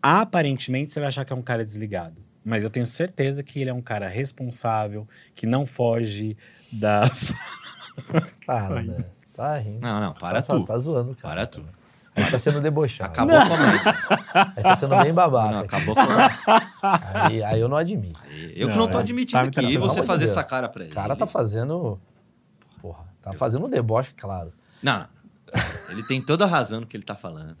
[0.02, 2.27] aparentemente você vai achar que é um cara desligado.
[2.48, 6.34] Mas eu tenho certeza que ele é um cara responsável, que não foge
[6.72, 7.34] das.
[8.46, 8.86] Para, aí.
[8.86, 9.04] né?
[9.34, 9.80] Tá rindo.
[9.80, 10.64] não, não, para tá, tu.
[10.64, 11.34] Tá zoando, cara.
[11.34, 11.64] Para tu.
[12.16, 13.10] Aí tá sendo debochado.
[13.12, 13.96] Acabou a comédia.
[14.56, 15.52] Aí tá sendo bem babaca.
[15.52, 16.38] Não, acabou a comédia.
[17.14, 18.20] Aí, aí eu não admito.
[18.56, 19.02] Eu que Não, não tô é.
[19.02, 19.60] admitindo aqui.
[19.60, 20.32] E você fazer Deus.
[20.36, 20.92] essa cara pra O ele.
[20.94, 22.00] cara tá fazendo.
[22.80, 24.52] Porra, tá fazendo um deboche, claro.
[24.82, 25.06] Não, não.
[25.90, 27.56] Ele tem toda a razão no que ele tá falando.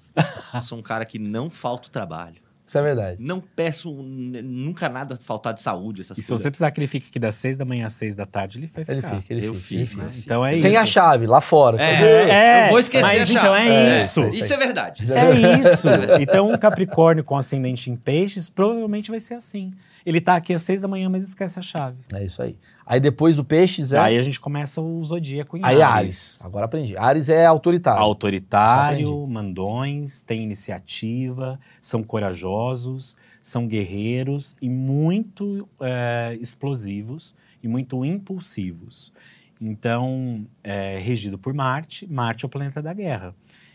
[0.60, 2.40] Sou um cara que não falta o trabalho.
[2.68, 3.16] Isso é verdade.
[3.18, 6.42] Não peço nunca nada faltar de saúde, essas E se coisas.
[6.42, 8.66] você precisar que ele fique aqui das seis da manhã às seis da tarde, ele
[8.66, 9.20] vai Ele ficar.
[9.20, 9.66] fica, ele Eu fica.
[9.66, 10.02] fico, ele fica.
[10.02, 10.22] eu fico.
[10.24, 10.78] Então é Sem isso.
[10.80, 11.82] a chave, lá fora.
[11.82, 13.38] É, É, eu vou esquecer mas a chave.
[13.38, 14.28] então é isso.
[14.28, 15.04] Isso é verdade.
[15.12, 15.88] É isso.
[16.20, 19.72] Então, um Capricórnio com ascendente em peixes provavelmente vai ser assim.
[20.06, 21.96] Ele tá aqui às seis da manhã, mas esquece a chave.
[22.14, 22.56] É isso aí.
[22.90, 23.98] Aí depois do peixes é.
[23.98, 25.84] Aí a gente começa o zodíaco em Aí Ares.
[25.84, 26.44] Ares.
[26.46, 26.96] Agora aprendi.
[26.96, 28.00] Ares é autoritário.
[28.00, 39.12] Autoritário, mandões, têm iniciativa, são corajosos, são guerreiros e muito é, explosivos e muito impulsivos.
[39.60, 43.34] Então, é regido por Marte, Marte é o planeta da guerra.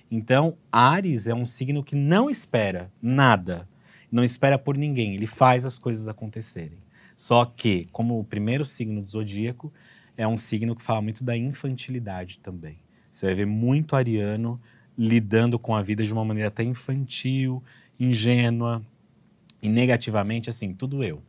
[0.10, 3.69] Então, Ares é um signo que não espera nada,
[4.11, 6.83] não espera por ninguém, ele faz as coisas acontecerem.
[7.15, 9.72] Só que, como o primeiro signo do zodíaco,
[10.18, 12.77] é um signo que fala muito da infantilidade também.
[13.11, 14.60] Você vai ver muito ariano
[14.98, 17.64] lidando com a vida de uma maneira até infantil,
[17.99, 18.81] ingênua
[19.61, 21.22] e negativamente, assim, tudo eu.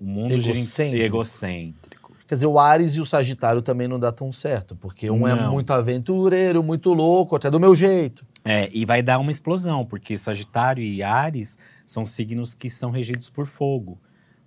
[0.00, 1.04] O mundo gira em- Egocêntrico.
[1.04, 2.08] egocêntrico.
[2.26, 5.34] Quer dizer, o Ares e o Sagitário também não dá tão certo, porque um é
[5.34, 5.52] Não.
[5.52, 8.24] muito aventureiro, muito louco, até do meu jeito.
[8.44, 11.56] É, e vai dar uma explosão, porque Sagitário e Ares
[11.86, 13.98] são signos que são regidos por fogo,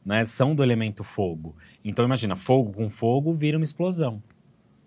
[0.05, 0.25] né?
[0.25, 1.55] São do elemento fogo.
[1.83, 4.21] Então imagina, fogo com fogo vira uma explosão.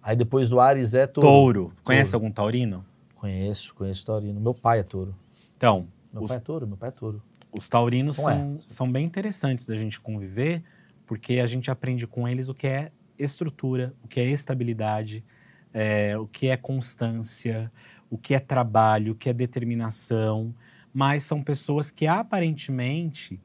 [0.02, 1.28] Aí depois do Ares é touro.
[1.28, 1.72] Touro.
[1.82, 2.24] Conhece Touro.
[2.26, 2.84] algum taurino?
[3.14, 4.40] Conheço, conheço taurino.
[4.40, 5.14] Meu pai é touro.
[5.56, 7.22] Então, Meu os, pai é touro, meu pai é touro.
[7.50, 8.34] os taurinos Não é.
[8.34, 10.62] são, são bem interessantes da gente conviver,
[11.06, 15.24] porque a gente aprende com eles o que é estrutura, o que é estabilidade,
[15.72, 17.72] é, o que é constância,
[18.10, 20.54] o que é trabalho, o que é determinação.
[20.92, 23.40] Mas são pessoas que aparentemente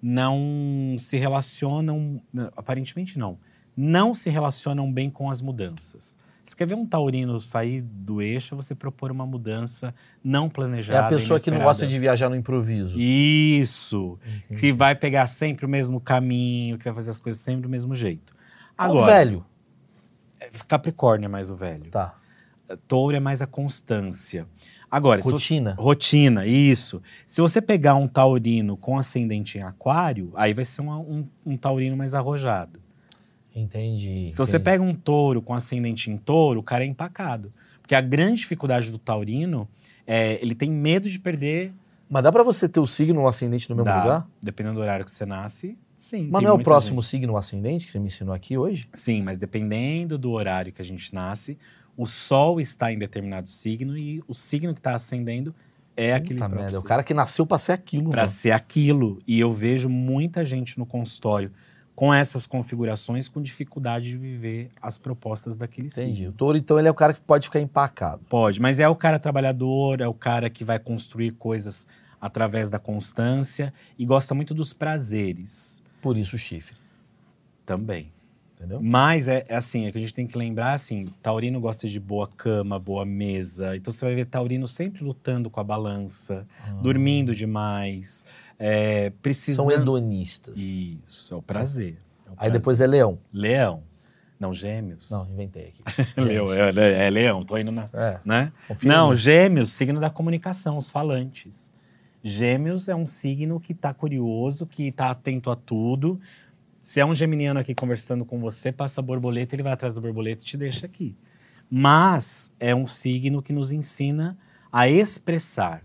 [0.00, 2.20] não se relacionam.
[2.32, 3.38] não, Aparentemente não.
[3.76, 6.16] Não se relacionam bem com as mudanças.
[6.42, 9.94] Você quer ver um taurino sair do eixo, é você propor uma mudança
[10.24, 11.06] não É planejada.
[11.06, 11.64] a pessoa que não inesperada.
[11.64, 12.98] gosta de viajar no improviso.
[12.98, 14.18] Isso.
[14.46, 14.58] Entendi.
[14.60, 17.94] Que vai pegar sempre o mesmo caminho, que vai fazer as coisas sempre do mesmo
[17.94, 18.34] jeito.
[18.78, 19.44] É o Agora, velho.
[20.66, 21.90] Capricórnio é mais o velho.
[21.90, 22.14] Tá.
[22.86, 24.46] Touro é mais a constância.
[24.90, 25.74] Agora, se você- Rotina.
[25.78, 27.02] rotina, isso.
[27.26, 31.56] Se você pegar um taurino com ascendente em aquário, aí vai ser uma- um, um
[31.56, 32.80] taurino mais arrojado.
[33.54, 34.28] Entendi.
[34.30, 34.64] Se você entendi.
[34.64, 37.52] pega um touro com ascendente em touro, o cara é empacado.
[37.80, 39.68] Porque a grande dificuldade do taurino
[40.06, 41.72] é ele tem medo de perder
[42.10, 44.02] Mas dá pra você ter o signo ou ascendente no mesmo Dá.
[44.02, 44.28] lugar?
[44.42, 46.26] Dependendo do horário que você nasce, sim.
[46.30, 47.10] Mas não é o próximo gente.
[47.10, 48.86] signo ascendente que você me ensinou aqui hoje?
[48.94, 51.58] Sim, mas dependendo do horário que a gente nasce,
[51.98, 55.52] o Sol está em determinado signo e o signo que está ascendendo
[55.96, 56.84] é aquele Puta merda, o signo.
[56.84, 59.18] cara que nasceu pra ser aquilo, Para ser aquilo.
[59.26, 61.50] E eu vejo muita gente no consultório
[61.96, 66.14] com essas configurações com dificuldade de viver as propostas daquele Entendi.
[66.18, 66.30] signo.
[66.30, 68.22] O touro, então, ele é o cara que pode ficar empacado.
[68.28, 71.84] Pode, mas é o cara trabalhador, é o cara que vai construir coisas
[72.20, 76.76] através da constância e gosta muito dos prazeres Por isso o chifre.
[77.66, 78.12] também.
[78.58, 78.80] Entendeu?
[78.82, 82.00] Mas é, é assim, é que a gente tem que lembrar assim, Taurino gosta de
[82.00, 83.76] boa cama, boa mesa.
[83.76, 86.44] Então você vai ver Taurino sempre lutando com a balança,
[86.82, 88.24] dormindo demais,
[88.58, 89.70] é, São precisando.
[89.70, 90.58] hedonistas.
[90.58, 91.98] Isso, é o prazer.
[92.26, 92.52] é o Aí prazer.
[92.52, 93.18] depois é leão.
[93.32, 93.82] Leão.
[94.40, 95.08] Não, gêmeos.
[95.10, 95.82] Não, inventei aqui.
[96.20, 97.88] Leão, é, é- é leão, tô indo na.
[97.92, 98.52] É, Né?
[98.84, 101.72] Não, gêmeos, signo da comunicação, os falantes.
[102.22, 106.20] Gêmeos é um signo que está curioso, que está atento a tudo.
[106.88, 110.00] Se é um geminiano aqui conversando com você, passa a borboleta, ele vai atrás da
[110.00, 111.14] borboleta e te deixa aqui.
[111.70, 114.38] Mas é um signo que nos ensina
[114.72, 115.84] a expressar.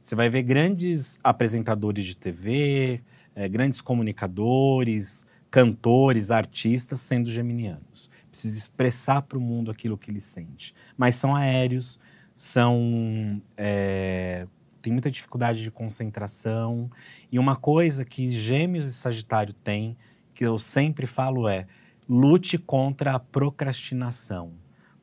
[0.00, 3.02] Você vai ver grandes apresentadores de TV,
[3.34, 8.08] eh, grandes comunicadores, cantores, artistas sendo geminianos.
[8.30, 10.72] Precisa expressar para o mundo aquilo que ele sente.
[10.96, 11.98] Mas são aéreos,
[12.36, 14.46] são eh,
[14.84, 16.90] tem muita dificuldade de concentração.
[17.32, 19.96] E uma coisa que Gêmeos e Sagitário têm,
[20.34, 21.66] que eu sempre falo é:
[22.08, 24.52] lute contra a procrastinação.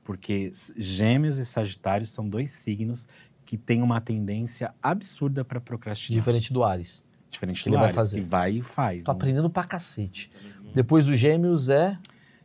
[0.03, 3.07] Porque Gêmeos e Sagitário são dois signos
[3.45, 6.19] que têm uma tendência absurda para procrastinar.
[6.19, 7.03] Diferente do Ares.
[7.29, 8.19] Diferente que do ele vai Ares, fazer.
[8.19, 9.05] que vai e faz.
[9.05, 9.15] Tô né?
[9.17, 10.31] aprendendo pra cacete.
[10.73, 11.97] Depois do Gêmeos é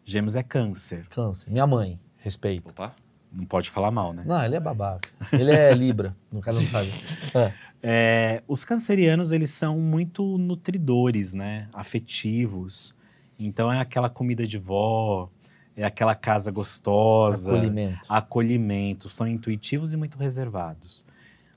[0.05, 1.07] Gêmeos é câncer.
[1.09, 1.51] Câncer.
[1.51, 2.71] Minha mãe, respeito.
[2.71, 2.95] Opa.
[3.33, 4.23] Não pode falar mal, né?
[4.25, 5.09] Não, ele é babaca.
[5.33, 6.91] Ele é Libra, no caso não sabe.
[7.35, 7.53] É.
[7.89, 11.69] É, os cancerianos, eles são muito nutridores, né?
[11.73, 12.93] Afetivos.
[13.39, 15.31] Então é aquela comida de vó,
[15.77, 17.53] é aquela casa gostosa.
[17.53, 18.01] Acolhimento.
[18.09, 21.05] acolhimento, são intuitivos e muito reservados.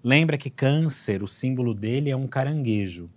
[0.03, 3.09] Lembra que câncer, o símbolo dele é um caranguejo.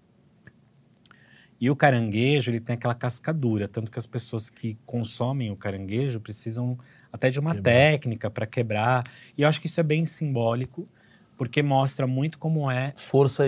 [1.60, 6.18] E o caranguejo, ele tem aquela cascadura, tanto que as pessoas que consomem o caranguejo
[6.18, 6.78] precisam
[7.12, 7.72] até de uma Quebrar.
[7.72, 9.04] técnica para quebrar.
[9.36, 10.88] E eu acho que isso é bem simbólico,
[11.36, 13.44] porque mostra muito como é Força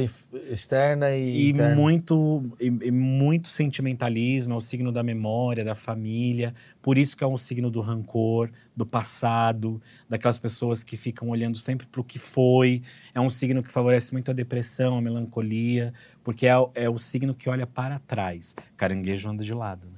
[0.50, 6.54] externa e, e muito, e, e muito sentimentalismo, é o signo da memória, da família.
[6.82, 11.56] Por isso que é um signo do rancor, do passado, daquelas pessoas que ficam olhando
[11.56, 12.82] sempre para o que foi.
[13.14, 15.94] É um signo que favorece muito a depressão, a melancolia,
[16.24, 18.54] porque é, o- é o signo que olha para trás.
[18.76, 19.86] Caranguejo anda de lado.
[19.86, 19.92] Né?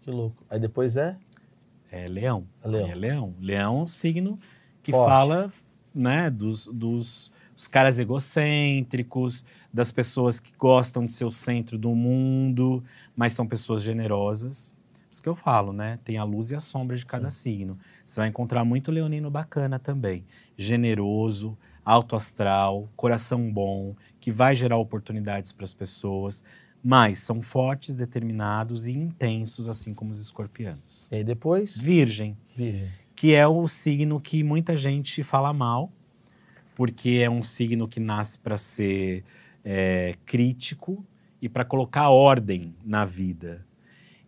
[0.00, 0.42] Que louco.
[0.48, 1.16] Aí depois é
[1.90, 2.46] É leão.
[2.64, 2.88] É leão.
[2.88, 3.34] É leão.
[3.40, 4.38] Leão é um signo
[4.82, 5.08] que Forte.
[5.10, 5.50] fala
[5.94, 11.94] né, dos, dos os caras egocêntricos, das pessoas que gostam de ser o centro do
[11.94, 12.82] mundo,
[13.16, 14.74] mas são pessoas generosas.
[15.10, 15.98] Isso que eu falo, né?
[16.04, 17.78] Tem a luz e a sombra de cada signo.
[18.04, 20.24] Você vai encontrar muito leonino bacana também.
[20.56, 26.42] Generoso, alto astral, coração bom, que vai gerar oportunidades para as pessoas,
[26.82, 31.08] mas são fortes, determinados e intensos, assim como os escorpianos.
[31.12, 32.90] E aí depois, Virgem, Virgem.
[33.22, 35.92] Que é o signo que muita gente fala mal,
[36.74, 39.22] porque é um signo que nasce para ser
[39.64, 41.06] é, crítico
[41.40, 43.64] e para colocar ordem na vida.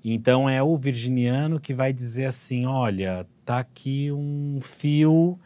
[0.05, 5.41] Então é o virginiano que vai dizer assim, olha, tá aqui um fio,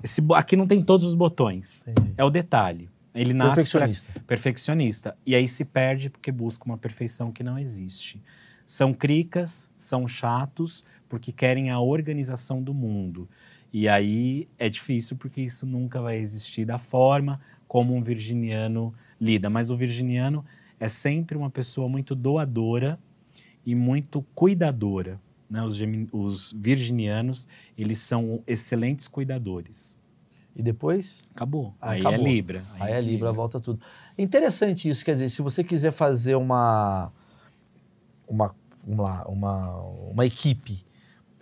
[0.00, 1.82] esse, aqui não tem todos os botões.
[1.84, 2.14] Entendi.
[2.16, 2.88] É o detalhe.
[3.12, 4.20] Ele nasce pra Perfeccionista.
[4.28, 5.16] perfeccionista.
[5.26, 8.22] E aí se perde porque busca uma perfeição que não existe.
[8.64, 13.28] São cricas, são chatos, porque querem a organização do mundo.
[13.70, 19.50] E aí é difícil porque isso nunca vai existir da forma como um virginiano lida.
[19.50, 20.42] Mas o virginiano
[20.80, 22.98] é sempre uma pessoa muito doadora
[23.66, 25.20] e muito cuidadora.
[25.50, 25.62] Né?
[25.62, 25.78] Os,
[26.12, 29.98] os virginianos, eles são excelentes cuidadores.
[30.56, 31.74] E depois, Acabou.
[31.78, 32.20] Ah, aí acabou.
[32.20, 32.64] é Libra.
[32.80, 33.82] aí a Libra volta tudo.
[34.16, 37.12] Interessante isso, quer dizer, se você quiser fazer uma
[38.26, 38.54] uma
[38.86, 39.76] lá, uma,
[40.10, 40.82] uma equipe,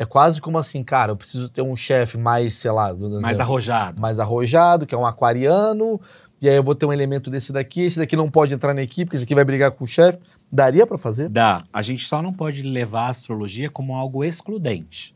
[0.01, 4.01] é quase como assim, cara, eu preciso ter um chefe mais, sei lá, Mais arrojado.
[4.01, 6.01] mais arrojado, que é um aquariano,
[6.41, 8.81] e aí eu vou ter um elemento desse daqui, esse daqui não pode entrar na
[8.83, 10.19] equipe, porque esse aqui vai brigar com o chefe.
[10.51, 11.29] Daria pra fazer?
[11.29, 11.63] Dá.
[11.71, 15.15] A gente só não pode levar a astrologia como algo excludente.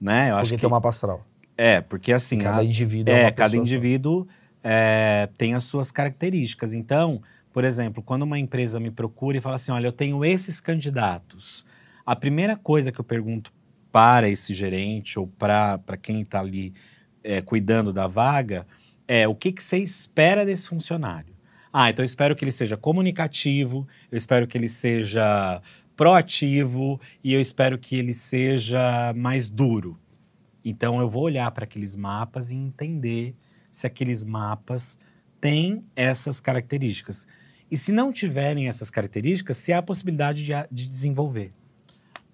[0.00, 0.30] Né?
[0.30, 1.26] Eu acho Porque que tem uma astral.
[1.58, 4.26] é, porque assim, Cada a- indivíduo é, é, uma cada indivíduo
[4.62, 6.72] é, tem as suas características.
[6.74, 7.20] Então,
[7.52, 11.64] por exemplo, quando uma empresa me procura e fala assim, olha, eu tenho esses candidatos,
[12.06, 13.52] a primeira coisa que eu pergunto
[13.92, 16.72] para esse gerente ou para quem está ali
[17.22, 18.66] é, cuidando da vaga
[19.06, 21.34] é o que, que você espera desse funcionário.
[21.72, 25.60] Ah, então eu espero que ele seja comunicativo, eu espero que ele seja
[25.96, 29.98] proativo e eu espero que ele seja mais duro.
[30.64, 33.34] Então eu vou olhar para aqueles mapas e entender
[33.70, 34.98] se aqueles mapas
[35.40, 37.26] têm essas características.
[37.70, 41.52] E se não tiverem essas características, se há a possibilidade de, de desenvolver.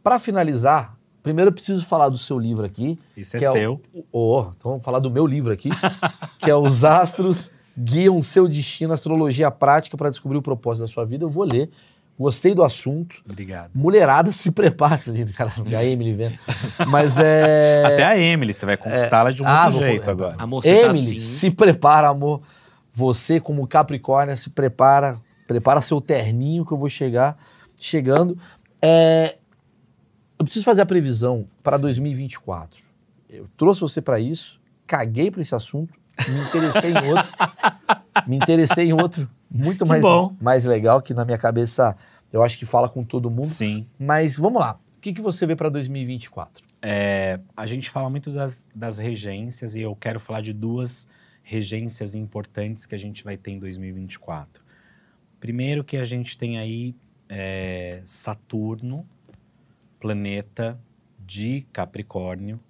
[0.03, 0.98] Pra finalizar,
[1.29, 3.81] primeiro eu preciso falar do seu livro aqui, Esse é Que é o- seu.
[4.11, 5.69] Oh, então vamos falar do meu livro aqui,
[6.39, 11.05] que é Os Astros Guiam Seu Destino, Astrologia Prática para Descobrir o Propósito da Sua
[11.05, 11.25] Vida.
[11.25, 11.69] Eu vou ler.
[12.19, 13.17] Gostei do assunto.
[13.29, 13.71] Obrigado.
[13.75, 14.99] Mulherada se prepara.
[15.37, 16.37] Cara, a Emily vendo.
[16.89, 17.85] Mas é.
[17.95, 20.35] Até a Emily, você vai conquistá-la de um Ah, outro vou- jeito é, agora.
[20.39, 21.17] A moça tá Emily, assim.
[21.19, 22.41] se prepara, amor.
[22.95, 25.17] Você, como Capricórnio, se prepara.
[25.47, 27.37] Prepara seu terninho que eu vou chegar.
[27.81, 28.37] Chegando.
[28.83, 29.37] É,
[30.39, 32.81] eu preciso fazer a previsão para 2024.
[33.29, 35.93] Eu trouxe você para isso, caguei para esse assunto,
[36.29, 37.33] me interessei em outro.
[38.27, 40.37] Me interessei em outro muito mais, bom.
[40.41, 41.97] mais legal, que na minha cabeça
[42.33, 43.47] eu acho que fala com todo mundo.
[43.47, 43.87] Sim.
[43.99, 44.79] Mas vamos lá.
[44.97, 46.65] O que, que você vê para 2024?
[46.83, 51.09] É, a gente fala muito das, das regências e eu quero falar de duas
[51.43, 54.63] regências importantes que a gente vai ter em 2024.
[55.41, 56.95] Primeiro que a gente tem aí
[57.29, 59.07] é, Saturno,
[59.99, 60.81] planeta
[61.19, 62.61] de Capricórnio,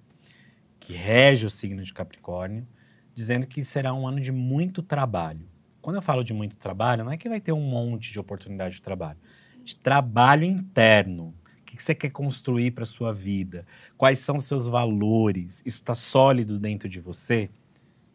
[0.81, 2.67] que rege o signo de Capricórnio,
[3.15, 5.47] dizendo que será um ano de muito trabalho.
[5.81, 8.77] Quando eu falo de muito trabalho, não é que vai ter um monte de oportunidade
[8.77, 9.19] de trabalho,
[9.65, 11.35] de trabalho interno.
[11.61, 13.67] O que você quer construir para sua vida?
[13.97, 15.63] Quais são os seus valores?
[15.65, 17.51] Isso está sólido dentro de você?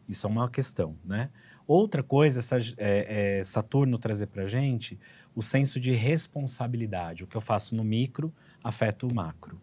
[0.08, 1.30] Isso é uma questão, né?
[1.66, 4.98] Outra coisa, essa- é, é Saturno trazer para gente
[5.34, 7.24] o senso de responsabilidade.
[7.24, 8.32] O que eu faço no micro
[8.64, 9.60] afeta o macro.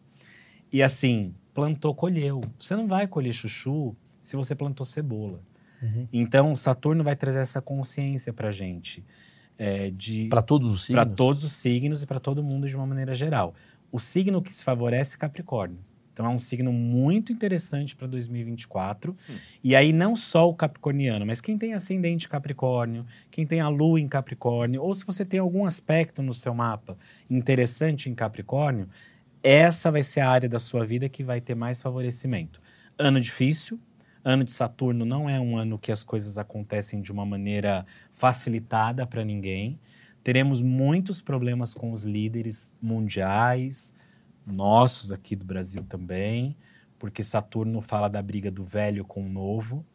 [0.72, 2.40] E assim, plantou, colheu.
[2.58, 5.42] Você não vai colher chuchu se você plantou cebola.
[5.82, 6.08] Uhum.
[6.14, 9.04] Então, Saturno vai trazer essa consciência para gente
[9.58, 11.04] é, de Para todos os signos?
[11.04, 13.54] para todos os signos e para todo mundo de uma maneira geral.
[13.92, 15.80] O signo que se favorece é Capricórnio.
[16.14, 19.16] Então é um signo muito interessante para 2024.
[19.30, 19.36] Hum.
[19.64, 24.00] E aí não só o capricorniano, mas quem tem ascendente Capricórnio, quem tem a lua
[24.00, 26.98] em Capricórnio, ou se você tem algum aspecto no seu mapa
[27.30, 28.90] interessante em Capricórnio,
[29.44, 32.62] essa vai ser a área da sua vida que vai ter mais favorecimento.
[32.98, 33.80] Ano difícil,
[34.24, 39.08] ano de Saturno não é um ano que as coisas acontecem de uma maneira facilitada
[39.08, 39.80] para ninguém.
[40.24, 43.96] Teremos muitos problemas com os líderes mundiais,
[44.46, 46.56] nossos aqui do Brasil também,
[47.00, 49.86] porque Saturno fala da briga do velho com o novo.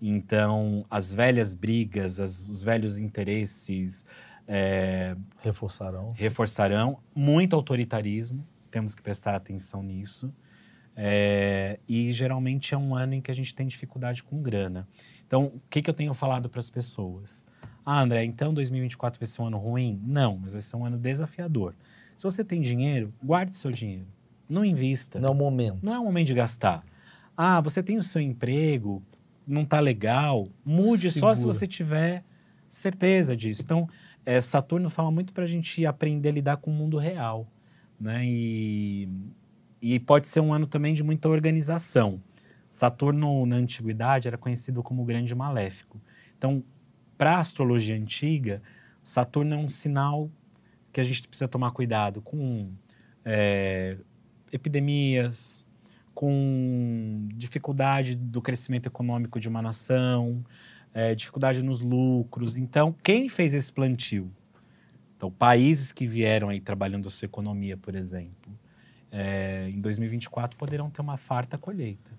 [0.00, 4.04] Então, as velhas brigas, as- os velhos interesses
[4.48, 6.12] é, Reforçarão.
[6.16, 8.44] reforçarão muito autoritarismo.
[8.70, 10.32] Temos que prestar atenção nisso.
[10.96, 14.86] É, e geralmente é um ano em que a gente tem dificuldade com grana.
[15.26, 17.44] Então, o que, que eu tenho falado para as pessoas?
[17.86, 19.98] Ah, André, então 2024 vai ser um ano ruim?
[20.04, 21.74] Não, mas vai ser um ano desafiador.
[22.16, 24.06] Se você tem dinheiro, guarde seu dinheiro.
[24.48, 25.18] Não invista.
[25.18, 25.78] Não é o momento.
[25.82, 26.84] Não é o momento de gastar.
[27.36, 29.02] Ah, você tem o seu emprego,
[29.46, 31.54] não tá legal, mude só se Segura.
[31.54, 32.24] você tiver
[32.68, 33.62] certeza disso.
[33.62, 33.88] Então,
[34.24, 37.46] é, Saturno fala muito para a gente aprender a lidar com o mundo real,
[37.98, 38.22] né?
[38.24, 39.08] E,
[39.80, 42.22] e pode ser um ano também de muita organização.
[42.70, 46.00] Saturno, na antiguidade, era conhecido como o grande maléfico.
[46.38, 46.62] Então,
[47.18, 48.62] para a astrologia antiga,
[49.02, 50.30] Saturno é um sinal
[50.92, 52.70] que a gente precisa tomar cuidado com
[53.24, 53.96] é,
[54.52, 55.66] epidemias,
[56.14, 60.44] com dificuldade do crescimento econômico de uma nação,
[60.92, 62.56] é, dificuldade nos lucros.
[62.56, 64.30] Então, quem fez esse plantio?
[65.16, 68.52] Então, países que vieram aí trabalhando a sua economia, por exemplo,
[69.10, 72.10] é, em 2024 poderão ter uma farta colheita.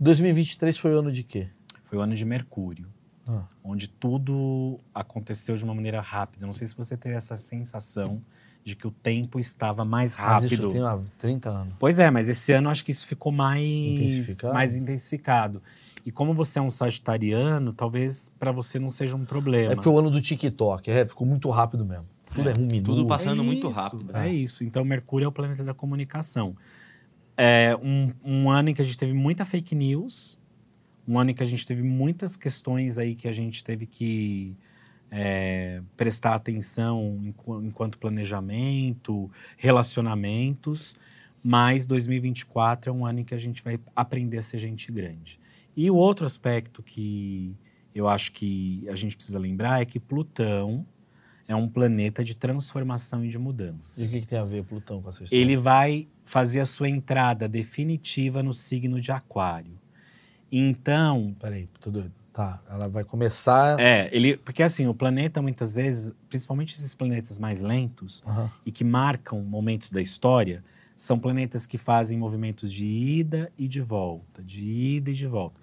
[0.00, 1.48] 2023 foi o ano de quê?
[1.84, 2.86] Foi o ano de Mercúrio,
[3.28, 3.42] Ah.
[3.62, 6.46] onde tudo aconteceu de uma maneira rápida.
[6.46, 8.22] Não sei se você teve essa sensação
[8.64, 10.52] de que o tempo estava mais Mas rápido.
[10.52, 11.74] isso tem há 30 anos.
[11.78, 14.54] Pois é, mas esse ano acho que isso ficou mais Intensificado?
[14.54, 15.62] mais intensificado.
[16.06, 19.72] E como você é um sagitariano, talvez para você não seja um problema.
[19.72, 22.06] É porque o ano do TikTok, é, ficou muito rápido mesmo.
[22.34, 22.84] Tudo é, um minuto.
[22.84, 24.16] tudo passa- passando É muito isso, rápido.
[24.16, 24.64] É isso.
[24.64, 26.54] Então, Mercúrio é o planeta da comunicação.
[27.36, 30.37] É um, um ano em que a gente teve muita fake news,
[31.08, 34.54] um ano em que a gente teve muitas questões aí que a gente teve que
[35.10, 40.94] é, prestar atenção enqu- enquanto planejamento, relacionamentos,
[41.42, 45.40] mas 2024 é um ano em que a gente vai aprender a ser gente grande.
[45.76, 47.54] E o outro aspecto que
[47.94, 50.84] eu acho que a gente precisa lembrar é que Plutão
[51.46, 54.02] é um planeta de transformação e de mudança.
[54.02, 55.40] E o que, que tem a ver Plutão com essa história?
[55.40, 59.78] Ele vai fazer a sua entrada definitiva no signo de Aquário.
[60.50, 62.12] Então, Peraí, tô doido.
[62.32, 63.80] Tá, ela vai começar...
[63.80, 68.48] é, ele, porque assim, o planeta muitas vezes, principalmente esses planetas mais lentos Aham.
[68.64, 70.62] e que marcam momentos da história,
[70.96, 75.60] são planetas que fazem movimentos de ida e de volta, de ida e de volta.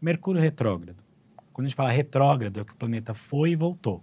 [0.00, 0.96] Mercúrio retrógrado.
[1.52, 4.02] Quando a gente fala retrógrado, é que o planeta foi e voltou.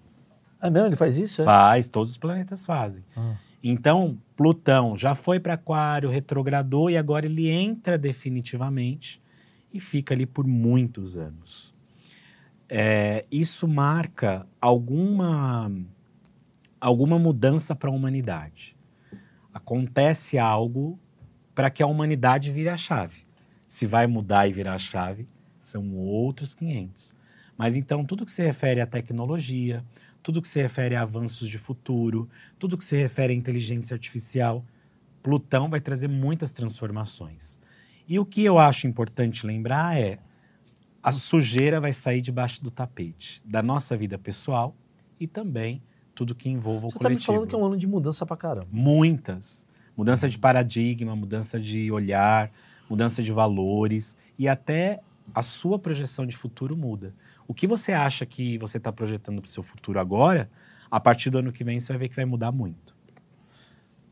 [0.61, 0.88] É mesmo?
[0.88, 1.41] Ele faz isso?
[1.41, 1.45] É?
[1.45, 3.03] Faz, todos os planetas fazem.
[3.15, 3.36] Ah.
[3.61, 9.22] Então, Plutão já foi para Aquário, retrogradou e agora ele entra definitivamente
[9.74, 11.74] e fica ali por muitos anos.
[12.68, 15.72] É, isso marca alguma,
[16.80, 18.76] alguma mudança para a humanidade.
[19.54, 21.00] Acontece algo
[21.56, 23.26] para que a humanidade vire a chave.
[23.68, 25.28] Se vai mudar e virar a chave,
[25.60, 27.14] são outros 500.
[27.58, 29.84] Mas então, tudo que se refere à tecnologia,
[30.24, 34.66] tudo que se refere a avanços de futuro, tudo que se refere à inteligência artificial,
[35.22, 37.60] Plutão vai trazer muitas transformações.
[38.10, 40.18] E o que eu acho importante lembrar é
[41.02, 44.76] a sujeira vai sair debaixo do tapete da nossa vida pessoal
[45.19, 45.80] e também
[46.15, 47.34] tudo que envolva o Você tá me coletivo.
[47.34, 48.68] falando que é um ano de mudança pra caramba.
[48.72, 49.68] Muitas.
[49.95, 52.52] Mudança de paradigma, mudança de olhar,
[52.90, 55.02] mudança de valores e até
[55.34, 57.14] a sua projeção de futuro muda.
[57.48, 60.49] O que você acha que você está projetando para o seu futuro agora,
[60.90, 62.98] a partir do ano que vem você vai ver que vai mudar muito.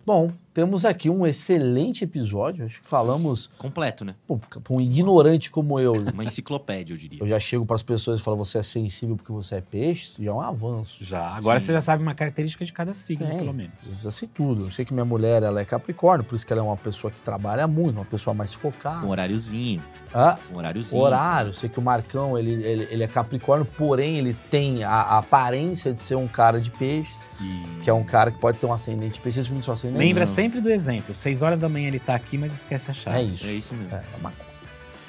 [0.05, 2.65] Bom, temos aqui um excelente episódio.
[2.65, 3.45] Acho que falamos.
[3.59, 4.15] Completo, né?
[4.25, 7.19] Pô, pra um ignorante como eu, Uma enciclopédia, eu diria.
[7.21, 10.05] eu já chego para as pessoas e falo: você é sensível porque você é peixe.
[10.05, 11.03] Isso já é um avanço.
[11.03, 11.35] Já.
[11.35, 11.67] Agora Sim.
[11.67, 13.37] você já sabe uma característica de cada signo, Tem.
[13.37, 13.71] pelo menos.
[13.87, 14.63] Eu já sei tudo.
[14.63, 17.11] Eu sei que minha mulher ela é Capricórnio, por isso que ela é uma pessoa
[17.11, 19.05] que trabalha muito, uma pessoa mais focada.
[19.05, 19.83] Um horáriozinho.
[20.11, 20.99] Ah, Um horáriozinho.
[20.99, 21.53] horário.
[21.53, 25.93] Sei que o Marcão ele, ele, ele é Capricórnio, porém ele tem a, a aparência
[25.93, 27.83] de ser um cara de peixes, E...
[27.83, 29.35] que é um cara que pode ter um ascendente de peixes.
[29.35, 29.99] Vocês viram seu ascendente?
[29.99, 30.33] Lembra Não.
[30.47, 31.13] Sempre do exemplo.
[31.13, 33.17] Seis horas da manhã ele tá aqui, mas esquece a chave.
[33.17, 33.45] É isso.
[33.45, 33.93] É isso mesmo.
[33.93, 34.33] É, é uma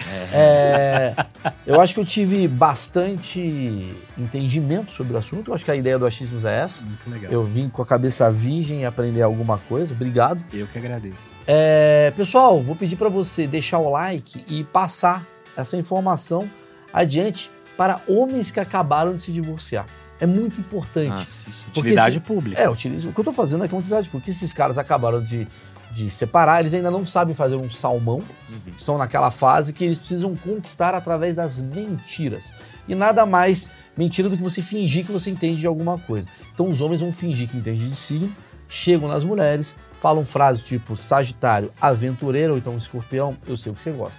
[0.06, 1.15] É.
[1.16, 1.27] É,
[1.66, 5.51] eu acho que eu tive bastante entendimento sobre o assunto.
[5.51, 6.85] Eu acho que a ideia do Achismos é essa.
[6.85, 7.32] Muito legal.
[7.32, 9.94] Eu vim com a cabeça virgem e aprender alguma coisa.
[9.94, 10.43] Obrigado.
[10.52, 11.35] Eu que agradeço.
[11.47, 16.51] É, pessoal, vou pedir para você deixar o like e passar essa informação
[16.93, 19.86] adiante para homens que acabaram de se divorciar.
[20.20, 21.12] É muito importante.
[21.12, 21.65] Ah, isso.
[21.66, 22.61] Porque Utilidade se- pública.
[22.61, 25.23] É, utilizo- o que eu tô fazendo aqui é uma utilidade, porque esses caras acabaram
[25.23, 25.47] de,
[25.93, 28.19] de separar, eles ainda não sabem fazer um salmão,
[28.51, 28.59] Uhum.
[28.77, 32.53] estão naquela fase que eles precisam conquistar através das mentiras.
[32.89, 36.27] E nada mais mentira do que você fingir que você entende de alguma coisa.
[36.55, 38.35] Então os homens vão fingir que entendem de signo,
[38.69, 43.82] chegam nas mulheres, falam frases tipo Sagitário, aventureiro, ou então Escorpião, eu sei o que
[43.82, 44.19] você gosta.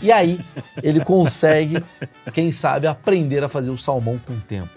[0.00, 0.38] E aí
[0.82, 1.82] ele consegue,
[2.32, 4.68] quem sabe, aprender a fazer o salmão com o tempo.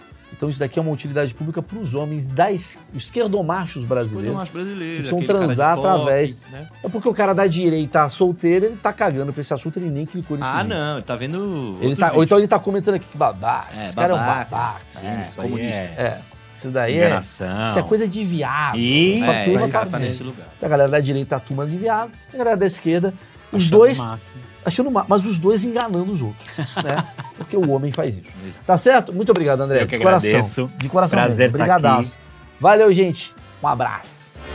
[0.42, 4.32] Então isso daqui é uma utilidade pública para os homens da es- esquerdomachos brasileiros.
[4.32, 4.96] do macho brasileiro.
[4.96, 6.68] Precisam aquele cara de transar através- né?
[6.84, 10.04] É porque o cara da direita solteiro, ele tá cagando pra esse assunto, ele nem
[10.04, 10.72] clicou nesse Ah, link.
[10.72, 10.94] não.
[10.96, 11.78] Ele tá vendo.
[11.80, 14.20] Ele tá, ou então ele tá comentando aqui que babaca, É, esse cara é um
[14.20, 14.50] babaca.
[14.50, 14.82] babaca.
[15.04, 15.82] É, Isso comunista.
[15.84, 16.20] é, É,
[16.52, 18.80] isso daí é, isso é coisa de viado.
[18.80, 20.48] Isso, Essa É, isso tá tá nesse lugar.
[20.60, 23.14] A galera da direita, a turma de viado, a galera da esquerda,
[23.52, 24.34] os Achando dois
[24.64, 27.06] achando mas os dois enganando os outros, né?
[27.36, 28.32] Porque o homem faz isso.
[28.66, 29.12] Tá certo?
[29.12, 29.84] Muito obrigado, André.
[29.84, 30.30] Eu que de coração.
[30.30, 30.72] agradeço.
[30.78, 31.58] De coração Prazer mesmo.
[31.58, 32.20] tá.
[32.60, 33.34] Valeu, gente.
[33.62, 34.46] Um abraço.